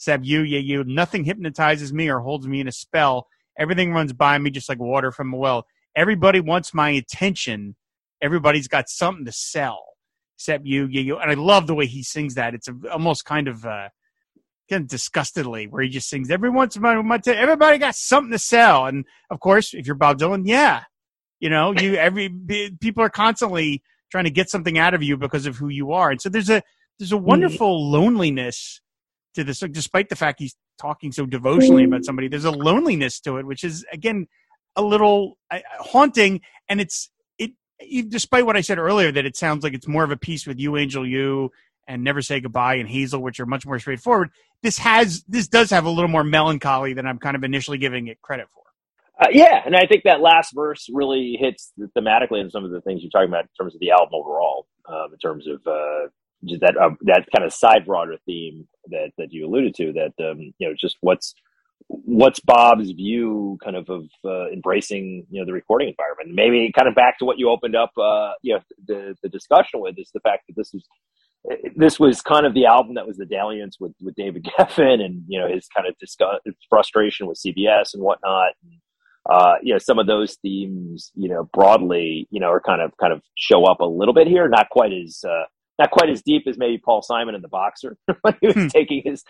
except 0.00 0.24
you 0.24 0.40
yeah 0.40 0.60
you. 0.60 0.82
Nothing 0.82 1.24
hypnotizes 1.24 1.92
me 1.92 2.08
or 2.08 2.20
holds 2.20 2.48
me 2.48 2.60
in 2.60 2.66
a 2.66 2.72
spell. 2.72 3.26
Everything 3.58 3.92
runs 3.92 4.14
by 4.14 4.38
me 4.38 4.48
just 4.48 4.68
like 4.68 4.78
water 4.78 5.12
from 5.12 5.34
a 5.34 5.36
well. 5.36 5.66
Everybody 5.94 6.40
wants 6.40 6.72
my 6.72 6.88
attention. 6.88 7.76
Everybody's 8.22 8.66
got 8.66 8.88
something 8.88 9.26
to 9.26 9.32
sell. 9.32 9.84
Except 10.38 10.64
you 10.64 10.86
yeah 10.86 11.02
you. 11.02 11.18
And 11.18 11.30
i 11.30 11.34
love 11.34 11.66
the 11.66 11.74
way 11.74 11.84
he 11.84 12.02
sings 12.02 12.34
that. 12.36 12.54
It's 12.54 12.66
a, 12.66 12.74
almost 12.90 13.26
kind 13.26 13.46
of 13.46 13.66
uh 13.66 13.90
kind 14.70 14.84
of 14.84 14.88
disgustedly 14.88 15.66
where 15.66 15.82
he 15.82 15.90
just 15.90 16.08
sings 16.08 16.30
every 16.30 16.48
once 16.48 16.76
in 16.76 16.84
a 16.84 17.02
while 17.02 17.20
everybody 17.26 17.76
got 17.76 17.94
something 17.94 18.32
to 18.32 18.38
sell. 18.38 18.86
And 18.86 19.04
of 19.30 19.40
course 19.40 19.74
if 19.74 19.86
you're 19.86 19.96
bob 19.96 20.18
dylan 20.18 20.42
yeah. 20.46 20.84
You 21.40 21.50
know, 21.50 21.72
you 21.72 21.96
every 21.96 22.30
people 22.80 23.02
are 23.02 23.10
constantly 23.10 23.82
trying 24.10 24.24
to 24.24 24.30
get 24.30 24.48
something 24.48 24.78
out 24.78 24.94
of 24.94 25.02
you 25.02 25.18
because 25.18 25.46
of 25.46 25.56
who 25.56 25.68
you 25.68 25.92
are, 25.92 26.10
and 26.10 26.20
so 26.20 26.28
there's 26.28 26.50
a 26.50 26.62
there's 26.98 27.12
a 27.12 27.14
mm-hmm. 27.14 27.24
wonderful 27.24 27.90
loneliness 27.90 28.82
to 29.34 29.44
this, 29.44 29.60
despite 29.60 30.08
the 30.08 30.16
fact 30.16 30.40
he's 30.40 30.56
talking 30.78 31.12
so 31.12 31.26
devotionally 31.26 31.84
about 31.84 32.04
somebody. 32.04 32.28
There's 32.28 32.44
a 32.44 32.50
loneliness 32.50 33.20
to 33.20 33.36
it, 33.38 33.46
which 33.46 33.64
is 33.64 33.84
again 33.92 34.26
a 34.76 34.82
little 34.82 35.38
uh, 35.50 35.60
haunting, 35.78 36.40
and 36.68 36.80
it's 36.80 37.10
it. 37.38 37.52
Despite 38.08 38.46
what 38.46 38.56
I 38.56 38.60
said 38.60 38.78
earlier, 38.78 39.12
that 39.12 39.26
it 39.26 39.36
sounds 39.36 39.62
like 39.62 39.74
it's 39.74 39.88
more 39.88 40.04
of 40.04 40.10
a 40.10 40.16
piece 40.16 40.46
with 40.46 40.58
you, 40.58 40.76
Angel, 40.76 41.06
you, 41.06 41.50
and 41.86 42.04
Never 42.04 42.22
Say 42.22 42.40
Goodbye 42.40 42.76
and 42.76 42.88
Hazel, 42.88 43.22
which 43.22 43.40
are 43.40 43.46
much 43.46 43.66
more 43.66 43.78
straightforward. 43.78 44.30
This 44.62 44.78
has 44.78 45.24
this 45.28 45.48
does 45.48 45.70
have 45.70 45.84
a 45.84 45.90
little 45.90 46.08
more 46.08 46.24
melancholy 46.24 46.94
than 46.94 47.06
I'm 47.06 47.18
kind 47.18 47.36
of 47.36 47.44
initially 47.44 47.78
giving 47.78 48.06
it 48.08 48.20
credit 48.22 48.48
for. 48.48 48.60
Uh, 49.20 49.28
yeah, 49.32 49.60
and 49.66 49.76
I 49.76 49.86
think 49.86 50.04
that 50.04 50.22
last 50.22 50.52
verse 50.54 50.88
really 50.90 51.36
hits 51.38 51.72
thematically 51.96 52.40
in 52.40 52.50
some 52.50 52.64
of 52.64 52.70
the 52.70 52.80
things 52.80 53.02
you're 53.02 53.10
talking 53.10 53.28
about 53.28 53.42
in 53.42 53.48
terms 53.58 53.74
of 53.74 53.80
the 53.80 53.90
album 53.90 54.14
overall, 54.14 54.66
um, 54.88 55.08
in 55.12 55.18
terms 55.18 55.46
of 55.46 55.60
uh, 55.66 56.08
that 56.42 56.76
uh, 56.80 56.90
that 57.02 57.26
kind 57.34 57.44
of 57.44 57.52
side 57.52 57.86
broader 57.86 58.16
theme 58.26 58.66
that 58.86 59.10
that 59.18 59.32
you 59.32 59.46
alluded 59.46 59.74
to. 59.76 59.92
That 59.92 60.30
um, 60.30 60.52
you 60.58 60.68
know, 60.68 60.74
just 60.78 60.96
what's 61.00 61.34
what's 61.86 62.40
Bob's 62.40 62.90
view, 62.90 63.58
kind 63.62 63.76
of 63.76 63.88
of 63.88 64.04
uh, 64.24 64.48
embracing 64.50 65.26
you 65.30 65.40
know 65.40 65.46
the 65.46 65.52
recording 65.52 65.88
environment. 65.88 66.34
Maybe 66.34 66.72
kind 66.74 66.88
of 66.88 66.94
back 66.94 67.18
to 67.18 67.24
what 67.24 67.38
you 67.38 67.50
opened 67.50 67.76
up, 67.76 67.90
uh, 67.98 68.32
you 68.42 68.54
know, 68.54 68.60
the 68.86 69.16
the 69.22 69.28
discussion 69.28 69.80
with 69.80 69.98
is 69.98 70.10
the 70.12 70.20
fact 70.20 70.44
that 70.48 70.56
this 70.56 70.72
is 70.74 70.84
this 71.76 71.98
was 71.98 72.20
kind 72.20 72.44
of 72.44 72.54
the 72.54 72.66
album 72.66 72.94
that 72.94 73.06
was 73.06 73.16
the 73.16 73.24
dalliance 73.24 73.78
with, 73.80 73.92
with 74.02 74.14
David 74.14 74.44
Geffen 74.58 75.00
and, 75.00 75.24
you 75.26 75.38
know, 75.38 75.48
his 75.48 75.68
kind 75.68 75.88
of 75.88 75.96
discuss, 75.98 76.38
frustration 76.68 77.26
with 77.26 77.40
CBS 77.44 77.94
and 77.94 78.02
whatnot. 78.02 78.52
And, 78.62 78.80
uh, 79.30 79.54
you 79.62 79.72
know, 79.72 79.78
some 79.78 79.98
of 79.98 80.06
those 80.06 80.36
themes, 80.42 81.10
you 81.14 81.28
know, 81.28 81.48
broadly, 81.52 82.28
you 82.30 82.40
know, 82.40 82.50
are 82.50 82.60
kind 82.60 82.82
of, 82.82 82.92
kind 82.98 83.12
of 83.12 83.22
show 83.36 83.64
up 83.64 83.80
a 83.80 83.86
little 83.86 84.14
bit 84.14 84.26
here, 84.26 84.48
not 84.48 84.68
quite 84.70 84.92
as, 84.92 85.24
uh, 85.26 85.44
not 85.80 85.90
quite 85.90 86.10
as 86.10 86.22
deep 86.22 86.44
as 86.46 86.58
maybe 86.58 86.78
Paul 86.78 87.02
Simon 87.02 87.34
in 87.34 87.42
the 87.42 87.48
boxer 87.48 87.96
when 88.20 88.36
he 88.40 88.46
was 88.48 88.56
hmm. 88.56 88.66
taking 88.68 89.02
his 89.04 89.24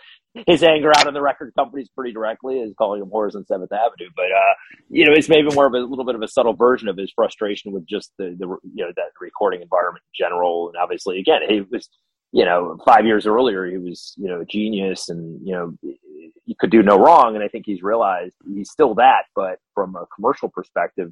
his 0.47 0.63
anger 0.63 0.91
out 0.95 1.07
on 1.07 1.13
the 1.13 1.21
record 1.21 1.53
companies 1.57 1.89
pretty 1.95 2.13
directly, 2.13 2.61
as 2.61 2.73
calling 2.77 2.99
them 2.99 3.09
whores 3.09 3.35
on 3.35 3.45
Seventh 3.45 3.71
Avenue. 3.71 4.09
But 4.15 4.25
uh, 4.25 4.53
you 4.89 5.05
know, 5.05 5.13
it's 5.13 5.29
maybe 5.29 5.53
more 5.53 5.65
of 5.65 5.73
a 5.73 5.79
little 5.79 6.05
bit 6.05 6.15
of 6.15 6.21
a 6.21 6.27
subtle 6.27 6.53
version 6.53 6.87
of 6.87 6.97
his 6.97 7.11
frustration 7.15 7.71
with 7.71 7.85
just 7.87 8.11
the 8.17 8.35
the 8.37 8.47
you 8.75 8.85
know 8.85 8.91
that 8.95 9.11
recording 9.19 9.61
environment 9.61 10.03
in 10.13 10.25
general. 10.25 10.67
And 10.67 10.77
obviously, 10.77 11.19
again, 11.19 11.41
he 11.47 11.61
was 11.61 11.89
you 12.33 12.45
know 12.45 12.77
five 12.85 13.05
years 13.05 13.25
earlier 13.25 13.65
he 13.65 13.77
was 13.77 14.13
you 14.17 14.29
know 14.29 14.41
a 14.41 14.45
genius 14.45 15.09
and 15.09 15.45
you 15.45 15.53
know 15.53 15.73
he 16.45 16.55
could 16.59 16.71
do 16.71 16.83
no 16.83 16.97
wrong. 16.97 17.35
And 17.35 17.43
I 17.43 17.47
think 17.47 17.65
he's 17.65 17.81
realized 17.81 18.35
he's 18.53 18.69
still 18.69 18.93
that, 18.95 19.23
but 19.35 19.59
from 19.73 19.95
a 19.95 20.05
commercial 20.15 20.49
perspective 20.49 21.11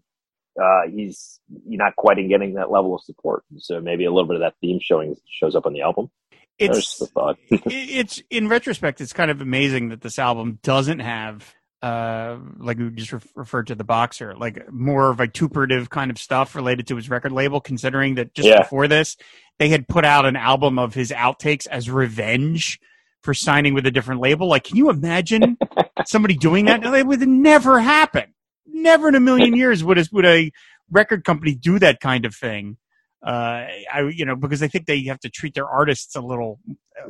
uh, 0.62 0.82
he's 0.94 1.40
you're 1.66 1.84
not 1.84 1.96
quite 1.96 2.18
getting 2.28 2.56
that 2.56 2.72
level 2.72 2.96
of 2.96 3.02
support. 3.02 3.44
So 3.58 3.80
maybe 3.80 4.06
a 4.06 4.12
little 4.12 4.28
bit 4.28 4.36
of 4.36 4.42
that 4.42 4.56
theme 4.62 4.80
showing 4.82 5.16
shows 5.30 5.56
up 5.56 5.66
on 5.66 5.74
the 5.74 5.82
album. 5.82 6.10
It's 6.58 7.02
it's 7.50 8.22
in 8.30 8.48
retrospect, 8.50 9.02
it's 9.02 9.14
kind 9.14 9.32
of 9.32 9.42
amazing 9.42 9.90
that 9.90 10.02
this 10.02 10.20
album 10.20 10.60
doesn't 10.62 11.00
have 11.00 11.56
uh 11.82 12.38
like 12.58 12.78
we 12.78 12.90
just 12.90 13.14
re- 13.14 13.22
referred 13.36 13.68
to 13.68 13.76
the 13.76 13.86
boxer 13.86 14.36
like 14.36 14.70
more 14.70 15.14
vituperative 15.14 15.90
kind 15.90 16.12
of 16.12 16.18
stuff 16.18 16.54
related 16.54 16.86
to 16.86 16.98
his 16.98 17.10
record 17.10 17.32
label 17.32 17.62
considering 17.62 18.16
that 18.16 18.34
just 18.34 18.50
yeah. 18.50 18.60
before 18.60 18.90
this 18.90 19.16
they 19.60 19.70
had 19.70 19.88
put 19.88 20.04
out 20.04 20.26
an 20.26 20.36
album 20.36 20.78
of 20.78 20.94
his 20.94 21.10
outtakes 21.12 21.68
as 21.68 21.90
revenge 21.90 22.82
for 23.24 23.34
signing 23.34 23.74
with 23.74 23.86
a 23.86 23.92
different 23.92 24.20
label 24.20 24.50
like 24.50 24.66
can 24.66 24.76
you 24.76 24.90
imagine 24.90 25.58
somebody 26.06 26.36
doing 26.36 26.66
that 26.66 26.84
it 26.84 27.08
would 27.08 27.26
never 27.26 27.80
happen 27.80 28.34
never 28.80 29.10
in 29.10 29.16
a 29.16 29.20
million 29.20 29.56
years 29.56 29.84
would 29.84 29.98
a, 29.98 30.06
would 30.12 30.26
a 30.26 30.52
record 30.92 31.24
company 31.24 31.56
do 31.56 31.80
that 31.80 32.00
kind 32.00 32.26
of 32.26 32.36
thing. 32.36 32.78
Uh, 33.26 33.68
I, 33.92 34.12
you 34.14 34.26
know, 34.26 34.36
because 34.36 34.64
I 34.64 34.68
think 34.68 34.86
they 34.86 35.04
have 35.04 35.20
to 35.22 35.30
treat 35.30 35.54
their 35.54 35.68
artists 35.68 36.16
a 36.16 36.22
little, 36.22 36.60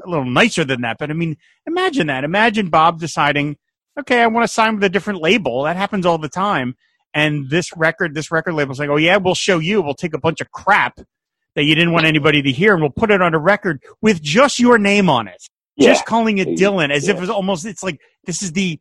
a 0.04 0.10
little 0.10 0.26
nicer 0.26 0.66
than 0.66 0.82
that. 0.82 0.98
But 0.98 1.12
I 1.12 1.14
mean, 1.14 1.38
imagine 1.68 2.08
that. 2.08 2.24
Imagine 2.24 2.70
Bob 2.70 3.00
deciding, 3.00 3.58
okay, 4.00 4.22
I 4.22 4.28
want 4.28 4.48
to 4.48 4.54
sign 4.54 4.76
with 4.76 4.84
a 4.84 4.90
different 4.90 5.22
label. 5.22 5.64
That 5.64 5.76
happens 5.76 6.06
all 6.06 6.18
the 6.18 6.30
time. 6.30 6.76
And 7.14 7.50
this 7.50 7.76
record, 7.76 8.16
this 8.16 8.32
record 8.32 8.54
label's 8.54 8.80
like, 8.80 8.90
oh 8.90 8.98
yeah, 8.98 9.18
we'll 9.18 9.36
show 9.36 9.60
you. 9.60 9.82
We'll 9.82 9.94
take 9.94 10.14
a 10.14 10.20
bunch 10.20 10.42
of 10.42 10.52
crap 10.52 11.00
that 11.56 11.64
you 11.64 11.76
didn't 11.76 11.94
want 11.94 12.06
anybody 12.06 12.42
to 12.44 12.52
hear, 12.52 12.74
and 12.74 12.82
we'll 12.82 12.92
put 12.92 13.12
it 13.12 13.22
on 13.22 13.34
a 13.34 13.40
record 13.40 13.82
with 14.02 14.22
just 14.22 14.60
your 14.60 14.78
name 14.78 15.10
on 15.10 15.28
it. 15.28 15.44
Yeah. 15.76 15.94
Just 15.94 16.06
calling 16.06 16.38
it 16.38 16.50
Dylan, 16.50 16.92
as 16.92 17.06
yeah. 17.06 17.12
if 17.12 17.18
it 17.18 17.22
was 17.22 17.30
almost. 17.30 17.66
It's 17.66 17.84
like 17.84 18.00
this 18.26 18.42
is 18.42 18.52
the 18.52 18.80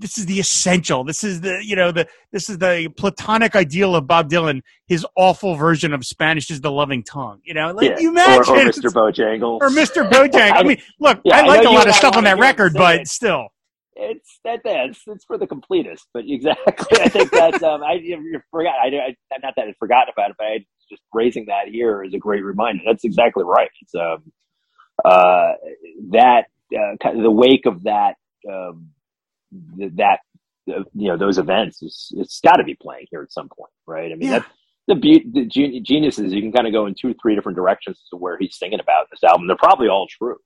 this 0.00 0.18
is 0.18 0.26
the 0.26 0.40
essential. 0.40 1.04
This 1.04 1.22
is 1.22 1.42
the 1.42 1.62
you 1.62 1.76
know 1.76 1.92
the 1.92 2.06
this 2.32 2.48
is 2.48 2.58
the 2.58 2.88
platonic 2.96 3.54
ideal 3.54 3.94
of 3.94 4.06
Bob 4.06 4.30
Dylan. 4.30 4.62
His 4.86 5.06
awful 5.16 5.54
version 5.54 5.92
of 5.92 6.04
Spanish 6.04 6.50
is 6.50 6.60
the 6.60 6.70
loving 6.70 7.02
tongue. 7.02 7.40
You 7.44 7.54
know, 7.54 7.72
like 7.72 7.90
yeah. 7.90 7.98
you 7.98 8.10
imagine, 8.10 8.54
or, 8.54 8.58
or 8.58 8.64
Mr. 8.64 8.90
Bojangles, 8.90 9.58
or 9.60 9.68
Mr. 9.68 10.08
Bojangles. 10.08 10.52
I 10.52 10.62
mean, 10.64 10.78
look, 10.98 11.20
yeah, 11.24 11.36
I 11.38 11.46
like 11.46 11.64
a 11.64 11.70
lot 11.70 11.88
of 11.88 11.94
stuff 11.94 12.16
on 12.16 12.24
that 12.24 12.38
record, 12.38 12.72
but 12.74 13.06
still, 13.06 13.48
it's 13.94 14.40
that 14.44 14.60
that's 14.64 15.00
it's 15.06 15.24
for 15.24 15.38
the 15.38 15.46
completist. 15.46 16.06
But 16.12 16.24
exactly, 16.26 17.00
I 17.00 17.08
think 17.08 17.30
that 17.32 17.62
um, 17.62 17.82
I 17.82 17.94
you 17.94 18.40
forgot. 18.50 18.74
I, 18.82 18.86
I 18.86 19.38
not 19.42 19.54
that 19.56 19.68
I 19.68 19.74
forgot 19.78 20.08
about 20.12 20.30
it, 20.30 20.36
but 20.38 20.46
I 20.46 20.64
just 20.88 21.02
raising 21.12 21.46
that 21.46 21.68
here 21.68 22.02
is 22.02 22.14
a 22.14 22.18
great 22.18 22.42
reminder. 22.42 22.82
That's 22.86 23.04
exactly 23.04 23.44
right. 23.44 23.70
It's 23.82 23.94
um 23.94 24.32
uh 25.04 25.52
that 26.10 26.46
uh, 26.74 26.96
kind 27.02 27.16
of 27.16 27.22
the 27.22 27.30
wake 27.30 27.66
of 27.66 27.84
that 27.84 28.14
um 28.50 28.90
that 29.96 30.18
uh, 30.68 30.82
you 30.94 31.08
know 31.08 31.16
those 31.16 31.38
events 31.38 31.82
is 31.82 32.12
it's 32.16 32.40
got 32.40 32.56
to 32.56 32.64
be 32.64 32.76
playing 32.80 33.06
here 33.10 33.22
at 33.22 33.32
some 33.32 33.48
point, 33.48 33.72
right? 33.86 34.12
I 34.12 34.14
mean, 34.14 34.30
yeah. 34.30 34.44
the 34.86 34.94
beauty, 34.94 35.26
the 35.32 35.80
genius 35.80 36.18
is 36.18 36.32
you 36.32 36.42
can 36.42 36.52
kind 36.52 36.66
of 36.66 36.72
go 36.72 36.86
in 36.86 36.94
two, 36.94 37.14
three 37.20 37.34
different 37.34 37.56
directions 37.56 38.00
to 38.10 38.16
where 38.16 38.36
he's 38.38 38.56
singing 38.58 38.80
about 38.80 39.06
this 39.10 39.24
album. 39.24 39.46
They're 39.46 39.56
probably 39.56 39.88
all 39.88 40.06
true 40.06 40.36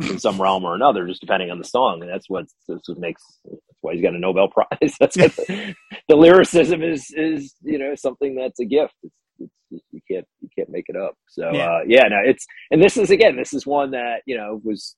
in 0.00 0.18
some 0.18 0.40
realm 0.40 0.64
or 0.64 0.74
another, 0.74 1.06
just 1.06 1.20
depending 1.20 1.50
on 1.50 1.58
the 1.58 1.64
song, 1.64 2.02
and 2.02 2.10
that's 2.10 2.28
what 2.28 2.46
that's 2.68 2.88
what 2.88 2.98
makes 2.98 3.22
that's 3.44 3.60
why 3.80 3.94
he's 3.94 4.02
got 4.02 4.14
a 4.14 4.18
Nobel 4.18 4.48
Prize. 4.48 4.94
That's 5.00 5.16
what 5.16 5.34
the, 5.36 5.74
the, 6.08 6.16
lyricism 6.16 6.82
is 6.82 7.10
is 7.16 7.54
you 7.62 7.78
know 7.78 7.94
something 7.94 8.34
that's 8.34 8.58
a 8.60 8.64
gift. 8.64 8.94
It's, 9.02 9.14
it's, 9.70 9.84
you 9.90 10.00
can't 10.10 10.26
you 10.40 10.48
can't 10.56 10.70
make 10.70 10.86
it 10.88 10.96
up. 10.96 11.14
So 11.28 11.50
yeah. 11.52 11.66
Uh, 11.66 11.80
yeah, 11.86 12.08
no, 12.08 12.18
it's 12.24 12.46
and 12.70 12.82
this 12.82 12.96
is 12.96 13.10
again 13.10 13.36
this 13.36 13.52
is 13.52 13.66
one 13.66 13.92
that 13.92 14.22
you 14.26 14.36
know 14.36 14.60
was 14.64 14.96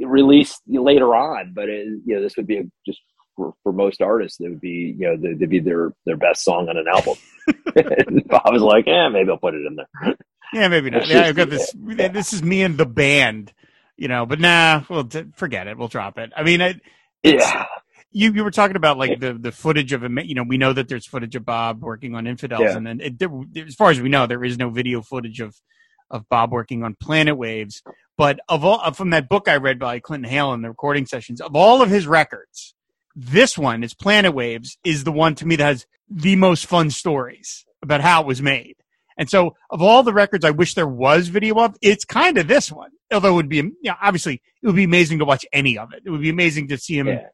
released 0.00 0.60
later 0.66 1.14
on, 1.14 1.52
but 1.54 1.68
it, 1.68 1.86
you 2.04 2.16
know 2.16 2.22
this 2.22 2.36
would 2.36 2.46
be 2.46 2.58
a, 2.58 2.62
just 2.86 3.00
for, 3.36 3.54
for 3.62 3.72
most 3.72 4.02
artists 4.02 4.40
it 4.40 4.48
would 4.48 4.60
be 4.60 4.94
you 4.98 5.06
know 5.06 5.16
they'd 5.16 5.48
be 5.48 5.60
their 5.60 5.92
their 6.06 6.16
best 6.16 6.44
song 6.44 6.68
on 6.68 6.76
an 6.76 6.86
album. 6.88 7.16
I 8.44 8.50
was 8.50 8.62
like, 8.62 8.86
yeah, 8.86 9.08
maybe 9.08 9.30
I'll 9.30 9.38
put 9.38 9.54
it 9.54 9.66
in 9.66 9.76
there. 9.76 10.16
Yeah, 10.52 10.68
maybe 10.68 10.90
not. 10.90 11.06
Yeah, 11.08 11.22
I've 11.22 11.36
got 11.36 11.50
this. 11.50 11.74
Yeah. 11.84 12.08
This 12.08 12.32
is 12.32 12.42
me 12.42 12.62
and 12.62 12.76
the 12.76 12.86
band, 12.86 13.52
you 13.96 14.08
know. 14.08 14.26
But 14.26 14.40
nah, 14.40 14.82
we'll 14.88 15.08
forget 15.34 15.66
it. 15.66 15.78
We'll 15.78 15.88
drop 15.88 16.18
it. 16.18 16.32
I 16.36 16.42
mean, 16.42 16.60
it, 16.60 16.80
yeah. 17.22 17.66
You 18.10 18.32
you 18.32 18.44
were 18.44 18.50
talking 18.50 18.76
about 18.76 18.98
like 18.98 19.18
the 19.20 19.32
the 19.32 19.52
footage 19.52 19.92
of 19.92 20.04
a, 20.04 20.26
You 20.26 20.34
know, 20.34 20.42
we 20.42 20.58
know 20.58 20.72
that 20.72 20.88
there's 20.88 21.06
footage 21.06 21.34
of 21.34 21.46
Bob 21.46 21.82
working 21.82 22.14
on 22.14 22.26
Infidels, 22.26 22.62
yeah. 22.62 22.76
and 22.76 22.86
then 22.86 23.00
it, 23.00 23.18
there, 23.18 23.30
as 23.66 23.74
far 23.74 23.90
as 23.90 24.00
we 24.00 24.10
know, 24.10 24.26
there 24.26 24.44
is 24.44 24.58
no 24.58 24.68
video 24.68 25.00
footage 25.00 25.40
of 25.40 25.56
of 26.12 26.28
Bob 26.28 26.52
working 26.52 26.84
on 26.84 26.94
Planet 26.94 27.36
Waves. 27.36 27.82
But 28.16 28.38
of 28.48 28.64
all 28.64 28.92
from 28.92 29.10
that 29.10 29.28
book 29.28 29.48
I 29.48 29.56
read 29.56 29.78
by 29.78 29.98
Clinton 29.98 30.30
Heylin 30.30 30.62
the 30.62 30.68
recording 30.68 31.06
sessions, 31.06 31.40
of 31.40 31.56
all 31.56 31.82
of 31.82 31.90
his 31.90 32.06
records, 32.06 32.74
this 33.16 33.58
one 33.58 33.82
is 33.82 33.94
Planet 33.94 34.34
Waves 34.34 34.78
is 34.84 35.04
the 35.04 35.12
one 35.12 35.34
to 35.36 35.46
me 35.46 35.56
that 35.56 35.64
has 35.64 35.86
the 36.08 36.36
most 36.36 36.66
fun 36.66 36.90
stories 36.90 37.64
about 37.82 38.00
how 38.00 38.20
it 38.20 38.26
was 38.26 38.40
made. 38.40 38.76
And 39.18 39.28
so, 39.28 39.56
of 39.70 39.82
all 39.82 40.02
the 40.02 40.12
records 40.12 40.44
I 40.44 40.50
wish 40.50 40.74
there 40.74 40.88
was 40.88 41.28
video 41.28 41.56
of, 41.56 41.76
it's 41.82 42.04
kind 42.04 42.38
of 42.38 42.48
this 42.48 42.72
one. 42.72 42.90
Although 43.12 43.32
it 43.32 43.34
would 43.34 43.48
be, 43.48 43.56
you 43.56 43.74
know, 43.84 43.94
obviously, 44.00 44.40
it 44.62 44.66
would 44.66 44.76
be 44.76 44.84
amazing 44.84 45.18
to 45.18 45.24
watch 45.26 45.44
any 45.52 45.76
of 45.76 45.92
it. 45.92 46.02
It 46.04 46.10
would 46.10 46.22
be 46.22 46.30
amazing 46.30 46.68
to 46.68 46.78
see 46.78 46.98
him 46.98 47.08
yeah. 47.08 47.26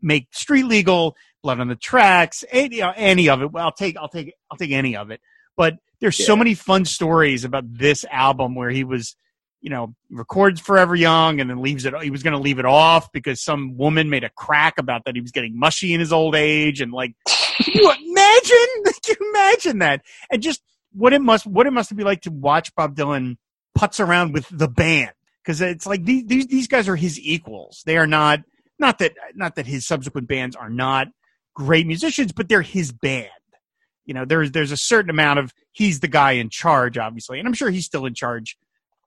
make 0.00 0.26
Street 0.32 0.64
Legal, 0.64 1.16
Blood 1.42 1.60
on 1.60 1.68
the 1.68 1.76
Tracks, 1.76 2.44
any, 2.50 2.76
you 2.76 2.82
know, 2.82 2.92
any 2.96 3.28
of 3.28 3.40
it. 3.40 3.52
Well, 3.52 3.66
I'll 3.66 3.72
take, 3.72 3.96
I'll 3.96 4.08
take, 4.08 4.34
I'll 4.50 4.58
take 4.58 4.72
any 4.72 4.96
of 4.96 5.10
it. 5.12 5.20
But 5.56 5.74
there's 6.02 6.18
yeah. 6.18 6.26
so 6.26 6.36
many 6.36 6.54
fun 6.54 6.84
stories 6.84 7.44
about 7.44 7.62
this 7.72 8.04
album 8.10 8.56
where 8.56 8.70
he 8.70 8.82
was, 8.82 9.14
you 9.60 9.70
know, 9.70 9.94
records 10.10 10.60
Forever 10.60 10.96
Young 10.96 11.40
and 11.40 11.48
then 11.48 11.62
leaves 11.62 11.84
it. 11.84 11.94
He 12.02 12.10
was 12.10 12.24
going 12.24 12.32
to 12.32 12.40
leave 12.40 12.58
it 12.58 12.64
off 12.64 13.12
because 13.12 13.40
some 13.40 13.76
woman 13.76 14.10
made 14.10 14.24
a 14.24 14.28
crack 14.30 14.78
about 14.78 15.04
that 15.04 15.14
he 15.14 15.20
was 15.20 15.30
getting 15.30 15.56
mushy 15.56 15.94
in 15.94 16.00
his 16.00 16.12
old 16.12 16.34
age, 16.34 16.80
and 16.80 16.92
like, 16.92 17.14
can 17.26 17.72
you 17.72 17.88
imagine? 17.88 18.92
Can 19.04 19.16
you 19.20 19.30
imagine 19.30 19.78
that? 19.78 20.02
And 20.30 20.42
just 20.42 20.62
what 20.92 21.12
it 21.12 21.20
must 21.20 21.46
what 21.46 21.66
it 21.66 21.72
must 21.72 21.94
be 21.94 22.04
like 22.04 22.22
to 22.22 22.30
watch 22.30 22.74
Bob 22.74 22.96
Dylan 22.96 23.36
putz 23.78 24.04
around 24.04 24.32
with 24.32 24.46
the 24.50 24.68
band 24.68 25.12
because 25.42 25.60
it's 25.60 25.86
like 25.86 26.04
these, 26.04 26.24
these 26.26 26.46
these 26.48 26.68
guys 26.68 26.88
are 26.88 26.96
his 26.96 27.18
equals. 27.20 27.82
They 27.86 27.96
are 27.96 28.06
not 28.06 28.40
not 28.78 28.98
that 28.98 29.14
not 29.34 29.54
that 29.54 29.66
his 29.66 29.86
subsequent 29.86 30.28
bands 30.28 30.56
are 30.56 30.70
not 30.70 31.08
great 31.54 31.86
musicians, 31.86 32.32
but 32.32 32.48
they're 32.48 32.62
his 32.62 32.90
band 32.92 33.30
you 34.04 34.14
know 34.14 34.24
there's 34.24 34.50
there's 34.52 34.72
a 34.72 34.76
certain 34.76 35.10
amount 35.10 35.38
of 35.38 35.52
he's 35.72 36.00
the 36.00 36.08
guy 36.08 36.32
in 36.32 36.48
charge 36.48 36.98
obviously 36.98 37.38
and 37.38 37.46
i'm 37.46 37.54
sure 37.54 37.70
he's 37.70 37.86
still 37.86 38.06
in 38.06 38.14
charge 38.14 38.56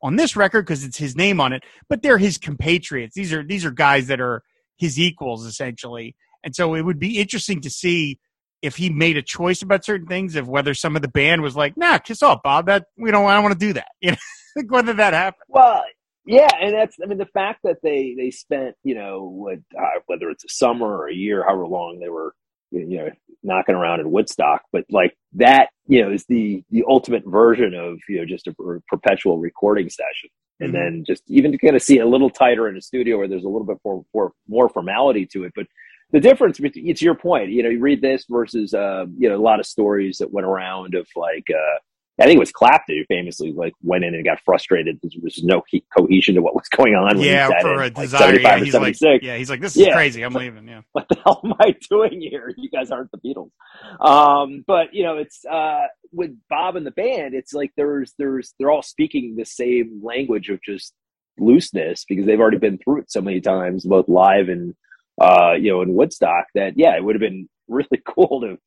on 0.02 0.16
this 0.16 0.36
record 0.36 0.64
because 0.64 0.84
it's 0.84 0.98
his 0.98 1.16
name 1.16 1.40
on 1.40 1.54
it 1.54 1.64
but 1.90 2.02
they're 2.02 2.18
his 2.18 2.38
compatriots 2.38 3.16
these 3.16 3.34
are 3.34 3.44
these 3.44 3.66
are 3.66 3.72
guys 3.72 4.08
that 4.08 4.22
are 4.22 4.44
his 4.78 5.00
equals 5.00 5.46
essentially 5.46 6.16
and 6.44 6.56
so 6.56 6.76
it 6.76 6.84
would 6.84 7.00
be 7.00 7.20
interesting 7.20 7.62
to 7.62 7.70
see 7.70 8.20
if 8.62 8.78
he 8.78 8.90
made 8.90 9.16
a 9.16 9.22
choice 9.22 9.62
about 9.62 9.86
certain 9.86 10.08
things, 10.08 10.36
if 10.36 10.48
whether 10.48 10.74
some 10.74 10.96
of 10.96 11.04
the 11.04 11.08
band 11.08 11.42
was 11.42 11.56
like, 11.56 11.78
"Nah, 11.78 12.00
kiss 12.00 12.24
off, 12.24 12.42
Bob. 12.44 12.66
That 12.66 12.86
we 12.98 13.12
don't. 13.12 13.26
I 13.26 13.36
don't 13.36 13.44
want 13.44 13.60
to 13.60 13.66
do 13.68 13.74
that." 13.74 13.90
You 14.02 14.12
know, 14.12 14.18
like 14.56 14.72
whether 14.72 14.94
that 14.94 15.14
happened. 15.14 15.44
Well, 15.50 15.84
yeah, 16.26 16.50
and 16.62 16.74
that's 16.74 16.96
I 17.04 17.08
mean 17.08 17.18
the 17.18 17.26
fact 17.26 17.60
that 17.64 17.78
they 17.84 18.16
they 18.18 18.32
spent 18.32 18.76
you 18.84 18.96
know 18.96 19.24
what 19.24 19.60
uh, 19.78 20.00
whether 20.08 20.30
it's 20.30 20.46
a 20.46 20.50
summer 20.50 20.88
or 20.88 21.10
a 21.10 21.14
year, 21.14 21.44
however 21.44 21.68
long 21.68 22.00
they 22.00 22.10
were 22.10 22.34
you 22.80 22.98
know 22.98 23.10
knocking 23.44 23.76
around 23.76 24.00
in 24.00 24.12
Woodstock, 24.12 24.64
but 24.72 24.86
like 24.90 25.16
that 25.34 25.70
you 25.88 26.02
know 26.02 26.12
is 26.12 26.26
the 26.26 26.64
the 26.72 26.84
ultimate 26.88 27.24
version 27.26 27.74
of 27.74 28.00
you 28.10 28.18
know 28.18 28.26
just 28.26 28.48
a 28.48 28.56
perpetual 28.88 29.38
recording 29.38 29.90
session, 29.90 30.30
and 30.60 30.74
mm-hmm. 30.74 30.84
then 30.84 31.04
just 31.06 31.24
even 31.28 31.52
to 31.52 31.58
kind 31.58 31.76
of 31.76 31.82
see 31.82 32.00
a 32.00 32.08
little 32.08 32.30
tighter 32.30 32.68
in 32.68 32.78
a 32.78 32.82
studio 32.82 33.18
where 33.18 33.28
there's 33.28 33.44
a 33.44 33.50
little 33.50 33.66
bit 33.66 33.78
more 33.86 34.04
more, 34.14 34.32
more 34.48 34.70
formality 34.70 35.26
to 35.28 35.44
it, 35.44 35.54
but 35.56 35.68
the 36.12 36.20
difference 36.20 36.60
between 36.60 36.88
it's 36.88 37.02
your 37.02 37.16
point. 37.16 37.50
You 37.50 37.64
know 37.64 37.70
you 37.70 37.80
read 37.80 38.02
this 38.02 38.26
versus 38.30 38.74
uh, 38.74 39.06
you 39.18 39.30
know 39.30 39.36
a 39.36 39.42
lot 39.42 39.60
of 39.60 39.66
stories 39.66 40.18
that 40.20 40.32
went 40.32 40.48
around 40.48 40.96
of 40.96 41.08
like 41.16 41.46
uh, 41.50 41.80
I 42.20 42.24
think 42.26 42.38
it 42.38 42.40
was 42.40 42.52
Clapton 42.52 42.96
who 42.98 43.06
famously 43.14 43.52
like 43.52 43.74
went 43.82 44.06
in 44.06 44.16
and 44.16 44.24
got 44.24 44.40
frustrated. 44.46 45.00
There 45.02 45.12
was 45.22 45.44
no 45.44 45.62
cohesion 45.98 46.36
to 46.36 46.42
what 46.42 46.56
was 46.56 46.68
going 46.70 46.96
on. 46.96 47.20
yeah, 47.20 47.50
for 47.62 47.74
in, 47.74 47.76
a 47.76 47.78
like, 47.78 47.96
desire. 47.96 48.40
Yeah, 48.40 48.58
he's 48.58 48.74
like, 48.74 49.22
yeah, 49.22 49.36
he's 49.38 49.50
like, 49.50 49.60
this 49.60 49.76
is 49.76 49.86
yeah. 49.86 49.94
crazy. 49.94 50.22
I'm 50.24 50.34
leaving. 50.34 50.68
Yeah, 50.68 50.82
what 50.94 51.08
the 51.10 51.16
hell 51.26 51.42
am 51.44 51.54
I 51.60 51.76
doing 51.90 52.22
here? 52.22 52.54
You 52.56 52.70
guys 52.70 52.90
aren't 52.90 53.12
the 53.12 53.18
Beatles. 53.18 53.52
Um, 54.00 54.64
but 54.66 54.94
you 54.94 55.04
know, 55.04 55.18
it's 55.18 55.44
uh, 55.46 55.88
with 56.14 56.32
Bob 56.50 56.78
and 56.78 56.86
the 56.86 56.92
band. 56.92 57.34
It's 57.34 57.54
like 57.54 57.72
there's 57.76 58.14
there's 58.18 58.54
they're 58.60 58.72
all 58.72 58.82
speaking 58.82 59.36
the 59.36 59.46
same 59.46 60.00
language 60.02 60.50
of 60.50 60.62
just 60.62 60.94
looseness 61.38 62.06
because 62.08 62.26
they've 62.26 62.40
already 62.40 62.58
been 62.58 62.78
through 62.78 63.02
it 63.02 63.12
so 63.12 63.22
many 63.22 63.42
times, 63.42 63.86
both 63.86 64.08
live 64.08 64.48
and 64.48 64.74
uh, 65.22 65.54
you 65.60 65.72
know 65.72 65.82
in 65.82 65.94
Woodstock. 65.94 66.46
That 66.56 66.74
yeah, 66.78 66.96
it 66.96 67.04
would 67.04 67.16
have 67.16 67.22
been 67.22 67.50
really 67.68 68.02
cool 68.06 68.42
to 68.42 68.58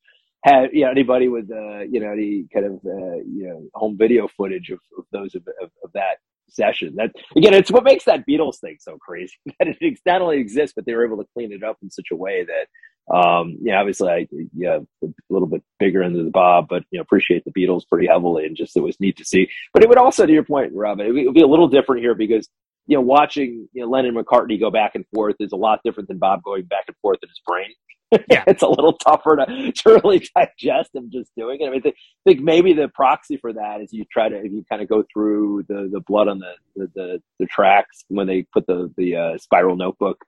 have 0.44 0.72
you 0.72 0.84
know 0.84 0.90
anybody 0.90 1.28
with 1.28 1.50
uh, 1.50 1.80
you 1.80 2.00
know 2.00 2.12
any 2.12 2.46
kind 2.52 2.66
of 2.66 2.72
uh, 2.84 3.16
you 3.26 3.48
know 3.48 3.62
home 3.74 3.96
video 3.98 4.28
footage 4.36 4.70
of, 4.70 4.78
of 4.96 5.04
those 5.12 5.34
of, 5.34 5.42
of, 5.62 5.70
of, 5.82 5.92
that 5.94 6.18
session. 6.48 6.94
That 6.96 7.10
again, 7.36 7.54
it's 7.54 7.70
what 7.70 7.84
makes 7.84 8.04
that 8.04 8.24
Beatles 8.28 8.58
thing 8.58 8.76
so 8.80 8.98
crazy 8.98 9.34
that 9.58 9.68
it 9.68 9.98
not 10.06 10.22
only 10.22 10.38
exists, 10.38 10.74
but 10.74 10.86
they 10.86 10.94
were 10.94 11.06
able 11.06 11.18
to 11.18 11.28
clean 11.34 11.52
it 11.52 11.62
up 11.62 11.78
in 11.82 11.90
such 11.90 12.08
a 12.12 12.16
way 12.16 12.44
that 12.44 12.68
um, 13.14 13.56
yeah, 13.62 13.80
obviously 13.80 14.08
I 14.10 14.28
yeah 14.54 14.78
a 15.02 15.08
little 15.30 15.48
bit 15.48 15.62
bigger 15.78 16.02
into 16.02 16.22
the 16.22 16.30
Bob, 16.30 16.66
but 16.68 16.84
you 16.90 16.98
know 16.98 17.02
appreciate 17.02 17.44
the 17.44 17.52
Beatles 17.52 17.88
pretty 17.88 18.06
heavily, 18.06 18.44
and 18.44 18.56
just 18.56 18.76
it 18.76 18.82
was 18.82 19.00
neat 19.00 19.16
to 19.16 19.24
see. 19.24 19.48
But 19.72 19.82
it 19.82 19.88
would 19.88 19.98
also, 19.98 20.26
to 20.26 20.32
your 20.32 20.44
point, 20.44 20.72
Robin, 20.74 21.06
it 21.06 21.24
would 21.24 21.34
be 21.34 21.40
a 21.40 21.46
little 21.46 21.68
different 21.68 22.02
here 22.02 22.14
because 22.14 22.48
you 22.88 22.96
know, 22.96 23.02
watching 23.02 23.68
you 23.72 23.82
know, 23.82 23.88
Lennon 23.88 24.14
McCartney 24.14 24.58
go 24.58 24.70
back 24.70 24.94
and 24.94 25.04
forth 25.14 25.36
is 25.38 25.52
a 25.52 25.56
lot 25.56 25.80
different 25.84 26.08
than 26.08 26.18
Bob 26.18 26.42
going 26.42 26.64
back 26.64 26.84
and 26.88 26.96
forth 27.00 27.18
in 27.22 27.28
his 27.28 27.40
brain. 27.46 27.70
Yeah. 28.30 28.42
it's 28.46 28.62
a 28.62 28.66
little 28.66 28.94
tougher 28.94 29.36
to, 29.36 29.70
to 29.70 30.00
really 30.02 30.26
digest 30.34 30.94
him 30.94 31.10
just 31.12 31.30
doing 31.36 31.60
it. 31.60 31.66
I 31.66 31.70
mean, 31.70 31.82
I 31.84 31.92
think 32.24 32.40
maybe 32.40 32.72
the 32.72 32.88
proxy 32.88 33.36
for 33.36 33.52
that 33.52 33.82
is 33.82 33.92
you 33.92 34.06
try 34.10 34.30
to, 34.30 34.34
if 34.34 34.50
you 34.50 34.64
kind 34.66 34.80
of 34.80 34.88
go 34.88 35.04
through 35.12 35.66
the, 35.68 35.90
the 35.92 36.00
blood 36.06 36.26
on 36.26 36.38
the, 36.38 36.52
the, 36.74 36.90
the, 36.94 37.22
the 37.38 37.44
tracks 37.44 38.06
when 38.08 38.26
they 38.26 38.46
put 38.50 38.66
the, 38.66 38.90
the 38.96 39.14
uh, 39.14 39.36
spiral 39.36 39.76
notebook 39.76 40.24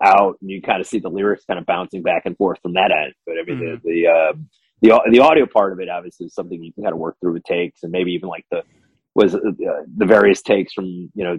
out 0.00 0.36
and 0.40 0.50
you 0.52 0.62
kind 0.62 0.80
of 0.80 0.86
see 0.86 1.00
the 1.00 1.08
lyrics 1.08 1.44
kind 1.46 1.58
of 1.58 1.66
bouncing 1.66 2.00
back 2.00 2.22
and 2.26 2.36
forth 2.36 2.60
from 2.62 2.74
that 2.74 2.92
end. 2.92 3.12
But 3.26 3.32
I 3.40 3.44
mean, 3.44 3.58
mm-hmm. 3.58 3.84
the, 3.84 4.02
the, 4.02 4.08
uh, 4.08 4.32
the, 4.82 5.10
the 5.10 5.18
audio 5.18 5.46
part 5.46 5.72
of 5.72 5.80
it 5.80 5.88
obviously 5.88 6.26
is 6.26 6.34
something 6.34 6.62
you 6.62 6.72
can 6.72 6.84
kind 6.84 6.92
of 6.92 7.00
work 7.00 7.16
through 7.20 7.32
with 7.32 7.42
takes 7.42 7.82
and 7.82 7.90
maybe 7.90 8.12
even 8.12 8.28
like 8.28 8.46
the, 8.52 8.62
was 9.16 9.34
uh, 9.34 9.40
the 9.96 10.04
various 10.04 10.42
takes 10.42 10.72
from 10.74 10.86
you 11.14 11.24
know 11.24 11.38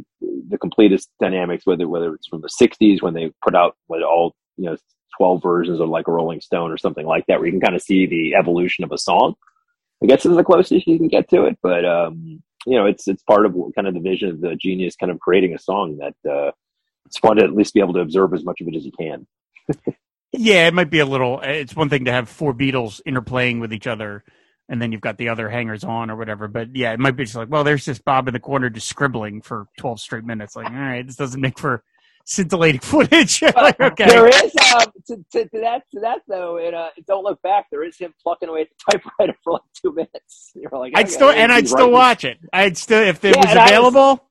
the 0.49 0.57
completest 0.57 1.09
dynamics 1.21 1.65
whether 1.65 1.88
whether 1.88 2.13
it's 2.15 2.28
from 2.28 2.41
the 2.41 2.49
60s 2.49 3.01
when 3.01 3.13
they 3.13 3.32
put 3.43 3.55
out 3.55 3.75
what 3.86 4.01
all 4.01 4.36
you 4.57 4.65
know 4.65 4.75
12 5.17 5.41
versions 5.41 5.80
of 5.80 5.88
like 5.88 6.07
a 6.07 6.11
rolling 6.11 6.41
stone 6.41 6.71
or 6.71 6.78
something 6.78 7.05
like 7.05 7.25
that 7.28 7.39
where 7.39 7.45
you 7.45 7.51
can 7.51 7.61
kind 7.61 7.75
of 7.75 7.82
see 7.82 8.05
the 8.05 8.36
evolution 8.36 8.84
of 8.84 8.91
a 8.91 8.97
song. 8.97 9.36
I 10.03 10.07
guess 10.07 10.25
is 10.25 10.36
the 10.36 10.43
closest 10.43 10.88
you 10.88 10.97
can 10.97 11.07
get 11.07 11.30
to 11.30 11.45
it 11.45 11.57
but 11.61 11.86
um 11.86 12.41
you 12.65 12.78
know 12.78 12.86
it's 12.86 13.07
it's 13.07 13.23
part 13.23 13.45
of 13.45 13.55
kind 13.75 13.88
of 13.88 13.93
the 13.93 13.99
vision 13.99 14.30
of 14.30 14.41
the 14.41 14.55
genius 14.55 14.95
kind 14.95 15.11
of 15.11 15.19
creating 15.19 15.53
a 15.53 15.59
song 15.59 15.97
that 15.97 16.32
uh 16.32 16.51
it's 17.05 17.19
fun 17.19 17.38
to 17.38 17.43
at 17.43 17.53
least 17.53 17.73
be 17.73 17.80
able 17.80 17.93
to 17.93 18.01
observe 18.01 18.34
as 18.34 18.43
much 18.43 18.59
of 18.59 18.67
it 18.67 18.75
as 18.75 18.86
you 18.86 18.91
can. 18.91 19.28
Yeah 20.34 20.67
it 20.67 20.73
might 20.73 20.91
be 20.91 20.99
a 20.99 21.05
little 21.05 21.39
it's 21.41 21.75
one 21.75 21.89
thing 21.89 22.05
to 22.05 22.11
have 22.11 22.30
four 22.30 22.53
beatles 22.53 23.01
interplaying 23.07 23.61
with 23.61 23.73
each 23.73 23.88
other 23.88 24.23
and 24.70 24.82
then 24.82 24.91
you've 24.91 25.01
got 25.01 25.18
the 25.18 25.30
other 25.30 25.49
hangers 25.49 25.84
on 25.84 26.09
or 26.09 26.15
whatever. 26.15 26.47
But 26.47 26.76
yeah, 26.76 26.93
it 26.93 26.99
might 26.99 27.15
be 27.15 27.24
just 27.24 27.36
like, 27.36 27.49
well, 27.49 27.63
there's 27.63 27.86
just 27.86 28.03
Bob 28.03 28.28
in 28.28 28.34
the 28.34 28.39
corner 28.39 28.70
just 28.70 28.88
scribbling 28.88 29.41
for 29.41 29.68
12 29.78 29.99
straight 29.99 30.26
minutes. 30.26 30.55
Like, 30.55 30.70
all 30.70 30.76
right, 30.76 31.05
this 31.05 31.15
doesn't 31.15 31.39
make 31.39 31.57
for 31.57 31.84
scintillating 32.26 32.82
footage. 32.82 33.41
like, 33.55 33.80
okay. 33.80 34.07
There 34.07 34.28
is 34.28 34.51
um, 34.76 34.91
to, 35.07 35.18
to, 35.32 35.49
to, 35.49 35.59
that 35.61 35.84
to 35.93 35.99
that 36.01 36.20
though, 36.28 36.57
and 36.57 36.76
uh, 36.76 36.89
don't 37.07 37.24
look 37.24 37.41
back. 37.41 37.65
There 37.72 37.84
is 37.84 37.97
him 37.97 38.13
plucking 38.22 38.49
away 38.49 38.61
at 38.61 38.68
the 38.70 38.91
typewriter 38.91 39.38
for 39.43 39.53
like 39.53 39.61
two 39.82 39.93
minutes. 39.93 40.51
You're 40.53 40.72
like, 40.72 40.93
I'd 40.95 41.09
still 41.09 41.30
and 41.30 41.51
I'd 41.51 41.68
still 41.68 41.91
watch 41.91 42.24
it. 42.24 42.38
I'd 42.53 42.78
still 42.78 43.01
if 43.01 43.24
it 43.24 43.36
yeah, 43.36 43.45
was 43.45 43.70
available. 43.70 44.24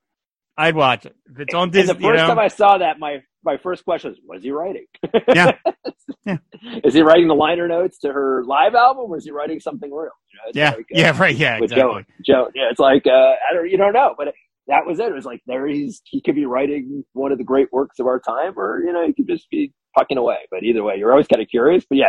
I'd 0.59 0.75
watch 0.75 1.05
it. 1.05 1.15
If 1.27 1.41
it's 1.41 1.55
on 1.55 1.71
Disney. 1.71 1.93
the 1.93 2.01
first 2.01 2.05
you 2.05 2.13
know? 2.15 2.29
time 2.29 2.39
I 2.39 2.49
saw 2.49 2.79
that, 2.79 2.99
my 2.99 3.21
my 3.47 3.57
first 3.57 3.85
question 3.85 4.11
was, 4.11 4.19
"What 4.27 4.39
is 4.39 4.45
he 4.45 4.51
writing?" 4.51 4.85
yeah. 5.29 5.53
yeah. 6.27 6.37
Is 6.85 6.93
he 6.93 7.01
writing 7.01 7.29
the 7.29 7.35
liner 7.35 7.67
notes 7.69 7.99
to 8.01 8.13
her 8.13 8.45
live 8.45 8.75
album, 8.75 9.11
or 9.11 9.17
is 9.17 9.25
he 9.25 9.31
writing 9.31 9.61
something 9.61 9.91
real? 9.91 10.11
You 10.33 10.39
know, 10.39 10.53
yeah. 10.55 10.71
Like, 10.71 10.81
uh, 10.81 10.83
yeah. 10.91 11.19
Right. 11.19 11.37
Yeah. 11.37 11.57
Exactly. 11.63 12.05
Joe, 12.27 12.45
Joe. 12.45 12.51
Yeah. 12.55 12.69
It's 12.71 12.81
like 12.81 13.07
uh, 13.07 13.11
I 13.51 13.55
don't. 13.55 13.71
You 13.71 13.79
don't 13.79 13.95
know, 13.95 14.15
but. 14.19 14.29
It, 14.29 14.35
that 14.69 14.85
was 14.85 14.99
it. 14.99 15.07
It 15.07 15.15
was 15.15 15.25
like 15.25 15.41
there 15.47 15.65
he's 15.69 16.03
he 16.05 16.21
could 16.21 16.35
be 16.35 16.45
writing 16.45 17.05
one 17.13 17.31
of 17.31 17.39
the 17.39 17.45
great 17.45 17.73
works 17.73 18.01
of 18.01 18.09
our 18.09 18.19
time, 18.19 18.59
or 18.59 18.83
you 18.85 18.93
know 18.93 19.07
he 19.07 19.13
could 19.13 19.29
just 19.29 19.49
be 19.49 19.73
fucking 19.97 20.19
away. 20.19 20.39
But 20.51 20.65
either 20.65 20.83
way, 20.83 20.97
you're 20.97 21.13
always 21.13 21.29
kind 21.29 21.41
of 21.41 21.49
curious. 21.49 21.85
But 21.89 21.99
yeah, 21.99 22.07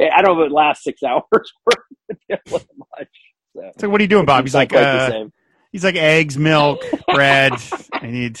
I, 0.00 0.08
I 0.16 0.22
don't 0.22 0.36
know 0.36 0.44
if 0.44 0.50
it 0.50 0.52
lasts 0.52 0.84
six 0.84 1.02
hours 1.06 1.52
much. 1.68 3.08
So, 3.54 3.72
so 3.78 3.88
what 3.88 4.00
are 4.00 4.04
you 4.04 4.08
doing, 4.08 4.26
Bob? 4.26 4.44
He's 4.44 4.54
like, 4.54 4.72
uh, 4.72 5.24
he's 5.72 5.84
like 5.84 5.96
eggs, 5.96 6.38
milk, 6.38 6.80
bread. 7.12 7.52
I 7.92 8.06
need 8.06 8.40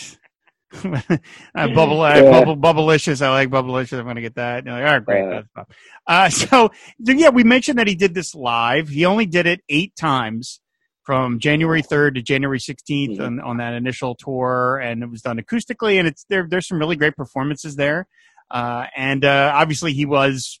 uh, 0.84 1.68
bubble, 1.68 2.02
uh, 2.02 2.14
yeah. 2.14 2.30
bubble, 2.30 2.56
bubblicious. 2.56 3.22
I 3.22 3.30
like 3.30 3.50
bubblicious. 3.50 3.98
I'm 3.98 4.04
going 4.04 4.16
to 4.16 4.22
get 4.22 4.36
that. 4.36 4.64
Like, 4.64 4.74
all 4.74 4.80
right, 4.82 5.04
great. 5.04 5.42
Yeah. 5.56 5.64
Uh, 6.06 6.28
so, 6.30 6.70
so, 7.04 7.12
yeah, 7.12 7.30
we 7.30 7.44
mentioned 7.44 7.78
that 7.78 7.88
he 7.88 7.94
did 7.94 8.14
this 8.14 8.34
live. 8.34 8.88
He 8.88 9.04
only 9.04 9.26
did 9.26 9.46
it 9.46 9.62
eight 9.68 9.94
times 9.96 10.60
from 11.02 11.40
January 11.40 11.82
3rd 11.82 12.14
to 12.14 12.22
January 12.22 12.58
16th 12.58 12.78
mm-hmm. 12.88 13.22
on, 13.22 13.40
on 13.40 13.56
that 13.56 13.74
initial 13.74 14.14
tour, 14.14 14.78
and 14.78 15.02
it 15.02 15.10
was 15.10 15.22
done 15.22 15.38
acoustically. 15.38 15.98
And 15.98 16.06
it's 16.06 16.24
there. 16.28 16.46
There's 16.48 16.68
some 16.68 16.78
really 16.78 16.96
great 16.96 17.16
performances 17.16 17.76
there. 17.76 18.06
Uh, 18.50 18.86
and 18.96 19.24
uh, 19.24 19.52
obviously, 19.54 19.92
he 19.92 20.06
was 20.06 20.60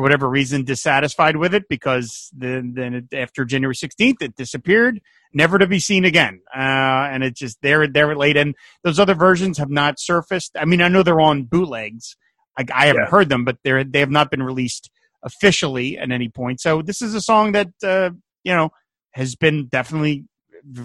for 0.00 0.04
whatever 0.04 0.30
reason 0.30 0.64
dissatisfied 0.64 1.36
with 1.36 1.52
it 1.52 1.64
because 1.68 2.30
then 2.32 2.72
then 2.74 2.94
it, 2.94 3.14
after 3.14 3.44
January 3.44 3.74
16th 3.74 4.22
it 4.22 4.34
disappeared 4.34 4.98
never 5.34 5.58
to 5.58 5.66
be 5.66 5.78
seen 5.78 6.06
again. 6.06 6.40
Uh, 6.56 7.04
and 7.12 7.22
it's 7.22 7.38
just 7.38 7.58
there 7.60 7.86
there 7.86 8.16
late 8.16 8.38
and 8.38 8.54
those 8.82 8.98
other 8.98 9.14
versions 9.14 9.58
have 9.58 9.68
not 9.68 10.00
surfaced. 10.00 10.56
I 10.58 10.64
mean 10.64 10.80
I 10.80 10.88
know 10.88 11.02
they're 11.02 11.20
on 11.20 11.42
bootlegs. 11.42 12.16
I, 12.56 12.64
I 12.74 12.86
haven't 12.86 13.02
yeah. 13.02 13.10
heard 13.10 13.28
them 13.28 13.44
but 13.44 13.58
they're 13.62 13.84
they 13.84 14.00
have 14.00 14.10
not 14.10 14.30
been 14.30 14.42
released 14.42 14.90
officially 15.22 15.98
at 15.98 16.10
any 16.10 16.30
point. 16.30 16.62
So 16.62 16.80
this 16.80 17.02
is 17.02 17.14
a 17.14 17.20
song 17.20 17.52
that 17.52 17.68
uh, 17.84 18.10
you 18.42 18.54
know 18.54 18.70
has 19.10 19.36
been 19.36 19.66
definitely 19.66 20.24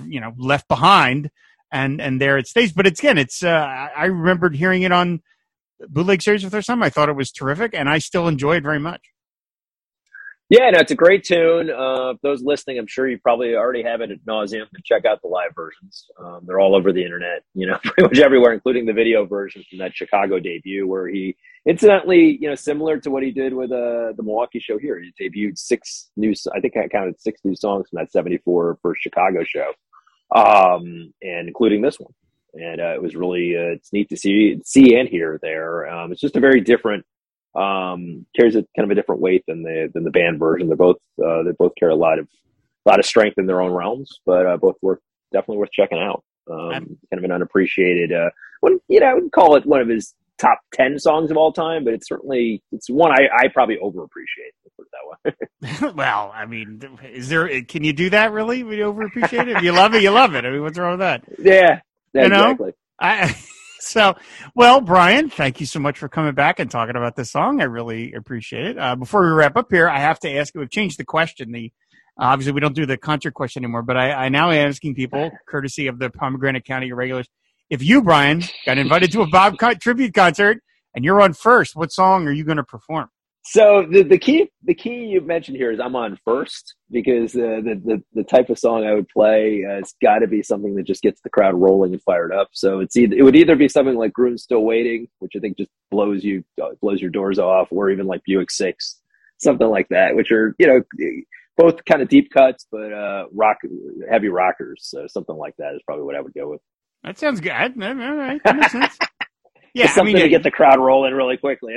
you 0.08 0.20
know 0.20 0.34
left 0.38 0.68
behind 0.68 1.32
and 1.72 2.02
and 2.02 2.20
there 2.20 2.38
it 2.38 2.48
stays. 2.48 2.74
But 2.74 2.86
it's 2.86 3.00
again 3.00 3.18
it's 3.18 3.44
uh, 3.44 3.88
I 3.96 4.08
remembered 4.08 4.58
hearing 4.58 4.82
it 4.82 4.92
on 4.92 5.22
bootleg 5.90 6.22
series 6.22 6.42
for 6.42 6.50
the 6.50 6.58
first 6.58 6.68
time. 6.68 6.84
I 6.84 6.90
thought 6.90 7.10
it 7.10 7.16
was 7.16 7.32
terrific, 7.32 7.74
and 7.74 7.90
I 7.90 8.00
still 8.00 8.28
enjoy 8.28 8.58
it 8.58 8.64
very 8.64 8.80
much. 8.80 9.02
Yeah, 10.48 10.70
no, 10.70 10.80
it's 10.80 10.92
a 10.92 10.96
great 10.96 11.24
tune. 11.24 11.72
Uh, 11.72 12.14
those 12.22 12.44
listening, 12.44 12.78
I'm 12.78 12.86
sure 12.86 13.10
you 13.10 13.18
probably 13.18 13.56
already 13.56 13.82
have 13.82 14.02
it 14.02 14.12
at 14.12 14.24
nauseum 14.28 14.70
to 14.70 14.82
check 14.84 15.04
out 15.04 15.20
the 15.24 15.28
live 15.28 15.56
versions. 15.56 16.06
Um, 16.20 16.42
they're 16.46 16.60
all 16.60 16.76
over 16.76 16.94
the 16.94 17.04
internet, 17.04 17.42
you 17.56 17.66
know, 17.66 17.80
pretty 17.84 18.04
much 18.04 18.20
everywhere, 18.20 18.54
including 18.54 18.86
the 18.86 18.94
video 18.94 19.26
version 19.26 19.64
from 19.68 19.80
that 19.80 19.96
Chicago 19.96 20.40
debut, 20.40 20.86
where 20.86 21.08
he, 21.08 21.36
incidentally, 21.68 22.38
you 22.40 22.48
know, 22.48 22.54
similar 22.54 23.00
to 23.00 23.10
what 23.10 23.24
he 23.24 23.32
did 23.32 23.56
with 23.56 23.72
uh, 23.72 24.14
the 24.16 24.22
Milwaukee 24.24 24.60
show 24.60 24.78
here, 24.78 25.02
he 25.02 25.12
debuted 25.20 25.58
six 25.58 26.12
new, 26.16 26.32
I 26.56 26.60
think 26.60 26.78
I 26.78 26.90
counted 26.90 27.20
six 27.20 27.42
new 27.44 27.56
songs 27.56 27.90
from 27.90 27.98
that 27.98 28.12
74 28.12 28.78
first 28.84 29.02
Chicago 29.02 29.44
show, 29.44 29.72
um, 30.36 31.12
and 31.24 31.48
including 31.48 31.82
this 31.82 32.00
one 32.00 32.14
and 32.56 32.82
uh, 32.82 32.94
it 32.94 33.02
was 33.02 33.16
really 33.16 33.56
uh, 33.56 33.74
it's 33.74 33.92
neat 33.94 34.10
to 34.10 34.18
see 34.18 34.60
see 34.64 34.96
and 34.96 35.10
hear 35.10 35.40
there. 35.42 35.88
Um, 35.88 36.12
it's 36.12 36.22
just 36.22 36.36
a 36.36 36.40
very 36.42 36.62
different 36.62 37.06
um, 37.56 38.26
carries 38.36 38.56
a 38.56 38.66
kind 38.76 38.86
of 38.86 38.92
a 38.92 38.96
different 38.96 39.22
weight 39.22 39.44
than 39.48 39.64
the 39.64 39.90
than 39.94 40.04
the 40.04 40.12
band 40.12 40.40
version. 40.40 40.68
They're 40.68 40.78
both 40.78 40.98
uh, 41.24 41.44
they 41.44 41.52
both 41.58 41.74
carry 41.78 41.92
a 41.92 41.98
lot 41.98 42.20
of 42.20 42.28
a 42.86 42.90
lot 42.90 43.00
of 43.00 43.06
strength 43.06 43.38
in 43.38 43.46
their 43.46 43.62
own 43.62 43.72
realms, 43.72 44.20
but 44.26 44.46
uh, 44.46 44.58
both 44.58 44.76
worth 44.82 45.00
definitely 45.32 45.58
worth 45.58 45.72
checking 45.72 46.00
out. 46.00 46.24
Um, 46.50 46.70
kind 46.70 46.98
of 47.14 47.24
an 47.24 47.32
unappreciated 47.32 48.12
uh, 48.12 48.30
one. 48.62 48.80
You 48.88 49.00
know, 49.00 49.08
I 49.08 49.14
would 49.16 49.32
call 49.32 49.56
it 49.56 49.66
one 49.66 49.82
of 49.82 49.88
his 49.88 50.14
top 50.38 50.60
10 50.74 51.00
songs 51.00 51.32
of 51.32 51.38
all 51.38 51.54
time 51.54 51.86
but 51.86 51.94
it's 51.94 52.08
certainly 52.08 52.62
it's 52.72 52.90
one 52.90 53.12
i, 53.12 53.28
I 53.34 53.48
probably 53.48 53.78
overappreciate 53.78 54.52
put 54.76 54.86
it 54.86 54.92
that 54.92 55.80
way 55.80 55.92
well 55.96 56.32
i 56.36 56.46
mean 56.46 56.82
is 57.04 57.30
there 57.30 57.62
can 57.64 57.84
you 57.84 57.94
do 57.94 58.10
that 58.10 58.34
really 58.34 58.64
we 58.64 58.78
overappreciate 58.78 59.48
it 59.48 59.58
if 59.58 59.64
you 59.64 59.72
love 59.72 59.96
it 59.96 60.04
you 60.04 60.12
love 60.12 60.36
it 60.36 60.46
i 60.46 60.50
mean 60.50 60.62
what's 60.62 60.78
wrong 60.78 60.92
with 60.92 61.00
that 61.00 61.24
yeah 61.40 61.80
you 62.24 62.30
know, 62.30 62.52
exactly. 62.52 62.72
I 63.00 63.36
so, 63.80 64.16
well, 64.56 64.82
Bryan, 64.82 65.30
thank 65.30 65.60
you 65.60 65.66
so 65.66 65.80
much 65.80 65.98
for 65.98 66.10
coming 66.10 66.34
back 66.34 66.60
and 66.60 66.70
talking 66.70 66.96
about 66.96 67.16
this 67.16 67.32
song. 67.32 67.62
I 67.62 67.66
really 67.66 68.14
appreciate 68.14 68.66
it. 68.66 68.78
Uh, 68.78 68.96
before 68.96 69.22
we 69.22 69.30
wrap 69.30 69.58
up 69.58 69.68
here, 69.72 69.88
I 69.88 70.00
have 70.00 70.20
to 70.22 70.32
ask. 70.32 70.54
We've 70.56 70.70
changed 70.70 71.00
the 71.00 71.06
question. 71.06 71.52
The 71.52 71.72
obviously 72.18 72.54
we 72.54 72.62
don't 72.62 72.76
do 72.76 72.86
the 72.86 72.98
concert 72.98 73.34
question 73.34 73.64
anymore, 73.64 73.84
but 73.84 73.98
I, 73.98 74.12
I 74.12 74.30
now 74.30 74.52
am 74.52 74.70
asking 74.70 74.96
people, 74.96 75.32
courtesy 75.48 75.88
of 75.88 76.00
the 76.00 76.10
Pomegranate 76.10 76.66
County 76.66 76.88
Irregulars, 76.88 77.28
if 77.70 77.84
you, 77.84 78.02
Bryan, 78.02 78.44
got 78.66 78.78
invited 78.78 79.12
to 79.14 79.22
a 79.22 79.28
Bob 79.28 79.58
tribute 79.80 80.14
concert 80.14 80.60
and 80.94 81.04
you're 81.04 81.22
on 81.22 81.34
first, 81.34 81.76
what 81.76 81.92
song 81.92 82.28
are 82.28 82.32
you 82.32 82.44
going 82.44 82.58
to 82.58 82.64
perform? 82.64 83.10
So 83.48 83.86
the, 83.90 84.02
the 84.02 84.18
key 84.18 84.50
the 84.64 84.74
key 84.74 85.06
you 85.06 85.22
mentioned 85.22 85.58
here 85.58 85.72
is 85.72 85.80
I'm 85.80 85.96
on 85.96 86.18
first 86.26 86.74
because 86.90 87.36
uh, 87.36 87.62
the, 87.64 87.80
the 87.86 88.04
the 88.16 88.24
type 88.24 88.50
of 88.50 88.58
song 88.58 88.86
I 88.86 88.94
would 88.94 89.08
play 89.08 89.64
uh, 89.70 89.76
it's 89.76 89.94
got 90.02 90.20
to 90.20 90.28
be 90.28 90.42
something 90.42 90.74
that 90.76 90.88
just 90.88 91.04
gets 91.04 91.22
the 91.22 91.30
crowd 91.30 91.54
rolling 91.54 91.94
and 91.94 92.02
fired 92.02 92.34
up. 92.34 92.50
So 92.54 92.80
it's 92.80 92.98
either, 92.98 93.16
it 93.16 93.22
would 93.22 93.36
either 93.36 93.56
be 93.56 93.70
something 93.70 93.96
like 93.96 94.14
Groom 94.14 94.40
Still 94.40 94.64
Waiting, 94.64 95.10
which 95.20 95.34
I 95.36 95.40
think 95.40 95.58
just 95.58 95.70
blows 95.92 96.24
you 96.24 96.44
uh, 96.60 96.70
blows 96.82 97.00
your 97.00 97.12
doors 97.12 97.38
off, 97.38 97.68
or 97.70 97.92
even 97.92 98.08
like 98.08 98.24
Buick 98.26 98.50
Six, 98.50 99.00
something 99.38 99.68
like 99.68 99.90
that, 99.90 100.16
which 100.16 100.32
are 100.32 100.56
you 100.58 100.66
know 100.66 100.82
both 101.56 101.86
kind 101.86 102.02
of 102.02 102.10
deep 102.10 102.32
cuts, 102.32 102.66
but 102.72 102.92
uh, 102.92 103.26
rock 103.32 103.58
heavy 104.10 104.30
rockers. 104.30 104.82
So 104.82 105.06
something 105.06 105.36
like 105.36 105.54
that 105.60 105.76
is 105.76 105.82
probably 105.86 106.06
what 106.06 106.16
I 106.16 106.22
would 106.22 106.34
go 106.34 106.50
with. 106.50 106.62
That 107.04 107.20
sounds 107.20 107.42
good. 107.42 107.52
All 107.54 107.94
right, 107.94 108.42
that 108.44 108.56
makes 108.56 108.72
sense. 108.72 108.98
Yeah, 109.76 109.88
something 109.88 110.16
I 110.16 110.20
mean, 110.20 110.24
to 110.24 110.30
get 110.30 110.42
the 110.42 110.52
crowd 110.52 110.80
rolling 110.80 111.14
really 111.14 111.36
quickly. 111.36 111.74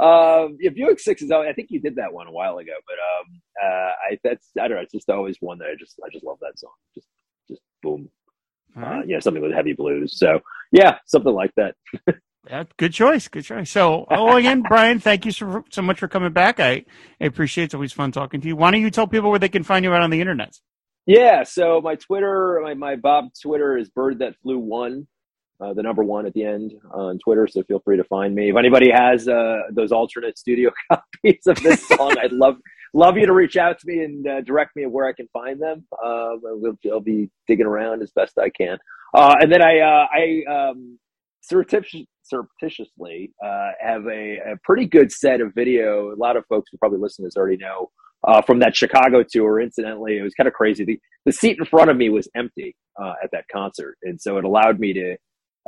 Um, 0.00 0.56
yeah, 0.60 0.70
Buick 0.70 0.98
Six 0.98 1.20
is. 1.20 1.30
I 1.30 1.52
think 1.52 1.70
you 1.70 1.80
did 1.80 1.96
that 1.96 2.12
one 2.12 2.26
a 2.26 2.32
while 2.32 2.58
ago, 2.58 2.72
but 2.86 2.94
um, 2.94 3.40
uh, 3.62 3.90
I 4.10 4.18
that's 4.24 4.48
I 4.58 4.66
don't 4.66 4.76
know. 4.76 4.82
It's 4.82 4.92
just 4.92 5.10
always 5.10 5.36
one 5.40 5.58
that 5.58 5.68
I 5.68 5.74
just 5.78 6.00
I 6.04 6.08
just 6.10 6.24
love 6.24 6.38
that 6.40 6.58
song. 6.58 6.72
Just 6.94 7.08
just 7.48 7.60
boom. 7.82 8.08
Uh, 8.76 9.02
yeah, 9.06 9.18
something 9.18 9.42
with 9.42 9.52
heavy 9.52 9.72
blues. 9.72 10.18
So 10.18 10.40
yeah, 10.72 10.98
something 11.06 11.34
like 11.34 11.52
that. 11.56 11.74
yeah, 12.48 12.64
good 12.76 12.92
choice. 12.92 13.28
Good 13.28 13.44
choice. 13.44 13.70
So, 13.70 14.06
oh, 14.10 14.36
again, 14.36 14.62
Bryan, 14.68 15.00
thank 15.00 15.26
you 15.26 15.32
so, 15.32 15.64
so 15.70 15.82
much 15.82 15.98
for 15.98 16.08
coming 16.08 16.32
back. 16.32 16.60
I, 16.60 16.84
I 17.20 17.24
appreciate 17.24 17.64
it. 17.64 17.66
It's 17.66 17.74
always 17.74 17.92
fun 17.92 18.12
talking 18.12 18.40
to 18.40 18.48
you. 18.48 18.56
Why 18.56 18.70
don't 18.70 18.80
you 18.80 18.90
tell 18.90 19.06
people 19.06 19.30
where 19.30 19.38
they 19.38 19.48
can 19.48 19.64
find 19.64 19.84
you 19.84 19.92
out 19.92 20.02
on 20.02 20.10
the 20.10 20.20
internet? 20.20 20.56
Yeah, 21.06 21.42
so 21.42 21.80
my 21.80 21.96
Twitter, 21.96 22.60
my, 22.62 22.74
my 22.74 22.96
Bob 22.96 23.30
Twitter 23.42 23.76
is 23.76 23.88
bird 23.88 24.20
that 24.20 24.36
flew 24.42 24.58
one 24.58 25.08
uh, 25.60 25.74
the 25.74 25.82
number 25.82 26.02
one 26.02 26.26
at 26.26 26.32
the 26.32 26.44
end 26.44 26.72
on 26.92 27.18
Twitter. 27.18 27.46
So 27.46 27.62
feel 27.64 27.80
free 27.80 27.96
to 27.96 28.04
find 28.04 28.34
me. 28.34 28.50
If 28.50 28.56
anybody 28.56 28.90
has 28.90 29.28
uh, 29.28 29.62
those 29.72 29.92
alternate 29.92 30.38
studio 30.38 30.70
copies 30.92 31.46
of 31.46 31.56
this 31.62 31.86
song, 31.88 32.14
I'd 32.22 32.32
love 32.32 32.56
love 32.92 33.16
you 33.16 33.26
to 33.26 33.32
reach 33.32 33.56
out 33.56 33.78
to 33.78 33.86
me 33.86 34.02
and 34.02 34.26
uh, 34.26 34.40
direct 34.40 34.74
me 34.74 34.84
where 34.86 35.06
I 35.06 35.12
can 35.12 35.28
find 35.32 35.60
them. 35.60 35.86
Um, 36.04 36.40
we'll, 36.42 36.78
I'll 36.90 37.00
be 37.00 37.30
digging 37.46 37.66
around 37.66 38.02
as 38.02 38.10
best 38.10 38.38
I 38.38 38.50
can. 38.50 38.78
Uh, 39.14 39.36
and 39.40 39.52
then 39.52 39.62
I 39.62 39.80
uh, 39.80 40.06
I 40.12 40.70
um, 40.70 40.98
surreptitiously 41.42 43.32
uh, 43.44 43.70
have 43.80 44.06
a, 44.06 44.38
a, 44.38 44.56
pretty 44.62 44.86
good 44.86 45.10
set 45.10 45.40
of 45.40 45.52
video. 45.54 46.12
A 46.12 46.16
lot 46.16 46.36
of 46.36 46.44
folks 46.48 46.68
who 46.70 46.78
probably 46.78 46.98
listen 46.98 47.24
to 47.24 47.26
this 47.26 47.36
already 47.36 47.56
know. 47.56 47.90
from 48.46 48.60
that 48.60 48.76
Chicago 48.76 49.24
tour, 49.28 49.60
incidentally, 49.60 50.18
it 50.18 50.22
was 50.22 50.34
kind 50.34 50.46
of 50.46 50.52
crazy. 50.54 50.84
The, 50.84 51.00
the 51.26 51.32
seat 51.32 51.56
in 51.58 51.64
front 51.64 51.90
of 51.90 51.96
me 51.96 52.08
was 52.08 52.28
empty 52.36 52.76
at 53.22 53.30
that 53.32 53.44
concert, 53.52 53.96
and 54.02 54.20
so 54.20 54.38
it 54.38 54.44
allowed 54.44 54.78
me 54.78 54.92
to 54.92 55.16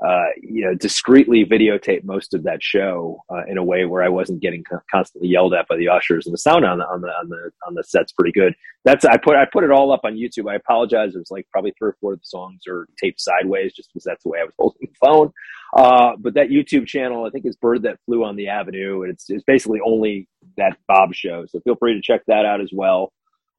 uh, 0.01 0.25
you 0.43 0.65
know, 0.65 0.75
discreetly 0.75 1.45
videotape 1.45 2.03
most 2.03 2.35
of 2.35 2.43
that 2.43 2.63
show 2.63 3.21
uh, 3.31 3.45
in 3.47 3.59
a 3.59 3.63
way 3.63 3.85
where 3.85 4.03
I 4.03 4.09
wasn't 4.09 4.41
getting 4.41 4.65
co- 4.65 4.81
constantly 4.91 5.29
yelled 5.29 5.55
at 5.55 5.69
by 5.69 5.77
the 5.77 5.89
ushers, 5.89 6.27
and 6.27 6.33
the 6.33 6.39
sound 6.39 6.65
on 6.65 6.79
the 6.79 6.87
on 6.87 7.03
the 7.03 7.09
on 7.09 7.29
the 7.29 7.51
on 7.67 7.75
the 7.75 7.85
set's 7.85 8.13
pretty 8.13 8.33
good. 8.33 8.55
That's 8.85 9.05
I 9.05 9.17
put 9.19 9.37
I 9.37 9.47
put 9.53 9.65
it 9.65 9.71
all 9.71 9.93
up 9.93 10.01
on 10.05 10.15
YouTube. 10.15 10.51
I 10.51 10.57
apologize. 10.57 11.15
It 11.15 11.19
was 11.19 11.31
like 11.31 11.47
probably 11.53 11.73
three 11.79 11.91
or 11.91 11.97
four 12.01 12.15
of 12.15 12.21
the 12.21 12.25
songs 12.25 12.63
are 12.67 12.89
taped 13.01 13.21
sideways, 13.21 13.75
just 13.75 13.91
because 13.93 14.05
that's 14.05 14.23
the 14.25 14.31
way 14.31 14.41
I 14.41 14.45
was 14.45 14.55
holding 14.59 14.81
the 14.81 15.07
phone. 15.07 15.33
Uh, 15.77 16.17
but 16.19 16.35
that 16.35 16.49
YouTube 16.49 16.87
channel, 16.87 17.25
I 17.25 17.31
think, 17.31 17.47
is 17.47 17.57
Bird 17.57 17.83
That 17.83 17.99
Flew 18.07 18.25
on 18.25 18.35
the 18.37 18.49
Avenue, 18.49 19.03
and 19.03 19.13
it's 19.13 19.27
it's 19.29 19.45
basically 19.45 19.81
only 19.87 20.27
that 20.57 20.77
Bob 20.89 21.15
show. 21.15 21.45
So 21.47 21.61
feel 21.61 21.77
free 21.77 21.95
to 21.95 22.03
check 22.03 22.23
that 22.27 22.45
out 22.45 22.61
as 22.61 22.71
well. 22.73 23.13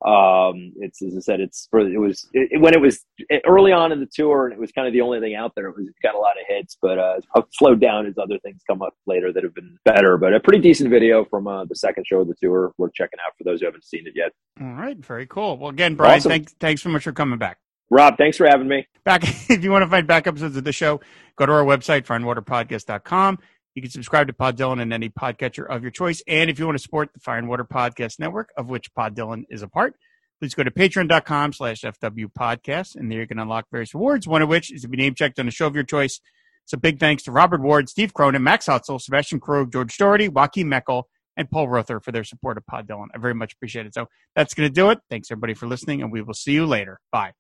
Um, 0.06 0.74
it's 0.78 1.01
as 1.01 1.16
I 1.16 1.22
said, 1.22 1.39
it's 1.39 1.68
for 1.72 1.80
it 1.80 1.97
was 1.97 2.28
it, 2.34 2.60
when 2.60 2.74
it 2.74 2.82
was 2.82 3.06
early 3.45 3.72
on 3.72 3.91
in 3.91 3.99
the 3.99 4.10
tour, 4.14 4.45
and 4.45 4.54
it 4.54 4.60
was 4.60 4.72
kind 4.72 4.86
of 4.86 4.93
the 4.93 5.01
only 5.01 5.20
thing 5.22 5.36
out 5.36 5.54
there. 5.56 5.68
It 5.68 5.78
was 5.78 5.88
it 5.88 5.95
got 6.04 6.16
a 6.16 6.20
lot 6.20 6.32
of 6.32 6.45
hits, 6.47 6.78
but 6.82 6.99
uh, 6.99 7.20
slowed 7.54 7.80
down 7.80 8.06
as 8.06 8.18
other 8.18 8.38
things 8.39 8.62
come 8.70 8.82
up 8.82 8.93
later 9.08 9.32
that 9.32 9.43
have 9.43 9.56
been 9.56 9.78
better. 9.86 10.18
But 10.18 10.34
a 10.34 10.39
pretty 10.39 10.60
decent 10.60 10.89
video 10.89 11.24
from 11.26 11.47
uh, 11.47 11.66
the 11.66 11.76
second 11.76 12.06
show 12.06 12.20
of 12.20 12.28
the 12.28 12.36
tour. 12.41 12.74
We're 12.78 12.89
checking 12.89 13.20
out 13.26 13.34
for 13.38 13.45
those 13.45 13.62
who 13.62 13.66
haven't 13.66 13.86
seen 13.86 14.06
it 14.06 14.14
yet. 14.16 14.32
All 14.60 14.74
right, 14.74 14.97
very 14.97 15.26
cool. 15.26 15.58
Well, 15.58 15.70
again, 15.70 15.95
Bryan, 15.95 16.18
awesome. 16.18 16.30
thanks 16.30 16.56
thanks 16.60 16.82
so 16.82 16.89
much 16.89 17.04
for 17.04 17.14
coming 17.14 17.39
back. 17.39 17.60
Rob, 17.89 18.18
thanks 18.18 18.38
for 18.38 18.47
having 18.47 18.68
me. 18.68 18.88
Back 19.04 19.24
if 19.49 19.64
you 19.64 19.72
want 19.72 19.84
to 19.84 19.89
find 19.89 20.08
back 20.08 20.28
episodes 20.28 20.58
of 20.58 20.64
the 20.64 20.72
show, 20.74 20.99
go 21.36 21.45
to 21.45 21.51
our 21.51 21.64
website, 21.64 22.06
fireandwaterpodcast.com. 22.06 23.39
You 23.76 23.82
can 23.82 23.91
subscribe 23.91 24.28
to 24.28 24.34
Pod 24.34 24.57
Dylan 24.57 24.82
in 24.82 24.93
any 24.93 25.09
podcatcher 25.09 25.67
of 25.67 25.82
your 25.82 25.91
choice. 25.91 26.21
And 26.28 26.49
if 26.49 26.59
you 26.59 26.65
want 26.65 26.78
to 26.78 26.82
support 26.82 27.09
the 27.13 27.19
Fire 27.19 27.38
and 27.38 27.49
Water 27.49 27.65
Podcast 27.65 28.19
Network, 28.19 28.49
of 28.55 28.69
which 28.69 28.93
Pod 28.93 29.15
Dylan 29.15 29.43
is 29.49 29.63
a 29.63 29.67
part, 29.67 29.95
please 30.39 30.53
go 30.53 30.63
to 30.63 30.71
patreon.com 30.71 31.53
slash 31.53 31.82
FW 31.82 32.28
podcast. 32.38 32.95
And 32.95 33.11
there 33.11 33.21
you 33.21 33.28
can 33.28 33.39
unlock 33.39 33.65
various 33.71 33.93
rewards, 33.93 34.28
one 34.28 34.41
of 34.41 34.49
which 34.49 34.71
is 34.71 34.84
to 34.84 34.88
be 34.88 34.97
name 34.97 35.15
checked 35.15 35.39
on 35.39 35.47
a 35.47 35.51
show 35.51 35.67
of 35.67 35.76
your 35.76 35.84
choice. 35.84 36.19
So 36.65 36.78
big 36.78 36.99
thanks 36.99 37.24
to 37.24 37.32
Robert 37.32 37.61
Ward, 37.61 37.89
Steve 37.89 38.13
Cronin, 38.13 38.43
Max 38.43 38.67
Hutzel, 38.67 39.01
Sebastian 39.01 39.39
Krug, 39.39 39.71
George 39.71 39.97
Doherty, 39.97 40.30
Joaquin 40.30 40.67
Meckel, 40.67 41.03
and 41.36 41.49
Paul 41.49 41.67
Rother 41.67 41.99
for 41.99 42.11
their 42.11 42.24
support 42.24 42.57
of 42.57 42.65
Pod 42.65 42.88
Dylan. 42.88 43.07
I 43.13 43.17
very 43.17 43.34
much 43.34 43.53
appreciate 43.53 43.86
it. 43.86 43.93
So 43.93 44.07
that's 44.36 44.53
going 44.53 44.69
to 44.69 44.74
do 44.74 44.91
it. 44.91 44.99
Thanks 45.09 45.32
everybody 45.32 45.55
for 45.55 45.67
listening, 45.67 46.01
and 46.01 46.11
we 46.11 46.21
will 46.21 46.34
see 46.34 46.53
you 46.53 46.65
later. 46.65 46.99
Bye. 47.11 47.34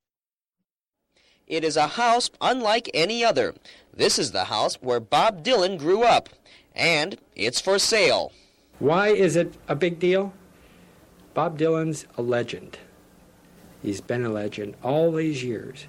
It 1.53 1.63
is 1.63 1.77
a 1.77 1.85
house 1.85 2.31
unlike 2.41 2.89
any 2.95 3.23
other. 3.23 3.53
This 3.95 4.17
is 4.17 4.31
the 4.31 4.45
house 4.45 4.81
where 4.81 4.99
Bob 4.99 5.43
Dylan 5.43 5.77
grew 5.77 6.01
up, 6.01 6.29
and 6.73 7.15
it's 7.35 7.61
for 7.61 7.77
sale. 7.77 8.31
Why 8.79 9.09
is 9.09 9.35
it 9.35 9.53
a 9.67 9.75
big 9.75 9.99
deal? 9.99 10.33
Bob 11.35 11.59
Dylan's 11.59 12.07
a 12.17 12.23
legend. 12.23 12.79
He's 13.83 14.01
been 14.01 14.25
a 14.25 14.29
legend 14.29 14.73
all 14.81 15.11
these 15.11 15.43
years. 15.43 15.85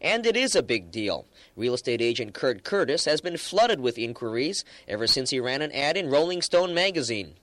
And 0.00 0.26
it 0.26 0.36
is 0.36 0.56
a 0.56 0.64
big 0.64 0.90
deal. 0.90 1.26
Real 1.54 1.74
estate 1.74 2.02
agent 2.02 2.34
Kurt 2.34 2.64
Curtis 2.64 3.04
has 3.04 3.20
been 3.20 3.36
flooded 3.36 3.78
with 3.78 3.98
inquiries 3.98 4.64
ever 4.88 5.06
since 5.06 5.30
he 5.30 5.38
ran 5.38 5.62
an 5.62 5.70
ad 5.70 5.96
in 5.96 6.10
Rolling 6.10 6.42
Stone 6.42 6.74
magazine. 6.74 7.34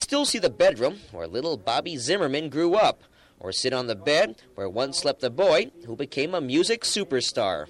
Still 0.00 0.26
see 0.26 0.38
the 0.38 0.48
bedroom 0.48 1.00
where 1.10 1.26
little 1.26 1.56
Bobby 1.56 1.96
Zimmerman 1.96 2.50
grew 2.50 2.76
up, 2.76 3.02
or 3.40 3.52
sit 3.52 3.72
on 3.72 3.86
the 3.86 3.94
bed 3.94 4.42
where 4.54 4.68
once 4.68 4.98
slept 4.98 5.20
the 5.20 5.30
boy 5.30 5.70
who 5.86 5.96
became 5.96 6.34
a 6.34 6.40
music 6.40 6.82
superstar. 6.82 7.66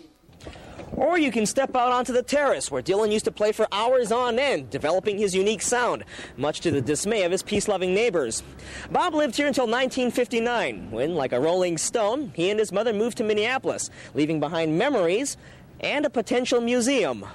Or 0.92 1.18
you 1.18 1.30
can 1.30 1.44
step 1.44 1.76
out 1.76 1.92
onto 1.92 2.12
the 2.12 2.22
terrace 2.22 2.70
where 2.70 2.82
Dylan 2.82 3.12
used 3.12 3.26
to 3.26 3.32
play 3.32 3.52
for 3.52 3.66
hours 3.72 4.10
on 4.12 4.38
end, 4.38 4.70
developing 4.70 5.18
his 5.18 5.34
unique 5.34 5.60
sound, 5.60 6.04
much 6.36 6.60
to 6.60 6.70
the 6.70 6.80
dismay 6.80 7.24
of 7.24 7.32
his 7.32 7.42
peace 7.42 7.68
loving 7.68 7.92
neighbors. 7.94 8.42
Bob 8.90 9.14
lived 9.14 9.36
here 9.36 9.46
until 9.46 9.64
1959, 9.64 10.90
when, 10.90 11.14
like 11.14 11.32
a 11.32 11.40
rolling 11.40 11.76
stone, 11.76 12.32
he 12.34 12.50
and 12.50 12.58
his 12.58 12.72
mother 12.72 12.92
moved 12.92 13.18
to 13.18 13.24
Minneapolis, 13.24 13.90
leaving 14.14 14.40
behind 14.40 14.78
memories 14.78 15.36
and 15.80 16.06
a 16.06 16.10
potential 16.10 16.60
museum 16.60 17.26